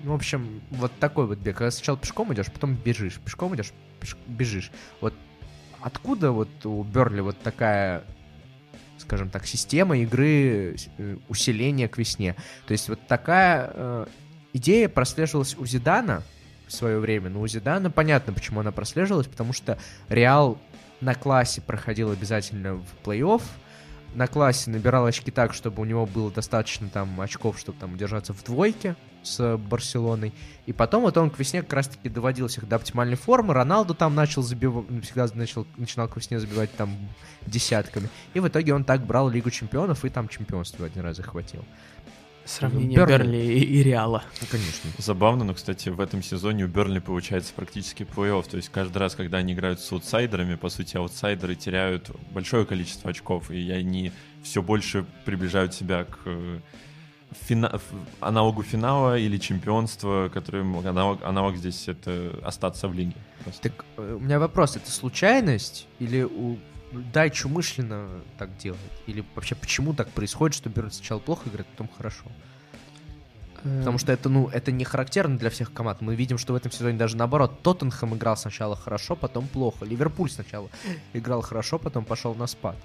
Ну, 0.00 0.12
в 0.12 0.16
общем, 0.16 0.60
вот 0.70 0.92
такой 1.00 1.26
вот 1.26 1.38
бег. 1.38 1.56
Когда 1.56 1.70
сначала 1.70 1.96
пешком 1.96 2.32
идешь, 2.34 2.52
потом 2.52 2.74
бежишь. 2.74 3.18
Пешком 3.24 3.54
идешь, 3.54 3.72
пеш- 4.00 4.18
бежишь. 4.26 4.70
Вот 5.00 5.14
откуда 5.80 6.32
вот 6.32 6.66
у 6.66 6.82
Берли 6.82 7.20
вот 7.20 7.38
такая, 7.40 8.04
скажем 8.98 9.30
так, 9.30 9.46
система 9.46 9.98
игры 9.98 10.76
э, 10.98 11.16
усиления 11.28 11.88
к 11.88 11.98
весне? 11.98 12.34
То 12.66 12.72
есть 12.72 12.88
вот 12.88 13.00
такая 13.06 13.70
э, 13.72 14.06
идея 14.52 14.88
прослеживалась 14.88 15.56
у 15.56 15.66
Зидана 15.66 16.22
в 16.66 16.72
свое 16.72 16.98
время. 16.98 17.30
Но 17.30 17.40
у 17.40 17.46
Зидана 17.46 17.90
понятно, 17.90 18.32
почему 18.32 18.60
она 18.60 18.72
прослеживалась, 18.72 19.26
потому 19.26 19.52
что 19.52 19.78
Реал 20.08 20.58
на 21.00 21.14
классе 21.14 21.60
проходил 21.60 22.10
обязательно 22.10 22.74
в 22.74 22.86
плей-офф, 23.04 23.42
на 24.16 24.26
классе 24.26 24.70
набирал 24.70 25.04
очки 25.04 25.30
так, 25.30 25.52
чтобы 25.52 25.82
у 25.82 25.84
него 25.84 26.06
было 26.06 26.30
достаточно 26.30 26.88
там 26.88 27.20
очков, 27.20 27.58
чтобы 27.58 27.78
там 27.78 27.92
удержаться 27.92 28.32
в 28.32 28.42
двойке 28.42 28.96
с 29.22 29.58
Барселоной. 29.58 30.32
И 30.64 30.72
потом 30.72 31.02
вот 31.02 31.16
он 31.18 31.30
к 31.30 31.38
весне 31.38 31.62
как 31.62 31.74
раз-таки 31.74 32.08
доводил 32.08 32.48
всех 32.48 32.66
до 32.66 32.76
оптимальной 32.76 33.16
формы. 33.16 33.52
Роналду 33.52 33.94
там 33.94 34.14
начал 34.14 34.42
забивать, 34.42 34.86
всегда 35.04 35.28
начал, 35.34 35.66
начинал 35.76 36.08
к 36.08 36.16
весне 36.16 36.40
забивать 36.40 36.74
там 36.76 36.96
десятками. 37.46 38.08
И 38.32 38.40
в 38.40 38.48
итоге 38.48 38.74
он 38.74 38.84
так 38.84 39.04
брал 39.04 39.28
Лигу 39.28 39.50
Чемпионов 39.50 40.04
и 40.04 40.08
там 40.08 40.28
чемпионство 40.28 40.86
один 40.86 41.02
раз 41.02 41.16
захватил. 41.16 41.64
Сравнение 42.46 42.96
Бернли. 42.96 43.16
Берли 43.16 43.58
и, 43.58 43.64
и 43.64 43.82
Реала. 43.82 44.22
Ну, 44.40 44.46
конечно. 44.50 44.90
Забавно, 44.98 45.44
но, 45.44 45.54
кстати, 45.54 45.88
в 45.88 46.00
этом 46.00 46.22
сезоне 46.22 46.64
у 46.64 46.68
Бернли 46.68 47.00
получается 47.00 47.52
практически 47.54 48.04
плей-офф. 48.04 48.48
То 48.48 48.56
есть 48.56 48.68
каждый 48.68 48.98
раз, 48.98 49.14
когда 49.14 49.38
они 49.38 49.52
играют 49.52 49.80
с 49.80 49.90
аутсайдерами, 49.92 50.54
по 50.54 50.68
сути, 50.68 50.96
аутсайдеры 50.96 51.56
теряют 51.56 52.10
большое 52.32 52.64
количество 52.64 53.10
очков, 53.10 53.50
и 53.50 53.70
они 53.70 54.12
все 54.42 54.62
больше 54.62 55.04
приближают 55.24 55.74
себя 55.74 56.04
к 56.04 56.18
э, 56.26 56.60
фина- 57.48 57.80
аналогу 58.20 58.62
финала 58.62 59.18
или 59.18 59.38
чемпионства, 59.38 60.30
который 60.32 60.62
аналог, 60.62 61.24
аналог 61.24 61.56
здесь 61.56 61.88
это 61.88 62.38
остаться 62.44 62.88
в 62.88 62.94
лиге. 62.94 63.16
просто. 63.42 63.62
Так 63.70 63.84
э, 63.96 64.16
у 64.18 64.20
меня 64.20 64.38
вопрос, 64.38 64.76
это 64.76 64.90
случайность 64.90 65.86
или 65.98 66.22
у 66.22 66.58
Дайч 66.92 67.44
умышленно 67.44 68.08
так 68.38 68.56
делает? 68.58 68.80
Или 69.06 69.24
вообще 69.34 69.54
почему 69.54 69.92
так 69.94 70.08
происходит, 70.10 70.54
что 70.56 70.68
Берн 70.70 70.90
сначала 70.90 71.18
плохо 71.18 71.48
играет, 71.48 71.66
потом 71.68 71.88
хорошо? 71.96 72.24
Потому 73.62 73.98
что 73.98 74.12
это, 74.12 74.28
ну, 74.28 74.48
это 74.48 74.70
не 74.70 74.84
характерно 74.84 75.36
для 75.38 75.50
всех 75.50 75.72
команд. 75.72 76.00
Мы 76.00 76.14
видим, 76.14 76.38
что 76.38 76.52
в 76.52 76.56
этом 76.56 76.70
сезоне 76.70 76.96
даже 76.96 77.16
наоборот. 77.16 77.62
Тоттенхэм 77.62 78.14
играл 78.14 78.36
сначала 78.36 78.76
хорошо, 78.76 79.16
потом 79.16 79.48
плохо. 79.48 79.84
Ливерпуль 79.84 80.30
сначала 80.30 80.70
играл 81.12 81.40
хорошо, 81.42 81.78
потом 81.78 82.04
пошел 82.04 82.34
на 82.36 82.46
спад. 82.46 82.76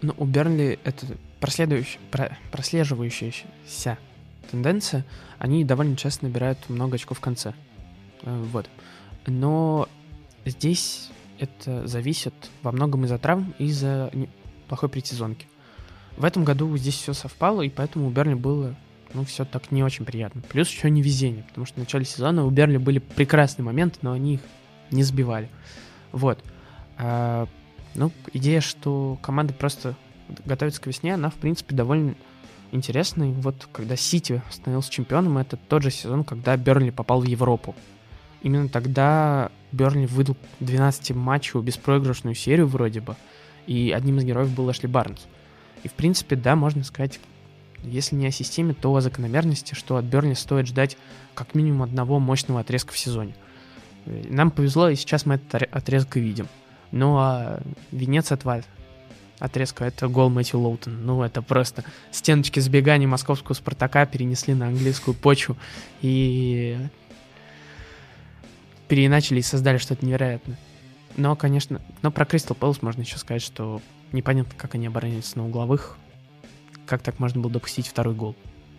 Ну, 0.00 0.14
у 0.16 0.24
Бернли 0.24 0.78
это 0.84 1.06
проследующая, 1.40 2.00
про- 2.10 2.38
прослеживающаяся 2.50 3.98
тенденция. 4.50 5.04
Они 5.38 5.64
довольно 5.64 5.96
часто 5.96 6.24
набирают 6.26 6.58
много 6.70 6.94
очков 6.94 7.18
в 7.18 7.20
конце. 7.20 7.52
Э, 8.22 8.42
Вот. 8.52 8.70
Но 9.26 9.88
здесь 10.46 11.10
это 11.38 11.86
зависит 11.86 12.34
во 12.62 12.72
многом 12.72 13.04
из-за 13.04 13.18
травм 13.18 13.54
и 13.58 13.66
из-за 13.66 14.10
плохой 14.68 14.88
предсезонки. 14.88 15.46
В 16.16 16.24
этом 16.24 16.44
году 16.44 16.74
здесь 16.76 16.94
все 16.94 17.12
совпало, 17.12 17.62
и 17.62 17.68
поэтому 17.68 18.06
у 18.06 18.10
Берли 18.10 18.34
было, 18.34 18.74
ну, 19.12 19.24
все 19.24 19.44
так 19.44 19.70
не 19.70 19.82
очень 19.82 20.04
приятно. 20.04 20.42
Плюс 20.48 20.68
еще 20.70 20.90
невезение, 20.90 21.44
потому 21.44 21.66
что 21.66 21.76
в 21.76 21.78
начале 21.78 22.04
сезона 22.04 22.44
у 22.44 22.50
Берли 22.50 22.78
были 22.78 22.98
прекрасные 22.98 23.64
моменты, 23.64 23.98
но 24.02 24.12
они 24.12 24.34
их 24.34 24.40
не 24.90 25.02
сбивали. 25.02 25.50
Вот. 26.12 26.42
А, 26.96 27.46
ну, 27.94 28.10
идея, 28.32 28.60
что 28.60 29.18
команда 29.20 29.52
просто 29.52 29.94
готовится 30.44 30.80
к 30.80 30.86
весне, 30.86 31.14
она, 31.14 31.30
в 31.30 31.34
принципе, 31.34 31.74
довольно 31.74 32.14
интересная. 32.72 33.32
Вот 33.32 33.68
когда 33.72 33.96
Сити 33.96 34.42
становился 34.50 34.90
чемпионом, 34.90 35.38
это 35.38 35.56
тот 35.56 35.82
же 35.82 35.90
сезон, 35.90 36.24
когда 36.24 36.56
Бернли 36.56 36.90
попал 36.90 37.20
в 37.20 37.24
Европу. 37.24 37.74
Именно 38.46 38.68
тогда 38.68 39.50
Бернли 39.72 40.06
выдал 40.06 40.36
12 40.60 41.10
беспроигрышную 41.64 42.36
серию 42.36 42.68
вроде 42.68 43.00
бы, 43.00 43.16
и 43.66 43.90
одним 43.90 44.18
из 44.18 44.24
героев 44.24 44.54
был 44.54 44.70
Эшли 44.70 44.86
Барнс. 44.86 45.26
И, 45.82 45.88
в 45.88 45.94
принципе, 45.94 46.36
да, 46.36 46.54
можно 46.54 46.84
сказать, 46.84 47.18
если 47.82 48.14
не 48.14 48.28
о 48.28 48.30
системе, 48.30 48.72
то 48.72 48.94
о 48.94 49.00
закономерности, 49.00 49.74
что 49.74 49.96
от 49.96 50.04
Бернли 50.04 50.34
стоит 50.34 50.68
ждать 50.68 50.96
как 51.34 51.56
минимум 51.56 51.82
одного 51.82 52.20
мощного 52.20 52.60
отрезка 52.60 52.92
в 52.92 52.98
сезоне. 52.98 53.34
Нам 54.04 54.52
повезло, 54.52 54.90
и 54.90 54.94
сейчас 54.94 55.26
мы 55.26 55.34
этот 55.34 55.64
отрезок 55.72 56.16
и 56.16 56.20
видим. 56.20 56.46
Ну 56.92 57.16
а 57.16 57.60
венец 57.90 58.30
этого 58.30 58.62
отрезка— 59.40 59.84
это 59.86 60.06
гол 60.06 60.30
Мэтью 60.30 60.60
Лоутон. 60.60 61.04
Ну 61.04 61.24
это 61.24 61.42
просто 61.42 61.82
стеночки 62.12 62.60
сбеганий 62.60 63.06
московского 63.06 63.54
Спартака 63.54 64.06
перенесли 64.06 64.54
на 64.54 64.68
английскую 64.68 65.14
почву 65.14 65.56
и 66.00 66.78
переиначили 68.88 69.40
и 69.40 69.42
создали 69.42 69.78
что-то 69.78 70.04
невероятное. 70.04 70.58
Но, 71.16 71.34
конечно, 71.34 71.80
но 72.02 72.10
про 72.10 72.24
Кристал 72.26 72.56
Пэлас 72.56 72.82
можно 72.82 73.00
еще 73.00 73.16
сказать, 73.18 73.42
что 73.42 73.80
непонятно, 74.12 74.52
как 74.56 74.74
они 74.74 74.86
обороняются 74.86 75.38
на 75.38 75.46
угловых. 75.46 75.96
Как 76.86 77.02
так 77.02 77.18
можно 77.18 77.40
было 77.40 77.52
допустить 77.52 77.88
второй 77.88 78.14
гол? 78.14 78.36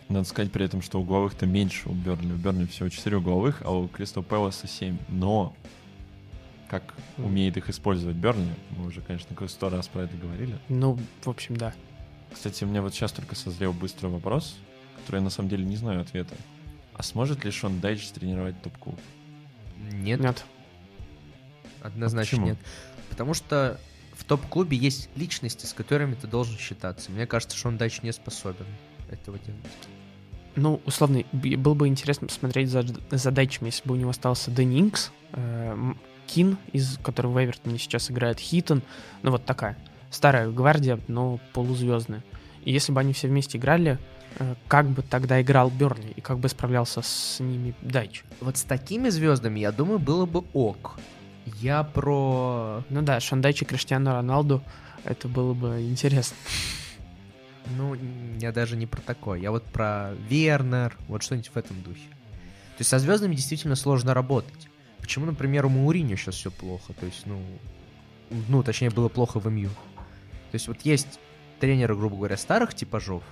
Надо 0.10 0.26
сказать 0.26 0.52
при 0.52 0.64
этом, 0.64 0.82
что 0.82 1.02
угловых-то 1.02 1.46
меньше 1.46 1.90
у 1.90 1.94
Бернли. 1.94 2.32
У 2.32 2.38
Бернли 2.38 2.66
всего 2.66 2.88
4 2.88 3.18
угловых, 3.18 3.62
а 3.66 3.72
у 3.72 3.88
Кристал 3.88 4.24
Пэласа 4.24 4.68
7. 4.68 4.98
Но 5.10 5.54
как 6.70 6.94
умеет 7.18 7.58
их 7.58 7.70
использовать 7.70 8.16
Бернли, 8.16 8.54
мы 8.78 8.88
уже, 8.88 9.02
конечно, 9.02 9.36
сто 9.48 9.70
раз 9.70 9.88
про 9.88 10.04
это 10.04 10.16
говорили. 10.16 10.58
Ну, 10.70 10.98
в 11.24 11.30
общем, 11.30 11.58
да. 11.58 11.74
Кстати, 12.32 12.64
у 12.64 12.68
меня 12.68 12.82
вот 12.82 12.94
сейчас 12.94 13.12
только 13.12 13.36
созрел 13.36 13.74
быстрый 13.74 14.08
вопрос, 14.08 14.58
который 14.98 15.18
я 15.18 15.24
на 15.24 15.30
самом 15.30 15.50
деле 15.50 15.66
не 15.66 15.76
знаю 15.76 16.02
ответа. 16.02 16.36
А 16.94 17.04
сможет 17.04 17.44
ли 17.44 17.52
Шон 17.52 17.80
Дайч 17.80 18.08
тренировать 18.10 18.62
топ-клуб? 18.62 19.00
Нет, 19.92 20.20
Нет. 20.20 20.46
однозначно 21.82 22.32
почему? 22.32 22.46
нет. 22.48 22.58
Потому 23.10 23.34
что 23.34 23.80
в 24.14 24.24
топ-клубе 24.24 24.78
есть 24.78 25.10
личности, 25.16 25.66
с 25.66 25.74
которыми 25.74 26.16
ты 26.16 26.28
должен 26.28 26.58
считаться. 26.58 27.12
Мне 27.12 27.28
кажется, 27.28 27.56
что 27.58 27.68
он 27.68 27.78
Дайч 27.78 28.02
не 28.02 28.12
способен 28.12 28.66
этого 29.10 29.38
делать. 29.40 29.62
Ну, 30.56 30.82
условно, 30.86 31.24
было 31.32 31.76
бы 31.76 31.88
интересно 31.88 32.28
посмотреть 32.28 32.70
за, 32.70 32.84
за 33.12 33.32
Дайчем, 33.32 33.68
если 33.68 33.88
бы 33.88 33.94
у 33.94 33.98
него 33.98 34.10
остался 34.10 34.50
Дэнни 34.50 34.82
Инкс, 34.82 35.12
э, 35.34 35.94
Кин, 36.26 36.58
из 36.74 36.98
которого 36.98 37.34
в 37.34 37.44
Эвертоне 37.44 37.78
сейчас 37.78 38.10
играет 38.10 38.40
Хитон. 38.40 38.82
Ну, 39.22 39.32
вот 39.32 39.46
такая. 39.46 39.78
Старая 40.10 40.50
гвардия, 40.50 41.00
но 41.08 41.40
полузвездная. 41.54 42.24
И 42.66 42.72
если 42.72 42.92
бы 42.92 43.00
они 43.00 43.14
все 43.14 43.28
вместе 43.28 43.60
играли, 43.60 44.00
как 44.68 44.88
бы 44.88 45.02
тогда 45.02 45.42
играл 45.42 45.70
Берли 45.70 46.12
и 46.16 46.22
как 46.22 46.40
бы 46.40 46.50
справлялся 46.50 47.02
с 47.02 47.40
ними 47.40 47.74
Дайч? 47.82 48.24
Вот 48.42 48.58
с 48.58 48.64
такими 48.64 49.10
звездами, 49.10 49.60
я 49.60 49.72
думаю, 49.72 50.00
было 50.00 50.26
бы 50.26 50.44
ок. 50.54 51.00
Я 51.46 51.84
про... 51.84 52.84
Ну 52.90 53.02
да, 53.02 53.20
Шон 53.20 53.42
Дайч 53.42 53.62
и 53.62 53.66
Криштиану 53.66 54.12
Роналду, 54.12 54.62
это 55.04 55.28
было 55.28 55.54
бы 55.54 55.82
интересно. 55.82 56.36
Ну, 57.78 57.98
я 58.40 58.52
даже 58.52 58.78
не 58.78 58.86
про 58.86 59.02
такое. 59.02 59.40
Я 59.40 59.52
вот 59.52 59.64
про 59.64 60.14
Вернер, 60.30 60.96
вот 61.08 61.24
что-нибудь 61.24 61.52
в 61.54 61.58
этом 61.58 61.82
духе. 61.82 62.08
То 62.78 62.82
есть 62.82 62.90
со 62.90 63.00
звездами 63.00 63.36
действительно 63.36 63.76
сложно 63.76 64.14
работать. 64.14 64.70
Почему, 65.00 65.26
например, 65.26 65.66
у 65.66 65.70
Мауриньо 65.70 66.16
сейчас 66.16 66.36
все 66.36 66.52
плохо? 66.52 66.94
То 66.94 67.06
есть, 67.06 67.26
ну... 67.26 67.42
Ну, 68.50 68.62
точнее, 68.62 68.90
было 68.90 69.08
плохо 69.08 69.40
в 69.40 69.48
МЮ. 69.50 69.70
То 69.70 70.54
есть 70.54 70.68
вот 70.68 70.82
есть 70.82 71.20
тренеры, 71.60 71.96
грубо 71.96 72.18
говоря, 72.18 72.38
старых 72.38 72.74
типажов, 72.74 73.24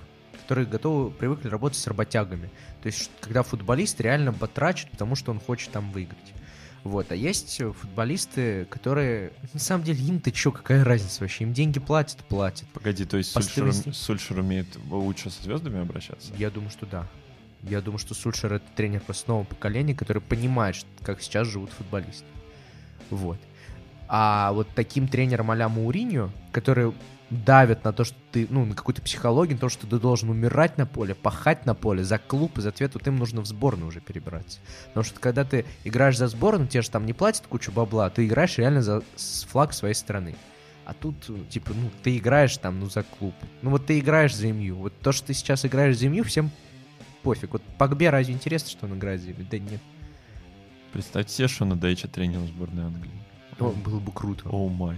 которые 0.46 0.66
готовы, 0.66 1.10
привыкли 1.10 1.48
работать 1.48 1.76
с 1.76 1.88
работягами. 1.88 2.50
То 2.80 2.86
есть, 2.86 3.10
когда 3.20 3.42
футболист 3.42 4.00
реально 4.00 4.30
батрачит, 4.30 4.88
потому 4.92 5.16
что 5.16 5.32
он 5.32 5.40
хочет 5.40 5.72
там 5.72 5.90
выиграть. 5.90 6.32
Вот, 6.84 7.10
а 7.10 7.16
есть 7.16 7.60
футболисты, 7.80 8.64
которые, 8.66 9.32
на 9.52 9.58
самом 9.58 9.82
деле, 9.82 9.98
им-то 10.06 10.30
чё, 10.30 10.52
какая 10.52 10.84
разница 10.84 11.22
вообще? 11.22 11.42
Им 11.42 11.52
деньги 11.52 11.80
платят, 11.80 12.18
платят. 12.28 12.68
Погоди, 12.68 13.04
то 13.04 13.16
есть 13.16 13.32
Сульшер. 13.32 13.72
Сульшер 13.92 14.38
умеет 14.38 14.68
лучше 14.88 15.30
со 15.30 15.42
звездами 15.42 15.80
обращаться? 15.80 16.32
Я 16.38 16.48
думаю, 16.48 16.70
что 16.70 16.86
да. 16.86 17.08
Я 17.64 17.80
думаю, 17.80 17.98
что 17.98 18.14
Сульшер 18.14 18.52
это 18.52 18.66
тренер 18.76 19.00
просто 19.00 19.30
нового 19.30 19.46
поколения, 19.46 19.96
который 19.96 20.22
понимает, 20.22 20.76
как 21.02 21.20
сейчас 21.20 21.48
живут 21.48 21.70
футболисты. 21.70 22.24
Вот. 23.10 23.38
А 24.08 24.52
вот 24.52 24.68
таким 24.74 25.08
тренером 25.08 25.50
а-ля 25.50 25.68
Мауриньо, 25.68 26.30
который 26.52 26.92
давит 27.28 27.82
на 27.84 27.92
то, 27.92 28.04
что 28.04 28.16
ты, 28.30 28.46
ну, 28.50 28.64
на 28.64 28.74
какую-то 28.76 29.02
психологию, 29.02 29.54
на 29.56 29.60
то, 29.60 29.68
что 29.68 29.86
ты 29.88 29.98
должен 29.98 30.30
умирать 30.30 30.78
на 30.78 30.86
поле, 30.86 31.14
пахать 31.16 31.66
на 31.66 31.74
поле 31.74 32.04
за 32.04 32.18
клуб, 32.18 32.56
и 32.58 32.60
за 32.60 32.68
ответ 32.68 32.94
вот 32.94 33.04
им 33.08 33.16
нужно 33.16 33.40
в 33.40 33.46
сборную 33.46 33.88
уже 33.88 34.00
перебраться. 34.00 34.60
Потому 34.88 35.02
что 35.04 35.18
когда 35.18 35.44
ты 35.44 35.64
играешь 35.82 36.16
за 36.18 36.28
сборную, 36.28 36.68
тебе 36.68 36.82
же 36.82 36.90
там 36.90 37.04
не 37.04 37.12
платят 37.12 37.44
кучу 37.48 37.72
бабла, 37.72 38.06
а 38.06 38.10
ты 38.10 38.26
играешь 38.26 38.56
реально 38.58 38.80
за 38.82 39.02
с- 39.16 39.42
флаг 39.44 39.72
своей 39.72 39.94
страны. 39.94 40.36
А 40.84 40.94
тут, 40.94 41.16
э, 41.28 41.34
типа, 41.50 41.72
ну, 41.74 41.90
ты 42.04 42.16
играешь 42.16 42.56
там, 42.58 42.78
ну, 42.78 42.88
за 42.88 43.02
клуб. 43.02 43.34
Ну, 43.60 43.70
вот 43.70 43.86
ты 43.86 43.98
играешь 43.98 44.36
за 44.36 44.46
МЮ. 44.52 44.76
Вот 44.76 44.92
то, 45.00 45.10
что 45.10 45.26
ты 45.26 45.34
сейчас 45.34 45.64
играешь 45.66 45.98
за 45.98 46.08
МЮ, 46.08 46.22
всем 46.22 46.48
пофиг. 47.24 47.54
Вот 47.54 47.62
Погбе 47.76 48.10
разве 48.10 48.34
интересно, 48.34 48.70
что 48.70 48.86
он 48.86 48.94
играет 48.96 49.20
за 49.20 49.30
МЮ? 49.30 49.46
Да 49.50 49.58
нет. 49.58 49.80
Представьте 50.92 51.34
себе, 51.34 51.48
Шона 51.48 51.74
Дайча 51.74 52.06
тренером 52.06 52.46
сборной 52.46 52.84
Англии. 52.84 53.10
Ну, 53.58 53.70
было 53.72 53.98
бы 54.00 54.12
круто. 54.12 54.48
О 54.48 54.68
май. 54.68 54.96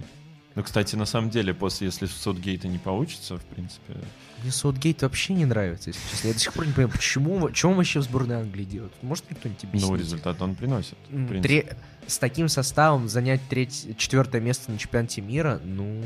Ну, 0.54 0.64
кстати, 0.64 0.96
на 0.96 1.04
самом 1.06 1.30
деле, 1.30 1.54
после, 1.54 1.86
если 1.86 2.06
Саутгейта 2.06 2.66
не 2.66 2.78
получится, 2.78 3.36
в 3.36 3.44
принципе, 3.44 3.94
Мне 4.42 4.50
Саутгейт 4.50 5.02
вообще 5.02 5.34
не 5.34 5.44
нравится, 5.44 5.90
если 5.90 6.00
честно. 6.11 6.26
Я 6.28 6.32
до 6.34 6.40
сих 6.40 6.52
пор 6.52 6.66
не 6.66 6.72
понимаю, 6.72 6.92
почему, 6.92 7.34
он 7.36 7.76
вообще 7.76 8.00
в 8.00 8.02
сборной 8.02 8.36
Англии 8.40 8.64
делает? 8.64 8.92
Может 9.02 9.24
кто-нибудь 9.26 9.62
объяснить? 9.64 9.90
ну, 9.90 9.96
результат 9.96 10.42
он 10.42 10.56
приносит. 10.56 10.96
тре- 11.42 11.76
С 12.09 12.18
таким 12.18 12.48
составом 12.48 13.09
занять 13.09 13.40
треть... 13.48 13.96
четвертое 13.98 14.40
место 14.40 14.72
на 14.72 14.78
чемпионате 14.78 15.20
мира, 15.20 15.61
ну, 15.64 16.02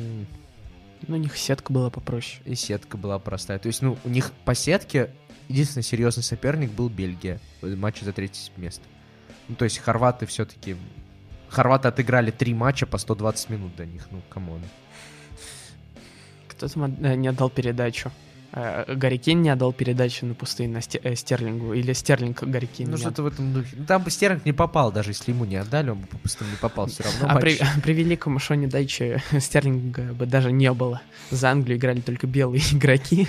Ну, 1.09 1.17
у 1.17 1.19
них 1.19 1.37
сетка 1.39 1.73
была 1.73 1.89
попроще. 1.89 2.43
и 2.45 2.55
сетка 2.55 2.99
была 2.99 3.19
простая. 3.19 3.59
То 3.59 3.69
есть, 3.69 3.81
ну, 3.81 3.97
у 4.05 4.09
них 4.11 4.33
по 4.45 4.55
сетке 4.55 5.11
единственный 5.49 5.83
серьезный 5.83 6.23
соперник 6.25 6.73
был 6.73 6.91
Бельгия 6.91 7.41
в 7.63 7.75
матче 7.77 8.05
за 8.05 8.13
третье 8.13 8.51
место. 8.59 8.83
Ну, 9.49 9.55
то 9.55 9.65
есть 9.65 9.79
хорваты 9.79 10.27
все-таки... 10.27 10.77
Хорваты 11.53 11.89
отыграли 11.89 12.31
три 12.31 12.55
матча 12.55 12.87
по 12.87 12.97
120 12.99 13.51
минут 13.51 13.77
до 13.77 13.85
них, 13.85 14.07
ну, 14.11 14.23
come 14.31 14.49
on. 14.49 14.63
кто 16.49 16.69
там 16.69 16.85
от- 16.85 17.01
э, 17.05 17.15
не 17.17 17.29
отдал 17.29 17.51
передачу? 17.51 18.11
Э, 18.55 18.95
Гарри 18.95 19.17
Кейн 19.17 19.41
не 19.41 19.49
отдал 19.49 19.73
передачу 19.73 20.27
на 20.27 20.35
пустые 20.35 20.69
на 20.69 20.79
э, 20.79 21.17
Стерлингу, 21.17 21.73
или 21.73 21.93
Стерлинг 21.95 22.43
Гарри 22.43 22.67
Кейн 22.67 22.91
Ну, 22.91 22.99
что-то 22.99 23.23
в 23.23 23.27
этом 23.27 23.53
духе. 23.55 23.75
Ну, 23.77 23.87
там 23.87 24.03
бы 24.03 24.11
Стерлинг 24.11 24.45
не 24.45 24.53
попал, 24.53 24.93
даже 24.93 25.11
если 25.11 25.33
ему 25.33 25.47
не 25.47 25.57
отдали, 25.57 25.91
он 25.91 26.01
бы 26.01 26.07
попросту 26.07 26.45
не 26.45 26.57
попал 26.57 26.87
все 26.87 27.05
равно. 27.05 27.27
А 27.29 27.41
при, 27.41 27.59
матч. 27.59 27.69
при 27.83 27.95
великом 27.95 28.39
Шоне 28.39 28.67
Дайче 28.67 29.23
Стерлинга 29.39 30.13
бы 30.13 30.27
даже 30.27 30.53
не 30.53 30.71
было. 30.73 31.01
За 31.31 31.51
Англию 31.51 31.79
играли 31.79 32.01
только 32.01 32.27
белые 32.27 32.63
игроки. 32.73 33.27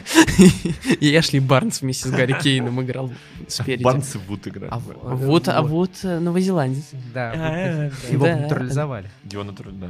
И 0.99 1.17
Эшли 1.17 1.39
Барнс 1.39 1.82
вместе 1.82 2.09
с 2.09 2.11
Гарри 2.11 2.36
Кейном 2.41 2.82
играл 2.82 3.11
спереди. 3.47 3.84
Банцы 3.84 4.19
Вуд 4.19 4.45
играют. 4.47 4.74
А 4.74 4.80
вот, 4.80 5.47
а 5.47 5.61
вот 5.61 5.91
э, 6.03 6.19
новозеландец. 6.19 6.86
Да, 7.13 7.89
его 8.09 8.28
натурализовали. 8.28 9.09
Его 9.24 9.43
натур- 9.43 9.71
да. 9.71 9.89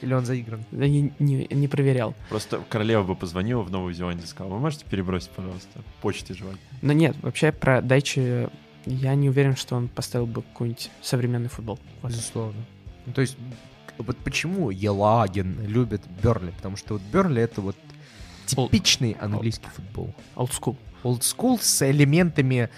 Или 0.00 0.14
он 0.14 0.24
заигран. 0.24 0.64
Да 0.70 0.86
Не, 0.86 1.12
не- 1.18 1.46
не 1.50 1.68
проверял. 1.68 2.14
Просто 2.28 2.62
королева 2.68 3.02
бы 3.02 3.14
позвонила 3.14 3.62
в 3.62 3.70
Новую 3.70 3.94
Зеландию 3.94 4.24
и 4.26 4.28
сказала, 4.28 4.54
вы 4.54 4.60
можете 4.60 4.84
перебросить, 4.84 5.30
пожалуйста, 5.30 5.80
почте 6.02 6.34
желательно. 6.34 6.60
Но 6.82 6.92
нет, 6.92 7.16
вообще 7.22 7.52
про 7.52 7.80
Дайче 7.82 8.48
я 8.86 9.14
не 9.14 9.28
уверен, 9.28 9.56
что 9.56 9.76
он 9.76 9.88
поставил 9.88 10.26
бы 10.26 10.42
какой-нибудь 10.42 10.90
современный 11.02 11.48
футбол. 11.48 11.78
Безусловно. 12.02 12.60
Ну, 13.06 13.12
то 13.12 13.20
есть, 13.22 13.36
вот 13.98 14.16
почему 14.18 14.70
Елагин 14.70 15.64
любит 15.66 16.02
Берли? 16.22 16.50
Потому 16.52 16.76
что 16.76 16.94
вот 16.94 17.02
Берли 17.12 17.40
это 17.42 17.60
вот 17.60 17.76
типичный 18.46 19.12
английский 19.12 19.68
футбол. 19.74 20.14
Old 20.36 20.50
school. 20.50 20.76
Old 21.02 21.20
school 21.20 21.58
с 21.60 21.88
элементами... 21.90 22.68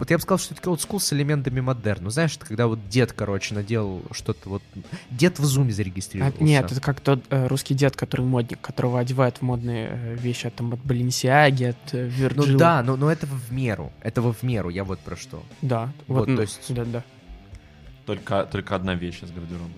Вот 0.00 0.10
я 0.10 0.16
бы 0.16 0.22
сказал, 0.22 0.38
что 0.38 0.54
это 0.54 0.70
old 0.70 0.78
school 0.78 0.98
с 0.98 1.12
элементами 1.12 1.60
модерн. 1.60 2.04
Ну, 2.04 2.08
знаешь, 2.10 2.34
это 2.34 2.46
когда 2.46 2.66
вот 2.68 2.88
дед, 2.88 3.12
короче, 3.12 3.54
наделал 3.54 4.02
что-то 4.12 4.48
вот... 4.48 4.62
Дед 5.10 5.38
в 5.38 5.44
зуме 5.44 5.70
А, 5.70 5.72
зарегистрировался. 5.74 6.42
нет, 6.42 6.72
это 6.72 6.80
как 6.80 7.00
тот 7.00 7.22
э, 7.28 7.46
русский 7.48 7.74
дед, 7.74 7.96
который 7.96 8.22
модник, 8.24 8.62
которого 8.62 8.98
одевают 8.98 9.36
в 9.36 9.42
модные 9.42 9.90
э, 9.92 10.14
вещи 10.16 10.46
от, 10.46 10.54
там, 10.54 10.72
от 10.72 10.80
Баленсиаги, 10.80 11.64
от 11.64 11.76
э, 11.92 12.10
Ну 12.18 12.28
Virgil. 12.28 12.56
да, 12.56 12.82
но, 12.82 12.96
но 12.96 13.12
это 13.12 13.26
в 13.26 13.52
меру. 13.52 13.92
Это 14.00 14.22
в 14.22 14.42
меру, 14.42 14.70
я 14.70 14.84
вот 14.84 15.00
про 15.00 15.16
что. 15.16 15.42
Да, 15.60 15.92
Вот, 16.06 16.20
вот, 16.20 16.28
ну, 16.28 16.36
то 16.36 16.42
есть- 16.42 16.72
да, 16.74 16.84
да. 16.86 17.04
Только, 18.06 18.44
только 18.50 18.74
одна 18.74 18.94
вещь 18.94 19.22
из 19.22 19.30
гардероба. 19.30 19.68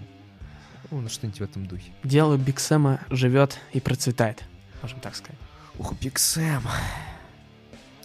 Ну, 0.93 1.01
ну, 1.01 1.09
что-нибудь 1.09 1.41
в 1.41 1.43
этом 1.43 1.67
духе. 1.67 1.91
Дело 2.05 2.37
Биг 2.37 2.61
Сэма 2.61 3.01
живет 3.11 3.59
и 3.73 3.81
процветает, 3.81 4.45
можем 4.83 5.01
так 5.01 5.17
сказать. 5.17 5.37
Ух, 5.81 5.95
Биг 6.01 6.21
Сэм. 6.21 6.63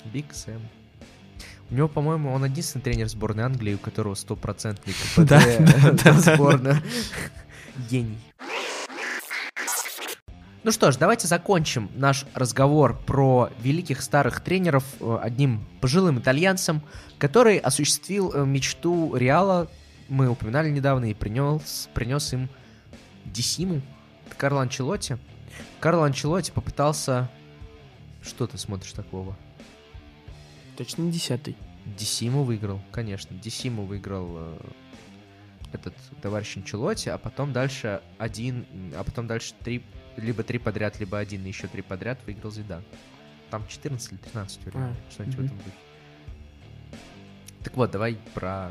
Биг 0.06 0.34
Сэм. 0.34 0.62
У 1.70 1.76
него, 1.76 1.88
по-моему, 1.88 2.32
он 2.32 2.46
единственный 2.46 2.82
тренер 2.82 3.10
сборной 3.10 3.44
Англии, 3.44 3.74
у 3.74 3.78
которого 3.78 4.16
стопроцентный 4.16 4.94
КПД 5.16 5.30
Да, 5.30 5.42
да, 5.60 5.92
да, 6.04 6.14
на 6.14 6.22
да. 6.22 6.36
сборную. 6.36 6.82
Гений. 7.90 8.18
Ну 10.64 10.72
что 10.72 10.92
ж, 10.92 10.98
давайте 10.98 11.28
закончим 11.28 11.90
наш 11.96 12.26
разговор 12.34 12.98
про 13.06 13.50
великих 13.62 14.02
старых 14.02 14.42
тренеров 14.42 14.84
э, 15.00 15.20
одним 15.22 15.66
пожилым 15.80 16.20
итальянцем, 16.20 16.82
который 17.18 17.58
осуществил 17.58 18.34
э, 18.34 18.46
мечту 18.46 19.16
Реала, 19.16 19.70
мы 20.10 20.30
упоминали 20.30 20.70
недавно, 20.70 21.06
и 21.06 21.14
принес, 21.14 21.90
принес 21.94 22.34
им 22.34 22.50
Десиму, 23.26 23.82
Карло 24.38 24.62
Анчелотти. 24.62 25.18
Карло 25.80 26.06
Анчелотти 26.06 26.52
попытался... 26.52 27.30
Что 28.22 28.46
ты 28.46 28.58
смотришь 28.58 28.92
такого? 28.92 29.38
Точно 30.78 31.12
десятый. 31.12 31.56
Десиму 31.98 32.44
выиграл, 32.44 32.80
конечно. 32.92 33.36
Десиму 33.36 33.86
выиграл 33.86 34.28
э, 34.36 34.58
этот 35.74 35.96
товарищ 36.22 36.58
Анчелотти, 36.58 37.10
а 37.10 37.18
потом 37.18 37.54
дальше 37.54 38.02
один, 38.18 38.66
а 38.96 39.04
потом 39.04 39.28
дальше 39.28 39.54
три, 39.64 39.84
либо 40.18 40.44
три 40.44 40.60
подряд, 40.60 41.00
либо 41.00 41.18
один, 41.18 41.46
и 41.46 41.48
еще 41.48 41.68
три 41.68 41.82
подряд 41.82 42.20
выиграл 42.26 42.52
Зидан. 42.52 42.84
Там 43.50 43.66
14 43.68 44.12
или 44.12 44.18
13 44.18 44.60
вроде, 44.66 44.78
А, 44.78 44.94
что-нибудь 45.12 45.36
в 45.36 45.40
мгм. 45.40 45.46
этом 45.46 45.58
духе. 45.58 45.72
Так 47.64 47.76
вот, 47.76 47.92
давай 47.92 48.18
про... 48.34 48.70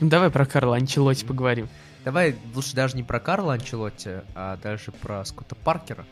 Ну, 0.00 0.08
Давай 0.08 0.30
про 0.30 0.46
Карла 0.46 0.76
Анчелотти 0.76 1.24
поговорим. 1.24 1.68
Давай 2.04 2.36
лучше 2.54 2.74
даже 2.74 2.96
не 2.96 3.02
про 3.02 3.18
Карла 3.18 3.54
Анчелотти, 3.54 4.22
а 4.34 4.56
дальше 4.58 4.92
про 4.92 5.24
Скотта 5.24 5.54
Паркера. 5.56 6.06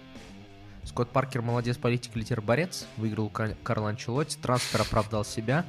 Скотт 0.86 1.10
Паркер 1.10 1.42
молодец, 1.42 1.76
политик, 1.76 2.14
литер, 2.16 2.40
борец. 2.40 2.86
Выиграл 2.96 3.28
Кар- 3.28 3.56
Карл 3.62 3.86
Анчелотти, 3.86 4.38
трансфер 4.40 4.80
оправдал 4.82 5.24
себя. 5.24 5.66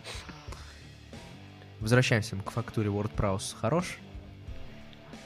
Возвращаемся 1.79 2.35
к 2.37 2.51
фактуре 2.51 2.89
World 2.89 3.11
Prowse. 3.15 3.55
Хорош? 3.59 3.97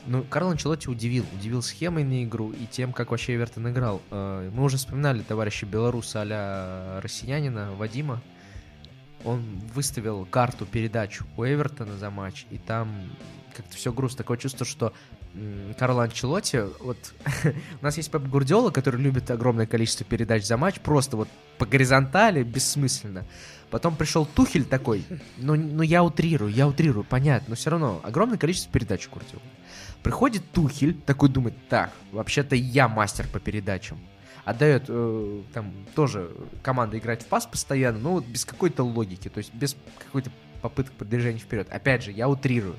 Ну, 0.07 0.23
Карл 0.23 0.49
Анчелотти 0.49 0.89
удивил. 0.89 1.25
Удивил 1.33 1.61
схемой 1.61 2.03
на 2.03 2.23
игру 2.23 2.51
и 2.51 2.65
тем, 2.65 2.93
как 2.93 3.11
вообще 3.11 3.35
Эвертон 3.35 3.69
играл. 3.69 4.01
Э, 4.11 4.49
Мы 4.53 4.63
уже 4.63 4.77
вспоминали 4.77 5.21
товарища 5.21 5.65
белоруса 5.65 6.23
а 6.25 7.01
россиянина 7.01 7.73
Вадима. 7.73 8.21
Он 9.23 9.43
выставил 9.75 10.25
карту 10.25 10.65
передачу 10.65 11.25
у 11.37 11.45
Эвертона 11.45 11.95
за 11.97 12.09
матч, 12.09 12.47
и 12.49 12.57
там 12.57 12.89
как-то 13.55 13.75
все 13.75 13.93
грустно. 13.93 14.19
Такое 14.19 14.37
чувство, 14.37 14.65
что 14.65 14.93
м, 15.33 15.73
Карло 15.77 16.03
Анчелотти, 16.03 16.63
вот 16.79 16.97
у 17.81 17.83
нас 17.83 17.97
есть 17.97 18.11
Пеп 18.11 18.23
Гурдиола, 18.23 18.71
который 18.71 19.01
любит 19.01 19.29
огромное 19.31 19.65
количество 19.65 20.05
передач 20.05 20.45
за 20.45 20.57
матч, 20.57 20.79
просто 20.79 21.17
вот 21.17 21.29
по 21.57 21.65
горизонтали, 21.65 22.43
бессмысленно. 22.43 23.25
Потом 23.69 23.95
пришел 23.95 24.25
Тухель 24.25 24.65
такой, 24.65 25.05
ну, 25.37 25.55
ну 25.55 25.81
я 25.81 26.03
утрирую, 26.03 26.51
я 26.51 26.67
утрирую, 26.67 27.05
понятно, 27.05 27.49
но 27.49 27.55
все 27.55 27.69
равно 27.69 28.01
огромное 28.03 28.37
количество 28.37 28.71
передач 28.71 29.07
у 29.07 29.11
Гурдиолы. 29.11 29.41
Приходит 30.03 30.43
Тухель, 30.51 30.93
такой 30.93 31.29
думает, 31.29 31.55
так, 31.69 31.91
вообще-то 32.11 32.55
я 32.55 32.87
мастер 32.87 33.27
по 33.27 33.39
передачам. 33.39 33.99
Отдает 34.43 34.85
э, 34.87 35.41
там 35.53 35.71
тоже 35.93 36.31
команда 36.63 36.97
играть 36.97 37.21
в 37.21 37.27
пас 37.27 37.45
постоянно, 37.45 37.99
но 37.99 38.11
вот 38.13 38.25
без 38.25 38.43
какой-то 38.43 38.83
логики, 38.83 39.29
то 39.29 39.37
есть 39.37 39.53
без 39.53 39.77
какой-то 39.99 40.31
попытки 40.61 40.93
продвижения 40.97 41.39
вперед. 41.39 41.67
Опять 41.69 42.03
же, 42.03 42.11
я 42.11 42.27
утрирую. 42.27 42.75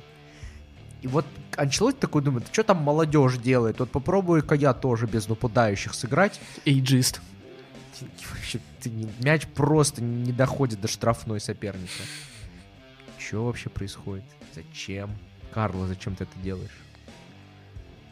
И 1.02 1.08
вот 1.08 1.26
Анчелотти 1.56 1.98
такой 1.98 2.22
думает, 2.22 2.46
что 2.52 2.62
там 2.62 2.78
молодежь 2.78 3.36
делает? 3.36 3.80
Вот 3.80 3.90
попробую-ка 3.90 4.54
я 4.54 4.72
тоже 4.72 5.06
без 5.06 5.28
нападающих 5.28 5.94
сыграть. 5.94 6.40
Эйджист. 6.64 7.20
Вообще, 8.30 8.60
ты 8.80 8.90
мяч 9.18 9.46
просто 9.46 10.02
не 10.02 10.32
доходит 10.32 10.80
до 10.80 10.88
штрафной 10.88 11.40
соперника. 11.40 12.02
Что 13.18 13.44
вообще 13.44 13.68
происходит? 13.68 14.24
Зачем? 14.54 15.10
Карло, 15.52 15.86
зачем 15.86 16.14
ты 16.16 16.24
это 16.24 16.38
делаешь? 16.42 16.70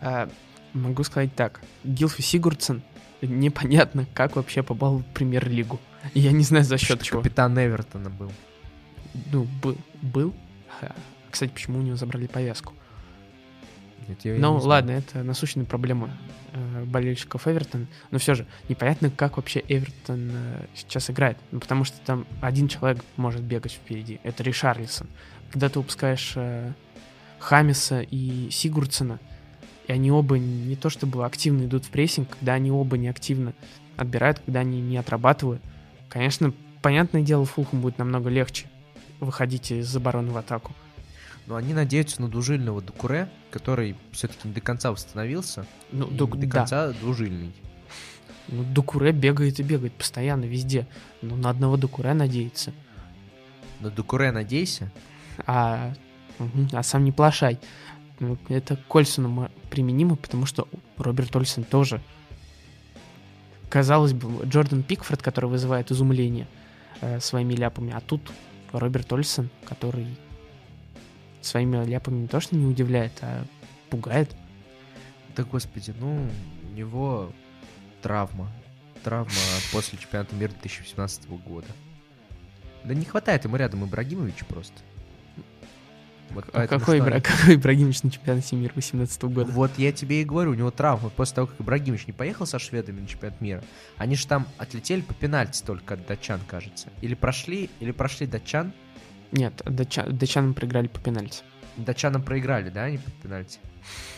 А, 0.01 0.29
могу 0.73 1.05
сказать 1.05 1.35
так. 1.35 1.61
Гилфи 1.85 2.23
Сигурдсен 2.23 2.83
непонятно, 3.23 4.07
как 4.15 4.37
вообще 4.37 4.63
попал 4.63 4.99
в 4.99 5.05
премьер-лигу. 5.05 5.79
Я 6.15 6.33
не 6.33 6.45
знаю 6.45 6.65
за 6.65 6.79
счет 6.79 7.03
чего. 7.03 7.21
Капитан 7.21 7.59
Эвертона 7.59 8.11
был. 8.11 8.33
Ну, 9.33 9.47
был. 9.63 9.77
был. 10.03 10.35
Кстати, 11.31 11.51
почему 11.51 11.79
у 11.79 11.83
него 11.83 11.97
забрали 11.97 12.27
повязку? 12.27 12.75
Нет, 14.11 14.25
я- 14.25 14.35
Ну, 14.35 14.57
ладно, 14.59 14.91
это 14.93 15.23
насущная 15.23 15.65
проблема 15.65 16.11
э, 16.53 16.85
болельщиков 16.85 17.47
Эвертона. 17.49 17.87
Но 18.11 18.19
все 18.19 18.35
же, 18.35 18.47
непонятно, 18.69 19.11
как 19.11 19.37
вообще 19.37 19.63
Эвертон 19.69 20.31
э, 20.33 20.67
сейчас 20.75 21.09
играет. 21.11 21.39
Ну, 21.53 21.61
потому 21.61 21.85
что 21.85 21.99
там 22.05 22.27
один 22.41 22.69
человек 22.69 23.05
может 23.17 23.43
бегать 23.43 23.73
впереди. 23.73 24.21
Это 24.25 24.43
Ришарлисон. 24.43 25.07
Когда 25.53 25.69
ты 25.69 25.79
выпускаешь 25.79 26.33
э, 26.37 26.73
Хамиса 27.39 28.01
и 28.03 28.49
Сигурдсона, 28.51 29.19
и 29.87 29.93
они 29.93 30.11
оба 30.11 30.39
не 30.39 30.77
то 30.77 30.91
чтобы 30.91 31.25
активно 31.25 31.65
идут 31.65 31.85
в 31.85 31.91
прессинг, 31.91 32.29
когда 32.39 32.55
они 32.55 32.71
оба 32.71 32.97
не 32.99 33.09
активно 33.09 33.55
отбирают, 33.97 34.41
когда 34.41 34.61
они 34.61 34.81
не 34.81 34.97
отрабатывают. 34.97 35.63
Конечно, 36.09 36.53
понятное 36.83 37.23
дело, 37.23 37.45
Фулхам 37.45 37.81
будет 37.81 37.99
намного 37.99 38.29
легче 38.29 38.67
выходить 39.21 39.71
из 39.71 39.95
обороны 39.97 40.31
в 40.33 40.37
атаку. 40.37 40.73
Но 41.51 41.57
они 41.57 41.75
надеются 41.75 42.23
на 42.23 42.29
дужильного 42.29 42.81
Дукуре, 42.81 43.29
который 43.51 43.97
все-таки 44.13 44.47
не 44.47 44.55
до 44.55 44.61
конца 44.61 44.93
восстановился. 44.93 45.67
Ну, 45.91 46.07
Дук- 46.07 46.37
не 46.37 46.43
до 46.43 46.53
да. 46.53 46.59
конца 46.61 46.93
дужильный. 46.93 47.53
Ну, 48.47 48.63
Дукуре 48.63 49.11
бегает 49.11 49.59
и 49.59 49.65
бегает 49.65 49.93
постоянно 49.95 50.45
везде. 50.45 50.87
Ну, 51.23 51.35
на 51.35 51.51
одного 51.51 51.77
Дукуре 51.77 52.15
надеется. 52.15 52.73
На 53.81 53.91
Дукуре 53.91 54.31
надейся. 54.31 54.93
А, 55.45 55.93
мгм, 56.39 56.69
а 56.71 56.85
сам 56.85 57.03
не 57.03 57.11
плашай. 57.11 57.59
Ну, 58.21 58.39
это 58.49 58.77
к 58.77 58.95
Ольсону 58.95 59.29
мо- 59.29 59.51
применимо, 59.71 60.15
потому 60.15 60.47
что 60.47 60.69
Роберт 60.99 61.35
Ольсон 61.35 61.65
тоже. 61.65 62.01
Казалось 63.69 64.13
бы, 64.13 64.45
Джордан 64.47 64.85
Пикфорд, 64.85 65.21
который 65.21 65.51
вызывает 65.51 65.91
изумление 65.91 66.47
э, 67.01 67.19
своими 67.19 67.55
ляпами, 67.55 67.93
а 67.93 68.01
тут 68.01 68.31
Роберт 68.71 69.13
Ольсон, 69.13 69.51
который 69.65 70.07
своими 71.41 71.85
ляпами 71.85 72.21
не 72.21 72.29
то 72.29 72.41
что 72.41 72.57
не 72.57 72.67
удивляет, 72.67 73.13
а 73.23 73.45
пугает. 73.91 74.35
Да 75.37 75.45
господи, 75.45 75.95
ну, 75.99 76.29
у 76.63 76.75
него 76.75 77.33
травма. 78.03 78.51
Травма 79.03 79.33
после 79.73 79.99
чемпионата 79.99 80.35
мира 80.35 80.51
2017 80.51 81.29
года. 81.29 81.69
Да 82.85 82.95
не 82.95 83.05
хватает 83.05 83.45
ему 83.45 83.57
рядом 83.57 83.85
Ибрагимовича 83.85 84.45
просто. 84.47 84.75
А 86.53 86.67
какой, 86.67 86.99
что 86.99 86.99
Ибра... 86.99 87.21
какой 87.21 87.57
Ибрагимович 87.57 88.03
на 88.03 88.11
чемпионате 88.11 88.57
мира 88.57 88.73
18 88.75 89.23
года? 89.25 89.51
Вот 89.53 89.73
я 89.79 89.93
тебе 89.93 90.23
и 90.23 90.25
говорю, 90.25 90.53
у 90.53 90.55
него 90.55 90.71
травма. 90.71 91.11
После 91.11 91.37
того, 91.37 91.47
как 91.49 91.61
Ибрагимович 91.61 92.07
не 92.07 92.13
поехал 92.13 92.47
со 92.47 92.59
шведами 92.59 93.01
на 93.01 93.07
чемпионат 93.07 93.41
мира, 93.41 93.63
они 93.97 94.15
же 94.15 94.27
там 94.27 94.47
отлетели 94.59 95.01
по 95.01 95.15
пенальти 95.15 95.63
только 95.63 95.95
от 95.95 96.07
датчан, 96.07 96.41
кажется. 96.47 96.89
Или 97.01 97.15
прошли, 97.15 97.71
или 97.81 97.91
прошли 97.91 98.27
датчан. 98.27 98.73
Нет, 99.33 99.61
датча- 99.65 100.11
датчанам 100.11 100.55
проиграли 100.55 100.89
по 100.89 101.01
пенальти. 101.01 101.43
Датчанам 101.77 102.23
проиграли, 102.23 102.69
да, 102.71 102.85
они 102.85 102.99
по 102.99 103.11
пенальти? 103.23 103.59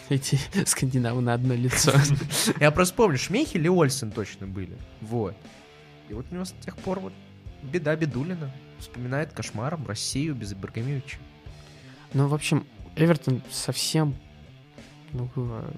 Эти 0.08 0.38
скандинавы 0.66 1.20
на 1.20 1.34
одно 1.34 1.54
лицо. 1.54 1.92
Я 2.60 2.70
просто 2.70 2.94
помню, 2.94 3.18
Шмейхель 3.18 3.64
и 3.64 3.68
Ольсен 3.68 4.10
точно 4.10 4.46
были. 4.46 4.76
Вот. 5.00 5.36
И 6.08 6.14
вот 6.14 6.26
у 6.30 6.34
него 6.34 6.44
с 6.44 6.52
тех 6.64 6.76
пор 6.78 7.00
вот 7.00 7.12
беда 7.62 7.94
Бедулина. 7.96 8.50
Вспоминает 8.78 9.32
кошмаром 9.32 9.86
Россию 9.86 10.34
без 10.34 10.52
Ибрагимовича. 10.52 11.18
Ну, 12.14 12.26
в 12.26 12.34
общем, 12.34 12.66
Эвертон 12.96 13.40
совсем... 13.50 14.16
Ну, 15.12 15.30
э, 15.36 15.70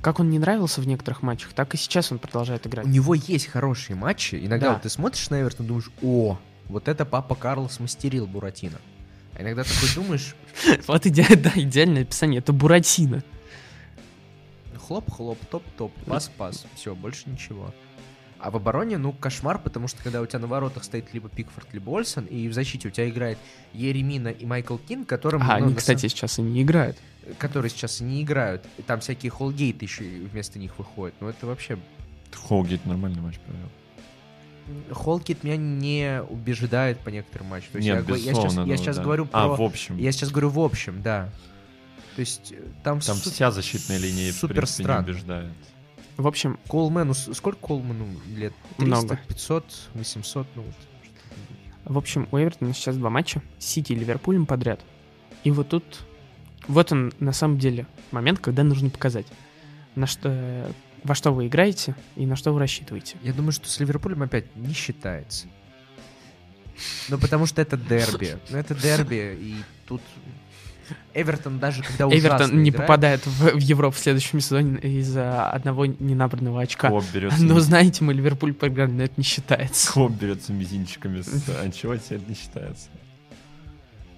как 0.00 0.18
он 0.18 0.28
не 0.28 0.40
нравился 0.40 0.80
в 0.80 0.86
некоторых 0.88 1.22
матчах, 1.22 1.52
так 1.52 1.74
и 1.74 1.76
сейчас 1.76 2.10
он 2.10 2.18
продолжает 2.18 2.66
играть. 2.66 2.86
У 2.86 2.88
него 2.88 3.14
есть 3.14 3.46
хорошие 3.46 3.94
матчи. 3.94 4.34
Иногда 4.34 4.66
Да. 4.66 4.72
вот 4.72 4.82
ты 4.82 4.88
смотришь 4.88 5.30
на 5.30 5.40
Эвертон 5.42 5.66
и 5.66 5.68
думаешь, 5.68 5.90
о, 6.02 6.38
вот 6.68 6.88
это 6.88 7.04
папа 7.04 7.34
Карлос 7.34 7.80
мастерил 7.80 8.26
Буратино. 8.26 8.78
А 9.34 9.42
иногда 9.42 9.62
такой 9.64 9.88
думаешь, 9.94 10.34
Вот 10.86 11.06
иде- 11.06 11.36
да, 11.36 11.52
идеальное 11.54 12.02
описание. 12.02 12.38
Это 12.38 12.52
Буратино. 12.52 13.22
хлоп-хлоп, 14.76 15.38
топ-топ, 15.50 15.92
пас-пас. 16.06 16.66
Все, 16.74 16.94
больше 16.94 17.28
ничего. 17.30 17.72
А 18.38 18.50
в 18.50 18.56
обороне, 18.56 18.98
ну, 18.98 19.12
кошмар, 19.12 19.58
потому 19.58 19.86
что 19.86 20.02
когда 20.02 20.20
у 20.20 20.26
тебя 20.26 20.40
на 20.40 20.48
воротах 20.48 20.82
стоит 20.82 21.14
либо 21.14 21.28
Пикфорд, 21.28 21.72
либо 21.72 21.90
Ольсон, 21.90 22.24
и 22.24 22.48
в 22.48 22.52
защите 22.52 22.88
у 22.88 22.90
тебя 22.90 23.08
играет 23.08 23.38
Еремина 23.72 24.28
и 24.28 24.44
Майкл 24.44 24.76
Кин, 24.78 25.04
которым... 25.04 25.42
А 25.42 25.58
ну, 25.60 25.66
они, 25.66 25.74
кстати, 25.74 26.08
сейчас 26.08 26.40
и 26.40 26.42
не 26.42 26.62
играют. 26.62 26.98
которые 27.38 27.70
сейчас 27.70 28.00
и 28.00 28.04
не 28.04 28.22
играют. 28.22 28.66
И 28.78 28.82
там 28.82 28.98
всякие 28.98 29.30
Холгейты 29.30 29.84
еще 29.84 30.02
вместо 30.02 30.58
них 30.58 30.76
выходят. 30.78 31.14
Ну, 31.20 31.28
это 31.28 31.46
вообще... 31.46 31.78
Холгейт 32.34 32.84
нормальный 32.84 33.20
матч 33.20 33.38
провел. 33.38 33.68
Холгейт 34.90 35.42
меня 35.44 35.56
не 35.56 36.22
убеждает 36.28 36.98
по 37.00 37.08
некоторым 37.10 37.48
матчам. 37.48 37.72
То 37.72 37.78
есть 37.78 37.88
Нет, 37.88 37.96
я, 37.98 38.02
го- 38.02 38.14
я 38.14 38.18
сейчас, 38.22 38.44
безусловно, 38.44 38.68
я 38.70 38.76
ну 38.76 38.82
сейчас 38.82 38.96
да. 38.96 39.02
говорю 39.02 39.28
А, 39.32 39.48
про... 39.48 39.56
в 39.56 39.62
общем. 39.62 39.98
Я 39.98 40.12
сейчас 40.12 40.30
говорю 40.30 40.48
в 40.50 40.60
общем, 40.60 41.02
да. 41.02 41.28
То 42.14 42.20
есть 42.20 42.52
э, 42.52 42.56
там, 42.84 43.00
Там 43.00 43.16
су- 43.16 43.30
вся 43.30 43.50
защитная 43.50 43.98
линия, 43.98 44.32
в 44.32 44.34
супер 44.36 44.56
принципе, 44.56 44.84
не 44.92 44.98
убеждает. 44.98 45.52
В 46.16 46.26
общем, 46.26 46.58
Коулмену... 46.68 47.14
с- 47.14 47.32
Сколько 47.34 47.58
Коулмену 47.58 48.06
лет? 48.36 48.52
300, 48.76 48.84
Много. 48.84 49.18
500, 49.28 49.64
800? 49.94 50.46
Ну, 50.54 50.62
вот. 50.62 50.74
в 51.86 51.98
общем, 51.98 52.28
у 52.30 52.36
Эвертона 52.38 52.74
сейчас 52.74 52.96
два 52.96 53.08
матча. 53.10 53.42
с 53.58 53.64
Сити 53.66 53.92
и 53.92 53.96
Ливерпулем 53.96 54.46
подряд. 54.46 54.80
И 55.44 55.50
вот 55.50 55.68
тут... 55.70 55.84
Вот 56.68 56.92
он, 56.92 57.12
на 57.18 57.32
самом 57.32 57.58
деле, 57.58 57.86
момент, 58.12 58.38
когда 58.38 58.62
нужно 58.62 58.88
показать, 58.90 59.26
на 59.96 60.06
что, 60.06 60.70
во 61.04 61.14
что 61.14 61.32
вы 61.32 61.46
играете 61.46 61.94
и 62.16 62.26
на 62.26 62.36
что 62.36 62.52
вы 62.52 62.60
рассчитываете. 62.60 63.16
Я 63.22 63.32
думаю, 63.32 63.52
что 63.52 63.68
с 63.68 63.80
Ливерпулем 63.80 64.22
опять 64.22 64.54
не 64.56 64.74
считается. 64.74 65.46
Ну, 67.08 67.18
потому 67.18 67.46
что 67.46 67.60
это 67.60 67.76
дерби. 67.76 68.38
Ну, 68.50 68.58
это 68.58 68.74
дерби, 68.74 69.36
и 69.40 69.56
тут... 69.86 70.00
Эвертон 71.14 71.58
даже 71.58 71.82
когда 71.82 72.06
ужасно 72.06 72.26
Эвертон 72.26 72.62
не 72.62 72.70
играет- 72.70 72.86
попадает 72.86 73.26
в, 73.26 73.54
в 73.54 73.58
Европу 73.58 73.96
в 73.96 73.98
следующем 73.98 74.40
сезоне 74.40 74.78
из-за 74.78 75.50
одного 75.50 75.86
ненабранного 75.86 76.60
очка. 76.60 76.88
Клоп 76.88 77.04
берется, 77.14 77.42
Но 77.42 77.60
знаете, 77.60 78.04
мы 78.04 78.12
Ливерпуль 78.12 78.52
проиграли, 78.52 78.90
но 78.90 79.02
это 79.04 79.14
не 79.16 79.24
считается. 79.24 79.92
Клоп 79.92 80.12
берется 80.12 80.52
мизинчиками 80.52 81.22
с 81.22 81.48
Анчелоти, 81.62 82.14
это 82.14 82.28
не 82.28 82.34
считается. 82.34 82.88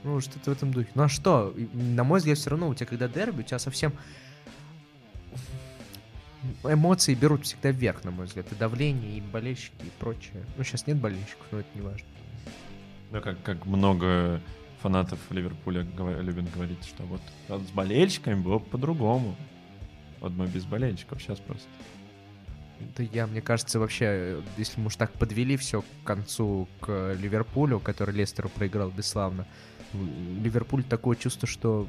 Ну, 0.05 0.21
что-то 0.21 0.51
в 0.51 0.55
этом 0.55 0.73
духе. 0.73 0.89
Ну, 0.95 1.05
а 1.05 1.09
что? 1.09 1.55
На 1.73 2.03
мой 2.05 2.19
взгляд, 2.19 2.39
все 2.39 2.51
равно 2.51 2.69
у 2.69 2.75
тебя, 2.75 2.87
когда 2.87 3.09
дерби, 3.09 3.41
у 3.41 3.45
тебя 3.45 3.59
совсем... 3.59 3.93
Эмоции 6.65 7.15
берут 7.15 7.45
всегда 7.45 7.71
вверх, 7.71 8.05
на 8.05 8.11
мой 8.11 8.27
взгляд. 8.27 8.51
И 8.53 8.55
давление, 8.55 9.19
и 9.19 9.21
болельщики, 9.21 9.83
и 9.83 9.91
прочее. 9.99 10.45
Ну, 10.57 10.65
сейчас 10.65 10.87
нет 10.87 10.99
болельщиков, 10.99 11.47
но 11.51 11.61
это 11.61 11.69
не 11.75 11.81
важно. 11.81 12.07
Ну, 13.11 13.21
как, 13.21 13.43
как 13.43 13.67
много 13.67 14.41
фанатов 14.81 15.19
Ливерпуля 15.31 15.83
гова- 15.83 16.21
любят 16.21 16.53
говорить, 16.53 16.85
что 16.85 17.05
вот 17.05 17.21
с 17.49 17.71
болельщиками 17.71 18.35
было 18.35 18.59
бы 18.59 18.67
по-другому. 18.67 19.37
Вот 20.21 20.33
мы 20.33 20.47
без 20.47 20.65
болельщиков 20.65 21.23
сейчас 21.23 21.39
просто. 21.41 21.69
Да 22.97 23.03
я, 23.03 23.27
мне 23.27 23.41
кажется, 23.41 23.79
вообще, 23.79 24.05
э, 24.07 24.43
если 24.57 24.81
мы 24.81 24.89
уж 24.89 24.97
так 24.97 25.13
подвели 25.13 25.57
все 25.57 25.83
к 25.83 26.07
концу 26.07 26.69
к 26.81 27.15
Ливерпулю, 27.19 27.79
который 27.81 28.15
Лестеру 28.15 28.49
проиграл 28.49 28.91
бесславно, 28.91 29.47
Ливерпуль 29.93 30.83
такое 30.83 31.17
чувство, 31.17 31.47
что 31.47 31.89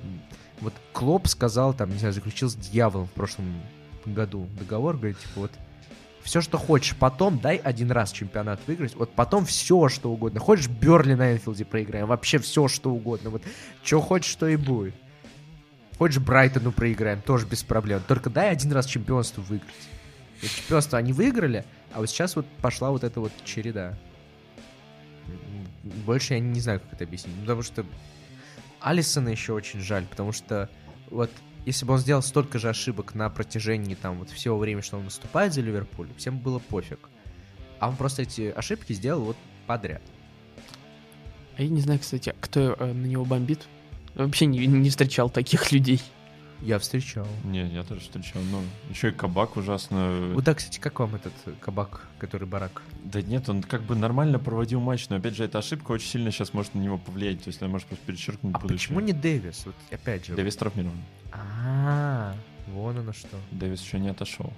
вот 0.61 0.73
Клоп 0.93 1.27
сказал, 1.27 1.73
там, 1.73 1.89
не 1.89 1.97
знаю, 1.97 2.13
заключил 2.13 2.49
с 2.49 2.55
дьяволом 2.55 3.07
в 3.07 3.11
прошлом 3.11 3.45
году 4.13 4.47
договор, 4.59 4.97
говорит, 4.97 5.19
типа, 5.19 5.41
вот 5.41 5.51
все, 6.23 6.41
что 6.41 6.57
хочешь 6.57 6.95
потом, 6.95 7.39
дай 7.39 7.57
один 7.57 7.91
раз 7.91 8.11
чемпионат 8.11 8.59
выиграть, 8.65 8.95
вот 8.95 9.11
потом 9.13 9.45
все, 9.45 9.89
что 9.89 10.11
угодно. 10.11 10.39
Хочешь, 10.39 10.67
Берли 10.67 11.13
на 11.13 11.33
Энфилде 11.33 11.65
проиграем, 11.65 12.07
вообще 12.07 12.39
все, 12.39 12.67
что 12.67 12.91
угодно. 12.91 13.29
Вот 13.29 13.43
что 13.83 14.01
хочешь, 14.01 14.31
что 14.31 14.47
и 14.47 14.55
будет. 14.55 14.95
Хочешь, 15.97 16.19
Брайтону 16.19 16.71
проиграем, 16.71 17.21
тоже 17.21 17.45
без 17.45 17.63
проблем. 17.63 18.01
Только 18.07 18.29
дай 18.29 18.49
один 18.49 18.71
раз 18.71 18.87
чемпионство 18.87 19.41
выиграть. 19.41 19.73
Вот 20.41 20.51
чемпионство 20.51 20.97
они 20.97 21.13
выиграли, 21.13 21.63
а 21.93 21.99
вот 21.99 22.09
сейчас 22.09 22.35
вот 22.35 22.45
пошла 22.61 22.89
вот 22.89 23.03
эта 23.03 23.19
вот 23.19 23.31
череда. 23.45 23.97
Больше 25.83 26.33
я 26.33 26.39
не 26.39 26.59
знаю, 26.59 26.81
как 26.81 26.93
это 26.93 27.03
объяснить. 27.03 27.35
Ну, 27.35 27.41
Потому 27.43 27.61
что 27.61 27.85
Алисона 28.81 29.29
еще 29.29 29.53
очень 29.53 29.79
жаль, 29.79 30.05
потому 30.05 30.31
что 30.31 30.69
вот 31.09 31.31
если 31.65 31.85
бы 31.85 31.93
он 31.93 31.99
сделал 31.99 32.21
столько 32.21 32.59
же 32.59 32.69
ошибок 32.69 33.15
на 33.15 33.29
протяжении 33.29 33.95
там 33.95 34.19
вот 34.19 34.29
всего 34.29 34.57
времени, 34.57 34.81
что 34.81 34.97
он 34.97 35.05
наступает 35.05 35.53
за 35.53 35.61
Ливерпуль, 35.61 36.09
всем 36.17 36.37
было 36.39 36.59
пофиг. 36.59 37.09
А 37.79 37.89
он 37.89 37.95
просто 37.95 38.21
эти 38.21 38.53
ошибки 38.55 38.93
сделал 38.93 39.23
вот 39.25 39.37
подряд. 39.67 40.01
А 41.57 41.61
я 41.63 41.69
не 41.69 41.81
знаю, 41.81 41.99
кстати, 41.99 42.33
кто 42.39 42.75
э, 42.77 42.93
на 42.93 43.05
него 43.05 43.25
бомбит. 43.25 43.67
Вообще 44.13 44.45
не, 44.45 44.65
не 44.65 44.89
встречал 44.89 45.29
таких 45.29 45.71
людей. 45.71 46.01
Я 46.61 46.79
встречал. 46.79 47.27
Не, 47.43 47.67
я 47.67 47.83
тоже 47.83 48.01
встречал. 48.01 48.41
Ну, 48.49 48.61
еще 48.89 49.09
и 49.09 49.11
кабак 49.11 49.57
ужасно. 49.57 50.31
Вот 50.33 50.43
да, 50.45 50.53
кстати, 50.53 50.79
как 50.79 50.99
вам 50.99 51.15
этот 51.15 51.33
э, 51.45 51.53
кабак, 51.59 52.07
который 52.17 52.47
барак? 52.47 52.81
Да 53.03 53.21
нет, 53.21 53.49
он 53.49 53.61
как 53.61 53.83
бы 53.83 53.95
нормально 53.95 54.39
проводил 54.39 54.79
матч, 54.79 55.09
но 55.09 55.17
опять 55.17 55.35
же, 55.35 55.43
эта 55.43 55.59
ошибка 55.59 55.91
очень 55.91 56.07
сильно 56.07 56.31
сейчас 56.31 56.53
может 56.53 56.73
на 56.73 56.79
него 56.79 56.97
повлиять. 56.97 57.43
То 57.43 57.49
есть 57.49 57.61
она 57.61 57.71
может 57.71 57.87
просто 57.87 58.05
перечеркнуть 58.05 58.55
А 58.55 58.59
будущее. 58.59 58.77
почему 58.77 58.99
не 59.01 59.13
Дэвис? 59.13 59.65
Вот 59.65 59.75
опять 59.91 60.25
же. 60.25 60.35
Дэвис 60.35 60.55
травмирован. 60.55 60.97
А, 61.37 62.33
вон 62.67 62.97
оно 62.97 63.13
что. 63.13 63.37
Дэвис 63.51 63.81
еще 63.81 63.99
не 63.99 64.09
отошел. 64.09 64.51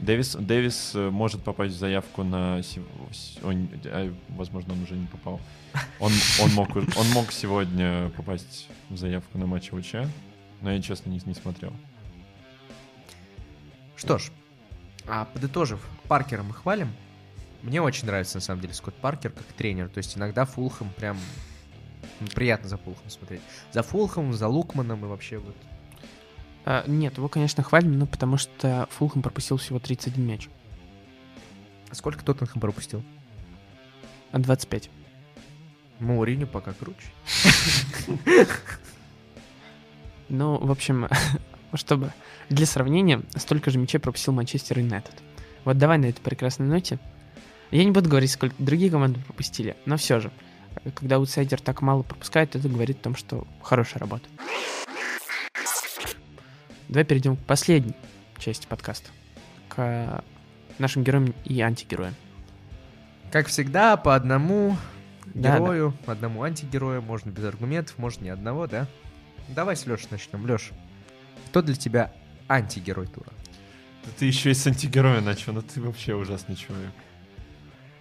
Дэвис, 0.00 0.34
Дэвис 0.34 0.92
э, 0.94 1.10
может 1.10 1.42
попасть 1.42 1.74
в 1.74 1.78
заявку 1.78 2.24
на... 2.24 2.60
он- 3.42 3.68
а, 3.86 4.14
возможно, 4.30 4.72
он 4.74 4.82
уже 4.82 4.94
не 4.96 5.06
попал. 5.06 5.40
Он, 6.00 6.12
он, 6.42 6.52
мог, 6.52 6.74
он 6.76 7.10
мог 7.12 7.32
сегодня 7.32 8.10
попасть 8.10 8.68
в 8.90 8.96
заявку 8.96 9.38
на 9.38 9.46
матч 9.46 9.72
УЧ, 9.72 9.94
но 10.62 10.72
я, 10.72 10.82
честно, 10.82 11.10
не, 11.10 11.20
не 11.24 11.34
смотрел. 11.34 11.72
Что 13.96 14.18
ж, 14.18 14.30
а 15.06 15.24
подытожив, 15.26 15.80
Паркера 16.08 16.42
мы 16.42 16.54
хвалим. 16.54 16.92
Мне 17.62 17.80
очень 17.80 18.06
нравится, 18.06 18.36
на 18.36 18.40
самом 18.42 18.60
деле, 18.60 18.74
Скотт 18.74 18.94
Паркер 18.96 19.30
как 19.30 19.46
тренер. 19.56 19.88
То 19.88 19.98
есть 19.98 20.16
иногда 20.18 20.44
Фулхэм 20.44 20.90
прям 20.90 21.16
приятно 22.34 22.68
за 22.68 22.76
Фулхэм 22.76 23.08
смотреть. 23.08 23.40
За 23.72 23.82
Фулхэмом, 23.82 24.34
за 24.34 24.48
Лукманом 24.48 25.04
и 25.04 25.08
вообще 25.08 25.38
вот. 25.38 25.56
А, 26.64 26.84
нет, 26.86 27.16
его, 27.18 27.28
конечно, 27.28 27.62
хвалим, 27.62 27.98
но 27.98 28.06
потому 28.06 28.36
что 28.36 28.88
Фулхэм 28.92 29.22
пропустил 29.22 29.56
всего 29.58 29.78
31 29.78 30.26
мяч. 30.26 30.48
А 31.90 31.94
сколько 31.94 32.24
Тоттенхэм 32.24 32.60
пропустил? 32.60 33.02
А 34.32 34.38
25. 34.38 34.90
Мауриню 36.00 36.46
пока 36.46 36.72
круче. 36.72 37.06
Ну, 40.30 40.56
в 40.56 40.70
общем, 40.70 41.06
чтобы 41.74 42.10
для 42.48 42.64
сравнения, 42.64 43.20
столько 43.36 43.70
же 43.70 43.78
мячей 43.78 44.00
пропустил 44.00 44.32
Манчестер 44.32 44.78
Юнайтед. 44.78 45.14
Вот 45.64 45.78
давай 45.78 45.98
на 45.98 46.06
этой 46.06 46.20
прекрасной 46.20 46.66
ноте. 46.66 46.98
Я 47.70 47.84
не 47.84 47.90
буду 47.90 48.08
говорить, 48.08 48.30
сколько 48.30 48.54
другие 48.58 48.90
команды 48.90 49.20
пропустили, 49.20 49.76
но 49.84 49.96
все 49.96 50.20
же, 50.20 50.30
когда 50.94 51.16
аутсайдер 51.16 51.60
так 51.60 51.82
мало 51.82 52.02
пропускает, 52.02 52.56
это 52.56 52.68
говорит 52.68 53.00
о 53.00 53.04
том, 53.04 53.16
что 53.16 53.46
хорошая 53.62 54.00
работа. 54.00 54.28
Давай 56.94 57.04
перейдем 57.04 57.34
к 57.36 57.40
последней 57.40 57.92
части 58.38 58.68
подкаста. 58.68 59.10
К 59.68 60.22
нашим 60.78 61.02
героям 61.02 61.34
и 61.44 61.60
антигероям. 61.60 62.14
Как 63.32 63.48
всегда, 63.48 63.96
по 63.96 64.14
одному 64.14 64.76
Да, 65.34 65.56
герою, 65.58 65.92
одному 66.06 66.44
антигерою, 66.44 67.02
можно 67.02 67.30
без 67.30 67.42
аргументов, 67.42 67.98
можно 67.98 68.24
ни 68.26 68.28
одного, 68.28 68.68
да? 68.68 68.86
Давай 69.48 69.74
с 69.74 69.86
Лешей 69.86 70.06
начнем. 70.12 70.46
Леш, 70.46 70.70
кто 71.48 71.62
для 71.62 71.74
тебя 71.74 72.12
антигерой 72.48 73.08
тура? 73.08 73.32
Да 74.04 74.10
ты 74.16 74.26
еще 74.26 74.52
и 74.52 74.54
с 74.54 74.64
антигероя 74.64 75.20
начал, 75.20 75.52
но 75.52 75.62
ты 75.62 75.80
вообще 75.80 76.14
ужасный 76.14 76.54
человек. 76.54 76.92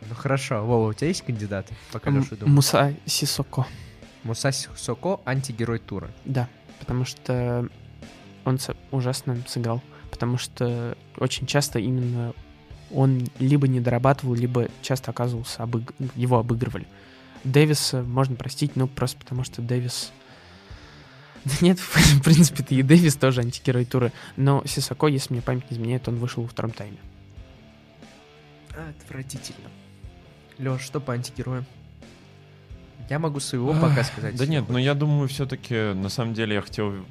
Ну 0.07 0.13
хорошо, 0.13 0.63
Вова, 0.63 0.89
у 0.89 0.93
тебя 0.93 1.07
есть 1.07 1.25
кандидаты? 1.25 1.73
Пока 1.91 2.11
М- 2.11 2.19
Леша 2.19 2.35
думает. 2.35 2.55
Муса 2.55 2.93
Сисоко. 3.07 3.65
Муса 4.21 4.51
Сисоко 4.51 5.19
антигерой 5.25 5.79
тура. 5.79 6.11
Да, 6.25 6.47
потому 6.79 7.05
что 7.05 7.67
он 8.45 8.59
ужасно 8.91 9.37
сыграл. 9.47 9.81
Потому 10.11 10.37
что 10.37 10.95
очень 11.17 11.47
часто 11.47 11.79
именно 11.79 12.33
он 12.91 13.27
либо 13.39 13.67
не 13.67 13.79
дорабатывал, 13.79 14.35
либо 14.35 14.67
часто 14.81 15.11
оказывался, 15.11 15.63
обыг- 15.63 15.93
его 16.15 16.37
обыгрывали. 16.37 16.85
Дэвиса 17.43 18.03
можно 18.03 18.35
простить, 18.35 18.75
ну, 18.75 18.87
просто 18.87 19.17
потому 19.17 19.43
что 19.43 19.61
Дэвис... 19.61 20.11
Да 21.45 21.53
нет, 21.59 21.79
в 21.79 22.23
принципе-то 22.23 22.73
и 22.73 22.81
Дэвис 22.83 23.15
тоже 23.15 23.41
антигерой 23.41 23.85
тура. 23.85 24.11
Но 24.37 24.63
Сисако, 24.65 25.07
если 25.07 25.33
мне 25.33 25.41
память 25.41 25.69
не 25.69 25.75
изменяет, 25.75 26.07
он 26.07 26.15
вышел 26.15 26.43
во 26.43 26.49
втором 26.49 26.71
тайме. 26.71 26.97
Отвратительно. 28.69 29.69
Леш, 30.57 30.81
что 30.81 30.99
по 30.99 31.13
антигероям? 31.13 31.65
Я 33.09 33.19
могу 33.19 33.39
своего 33.39 33.73
пока 33.73 34.03
сказать. 34.03 34.35
Да 34.37 34.45
нет, 34.45 34.69
но 34.69 34.79
я 34.79 34.93
думаю, 34.93 35.27
все-таки, 35.27 35.93
на 35.93 36.09
самом 36.09 36.33
деле, 36.33 36.55
я 36.55 36.61
хотел... 36.61 37.05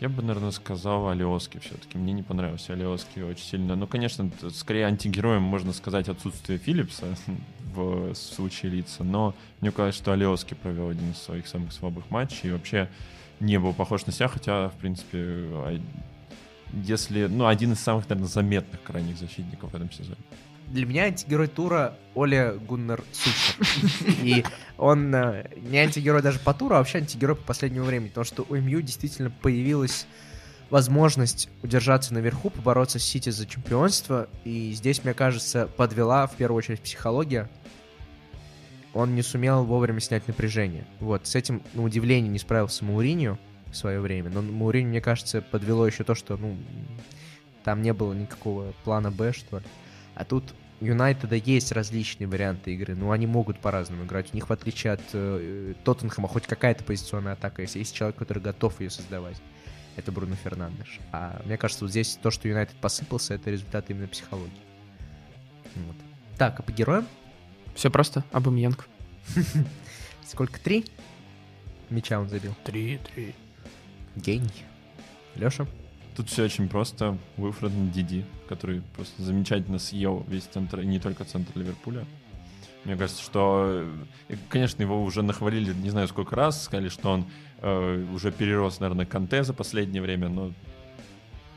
Я 0.00 0.10
бы, 0.10 0.22
наверное, 0.22 0.50
сказал 0.50 1.08
Алиоски 1.08 1.58
все-таки. 1.58 1.96
Мне 1.96 2.12
не 2.12 2.22
понравился 2.22 2.74
Алиоски 2.74 3.20
очень 3.20 3.44
сильно. 3.44 3.76
Ну, 3.76 3.86
конечно, 3.86 4.30
скорее 4.52 4.86
антигероем 4.86 5.42
можно 5.42 5.72
сказать 5.72 6.08
отсутствие 6.08 6.58
Филлипса 6.58 7.16
в 7.74 8.14
случае 8.14 8.72
лица, 8.72 9.04
но 9.04 9.34
мне 9.60 9.70
кажется, 9.70 10.02
что 10.02 10.12
Алиоски 10.12 10.54
провел 10.54 10.90
один 10.90 11.12
из 11.12 11.18
своих 11.18 11.46
самых 11.46 11.72
слабых 11.72 12.10
матчей 12.10 12.50
и 12.50 12.52
вообще 12.52 12.90
не 13.40 13.58
был 13.58 13.72
похож 13.72 14.04
на 14.06 14.12
себя, 14.12 14.28
хотя, 14.28 14.68
в 14.68 14.74
принципе, 14.74 15.80
если... 16.72 17.26
Ну, 17.26 17.46
один 17.46 17.72
из 17.72 17.80
самых, 17.80 18.08
наверное, 18.08 18.28
заметных 18.28 18.82
крайних 18.82 19.16
защитников 19.16 19.72
в 19.72 19.74
этом 19.74 19.90
сезоне. 19.90 20.18
Для 20.68 20.84
меня 20.84 21.04
антигерой 21.04 21.46
тура 21.46 21.96
Оля 22.14 22.54
Гуннер 22.54 23.04
Сучер. 23.12 23.66
И 24.22 24.44
он 24.78 25.14
э, 25.14 25.48
не 25.56 25.78
антигерой 25.78 26.22
даже 26.22 26.38
по 26.38 26.52
туру, 26.54 26.74
а 26.74 26.78
вообще 26.78 26.98
антигерой 26.98 27.36
по 27.36 27.42
последнему 27.42 27.84
времени. 27.84 28.08
Потому 28.08 28.24
что 28.24 28.46
у 28.48 28.56
МЮ 28.56 28.80
действительно 28.82 29.30
появилась 29.30 30.06
возможность 30.70 31.48
удержаться 31.62 32.14
наверху, 32.14 32.50
побороться 32.50 32.98
с 32.98 33.04
Сити 33.04 33.30
за 33.30 33.46
чемпионство. 33.46 34.28
И 34.44 34.72
здесь, 34.72 35.04
мне 35.04 35.14
кажется, 35.14 35.68
подвела 35.76 36.26
в 36.26 36.34
первую 36.34 36.58
очередь 36.58 36.80
психология. 36.80 37.48
Он 38.92 39.14
не 39.14 39.22
сумел 39.22 39.64
вовремя 39.64 40.00
снять 40.00 40.26
напряжение. 40.26 40.86
Вот, 41.00 41.26
с 41.26 41.34
этим, 41.34 41.62
на 41.74 41.82
удивление, 41.82 42.30
не 42.30 42.38
справился 42.38 42.84
Мауриньо 42.84 43.38
в 43.70 43.76
свое 43.76 44.00
время. 44.00 44.30
Но 44.30 44.42
Мауриньо, 44.42 44.88
мне 44.88 45.00
кажется, 45.00 45.42
подвело 45.42 45.86
еще 45.86 46.02
то, 46.02 46.14
что, 46.14 46.36
ну, 46.36 46.56
там 47.62 47.82
не 47.82 47.92
было 47.92 48.14
никакого 48.14 48.72
плана 48.84 49.10
Б, 49.10 49.32
что 49.32 49.58
ли. 49.58 49.64
А 50.16 50.24
тут 50.24 50.54
у 50.80 50.84
Юнайтеда 50.84 51.36
есть 51.36 51.72
различные 51.72 52.26
варианты 52.26 52.74
игры, 52.74 52.96
но 52.96 53.12
они 53.12 53.26
могут 53.26 53.60
по-разному 53.60 54.04
играть. 54.04 54.32
У 54.32 54.34
них, 54.34 54.48
в 54.48 54.52
отличие 54.52 54.94
от 54.94 55.02
э, 55.12 55.74
Тоттенхэма, 55.84 56.26
хоть 56.26 56.46
какая-то 56.46 56.84
позиционная 56.84 57.34
атака 57.34 57.62
есть. 57.62 57.76
Есть 57.76 57.94
человек, 57.94 58.16
который 58.16 58.42
готов 58.42 58.80
ее 58.80 58.90
создавать. 58.90 59.36
Это 59.96 60.12
Бруно 60.12 60.34
Фернандеш. 60.36 61.00
А 61.12 61.40
мне 61.44 61.56
кажется, 61.56 61.84
вот 61.84 61.90
здесь 61.90 62.18
то, 62.20 62.30
что 62.30 62.48
Юнайтед 62.48 62.76
посыпался, 62.76 63.34
это 63.34 63.50
результат 63.50 63.88
именно 63.90 64.08
психологии. 64.08 64.50
Вот. 65.74 65.96
Так, 66.38 66.60
а 66.60 66.62
по 66.62 66.72
героям? 66.72 67.06
Все 67.74 67.90
просто, 67.90 68.24
Абамьянг. 68.32 68.88
Сколько? 70.26 70.58
Три? 70.60 70.86
Мяча 71.90 72.18
он 72.18 72.28
забил. 72.28 72.54
Три, 72.64 72.98
три. 73.14 73.34
Гений. 74.16 74.64
Леша? 75.34 75.66
Тут 76.16 76.30
все 76.30 76.44
очень 76.44 76.68
просто. 76.68 77.18
Уилфред 77.36 77.92
Диди, 77.92 78.24
который 78.48 78.82
просто 78.94 79.22
замечательно 79.22 79.78
съел 79.78 80.24
весь 80.28 80.44
центр, 80.44 80.80
и 80.80 80.86
не 80.86 80.98
только 80.98 81.24
центр 81.24 81.52
Ливерпуля. 81.54 82.06
Мне 82.84 82.96
кажется, 82.96 83.22
что, 83.22 83.84
э, 84.28 84.36
конечно, 84.48 84.80
его 84.80 85.02
уже 85.02 85.22
нахвалили 85.22 85.74
не 85.74 85.90
знаю 85.90 86.08
сколько 86.08 86.34
раз, 86.34 86.64
сказали, 86.64 86.88
что 86.88 87.10
он 87.10 87.26
э, 87.60 88.06
уже 88.14 88.32
перерос, 88.32 88.80
наверное, 88.80 89.04
Канте 89.04 89.42
за 89.44 89.52
последнее 89.52 90.00
время, 90.00 90.28
но 90.28 90.52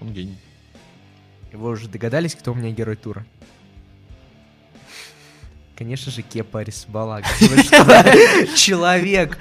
он 0.01 0.11
гений. 0.11 0.37
Вы 1.53 1.69
уже 1.69 1.87
догадались, 1.87 2.35
кто 2.35 2.51
у 2.51 2.55
меня 2.55 2.71
герой 2.71 2.95
тура? 2.95 3.25
Конечно 5.77 6.11
же, 6.11 6.21
Кепа 6.21 6.59
Арисбалага. 6.59 7.25
Человек, 8.57 9.37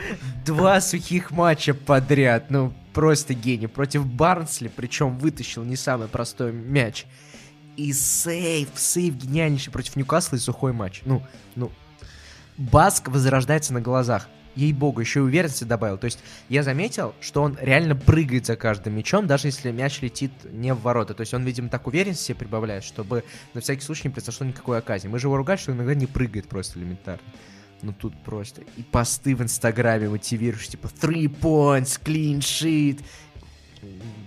два 0.47 0.81
сухих 0.81 1.33
матча 1.33 1.75
подряд. 1.75 2.51
Ну, 2.51 2.73
просто 2.99 3.33
гений. 3.33 3.69
Против 3.69 4.05
Барнсли, 4.05 4.67
причем 4.75 5.19
вытащил 5.19 5.63
не 5.63 5.77
самый 5.77 6.09
простой 6.09 6.51
мяч. 6.51 7.07
И 7.77 7.93
сейв, 7.93 8.71
сейв 8.75 9.15
гениальнейший 9.15 9.73
против 9.73 9.95
Ньюкасла 9.95 10.35
и 10.35 10.41
сухой 10.41 10.73
матч. 10.73 11.03
Ну, 11.05 11.23
ну, 11.55 11.71
Баск 12.57 13.07
возрождается 13.07 13.73
на 13.73 13.81
глазах. 13.81 14.29
Ей-богу, 14.57 15.01
еще 15.01 15.21
и 15.21 15.23
уверенности 15.23 15.63
добавил. 15.63 15.97
То 15.97 16.07
есть 16.07 16.19
я 16.49 16.65
заметил, 16.65 17.15
что 17.21 17.43
он 17.43 17.57
реально 17.61 17.95
прыгает 17.95 18.47
за 18.47 18.57
каждым 18.57 18.97
мячом, 18.97 19.29
даже 19.29 19.47
если 19.47 19.71
мяч 19.71 20.03
летит 20.03 20.33
не 20.51 20.75
в 20.75 20.81
ворота. 20.81 21.15
То 21.15 21.21
есть 21.21 21.33
он, 21.33 21.45
видимо, 21.45 21.69
так 21.69 21.87
уверенность 21.87 22.23
себе 22.23 22.35
прибавляет, 22.35 22.83
чтобы 22.83 23.23
на 23.55 23.61
всякий 23.61 23.83
случай 23.83 24.09
не 24.09 24.13
произошло 24.13 24.45
никакой 24.45 24.77
оказии. 24.77 25.07
Мы 25.07 25.21
же 25.21 25.29
его 25.29 25.37
ругали, 25.37 25.57
что 25.57 25.71
иногда 25.71 25.95
не 25.95 26.07
прыгает 26.07 26.49
просто 26.49 26.81
элементарно. 26.81 27.23
Ну 27.83 27.93
тут 27.93 28.21
просто 28.23 28.63
и 28.77 28.83
посты 28.83 29.37
в 29.37 29.43
Инстаграме 29.43 30.09
мотивируешь, 30.09 30.69
типа 30.69 30.87
three 30.87 31.27
points, 31.27 32.01
clean 32.03 32.39
sheet. 32.39 33.05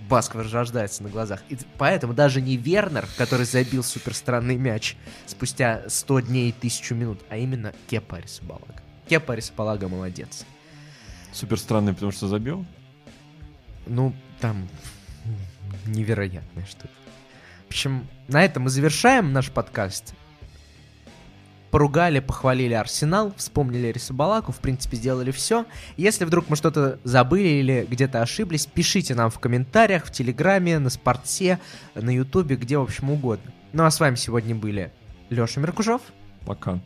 Баск 0.08 0.36
возрождается 0.36 1.04
на 1.04 1.10
глазах. 1.10 1.42
И 1.50 1.58
поэтому 1.78 2.14
даже 2.14 2.42
не 2.42 2.58
Вернер, 2.58 3.08
который 3.18 3.46
забил 3.46 3.84
супер 3.84 4.14
странный 4.14 4.56
мяч 4.56 4.96
спустя 5.26 5.84
100 5.88 6.20
дней 6.22 6.50
и 6.50 6.54
1000 6.58 6.96
минут, 6.96 7.20
а 7.30 7.38
именно 7.38 7.74
Кепа 7.88 8.18
Арисабалага. 8.18 8.82
Кепа 9.08 9.34
Арисабалага 9.34 9.90
молодец. 9.90 10.46
Супер 11.34 11.60
странный, 11.60 11.94
потому 11.94 12.12
что 12.12 12.28
забил. 12.28 12.66
Ну, 13.88 14.14
там 14.40 14.68
невероятная 15.86 16.66
штука. 16.66 16.90
В 17.66 17.68
общем, 17.68 18.08
на 18.28 18.44
этом 18.44 18.64
мы 18.64 18.70
завершаем 18.70 19.32
наш 19.32 19.50
подкаст. 19.50 20.14
Поругали, 21.72 22.20
похвалили 22.20 22.74
Арсенал, 22.74 23.34
вспомнили 23.38 23.88
Рисабалаку, 23.88 24.52
в 24.52 24.60
принципе, 24.60 24.98
сделали 24.98 25.32
все. 25.32 25.66
Если 25.98 26.26
вдруг 26.26 26.50
мы 26.50 26.58
что-то 26.58 27.00
забыли 27.04 27.48
или 27.48 27.88
где-то 27.90 28.22
ошиблись, 28.22 28.66
пишите 28.66 29.16
нам 29.16 29.32
в 29.32 29.40
комментариях, 29.40 30.06
в 30.06 30.12
Телеграме, 30.12 30.80
на 30.80 30.90
Спорте, 30.90 31.60
на 31.96 32.10
Ютубе, 32.10 32.58
где, 32.58 32.78
в 32.78 32.82
общем, 32.82 33.10
угодно. 33.10 33.52
Ну 33.72 33.86
а 33.86 33.92
с 33.92 34.00
вами 34.00 34.16
сегодня 34.16 34.54
были 34.54 34.92
Леша 35.30 35.62
Меркужов, 35.62 36.02
Пока. 36.46 36.80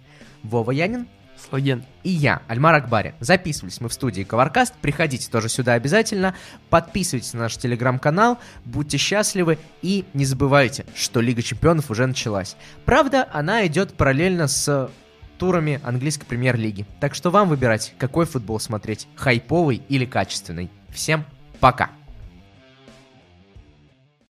Вова 0.44 0.72
Янин 0.72 1.08
Слаген. 1.50 1.84
и 2.04 2.10
я, 2.10 2.42
Альмар 2.48 2.76
Акбари. 2.76 3.14
Записывались 3.20 3.80
мы 3.82 3.90
в 3.90 3.94
студии 3.94 4.24
Коваркаст. 4.24 4.74
Приходите 4.82 5.30
тоже 5.30 5.50
сюда 5.50 5.74
обязательно. 5.74 6.36
Подписывайтесь 6.70 7.34
на 7.34 7.42
наш 7.42 7.58
телеграм-канал. 7.58 8.40
Будьте 8.64 8.98
счастливы. 8.98 9.58
И 9.82 10.06
не 10.14 10.26
забывайте, 10.26 10.86
что 10.96 11.22
Лига 11.22 11.42
Чемпионов 11.42 11.92
уже 11.92 12.06
началась. 12.06 12.56
Правда, 12.86 13.28
она 13.32 13.66
идет 13.68 13.94
параллельно 13.94 14.48
с 14.48 14.90
турами 15.38 15.82
английской 15.84 16.26
премьер-лиги. 16.26 16.86
Так 17.00 17.14
что 17.14 17.30
вам 17.30 17.50
выбирать, 17.50 17.94
какой 17.98 18.26
футбол 18.26 18.60
смотреть. 18.60 19.08
Хайповый 19.16 19.82
или 19.90 20.06
качественный. 20.06 20.72
Всем 20.90 21.26
пока. 21.60 21.92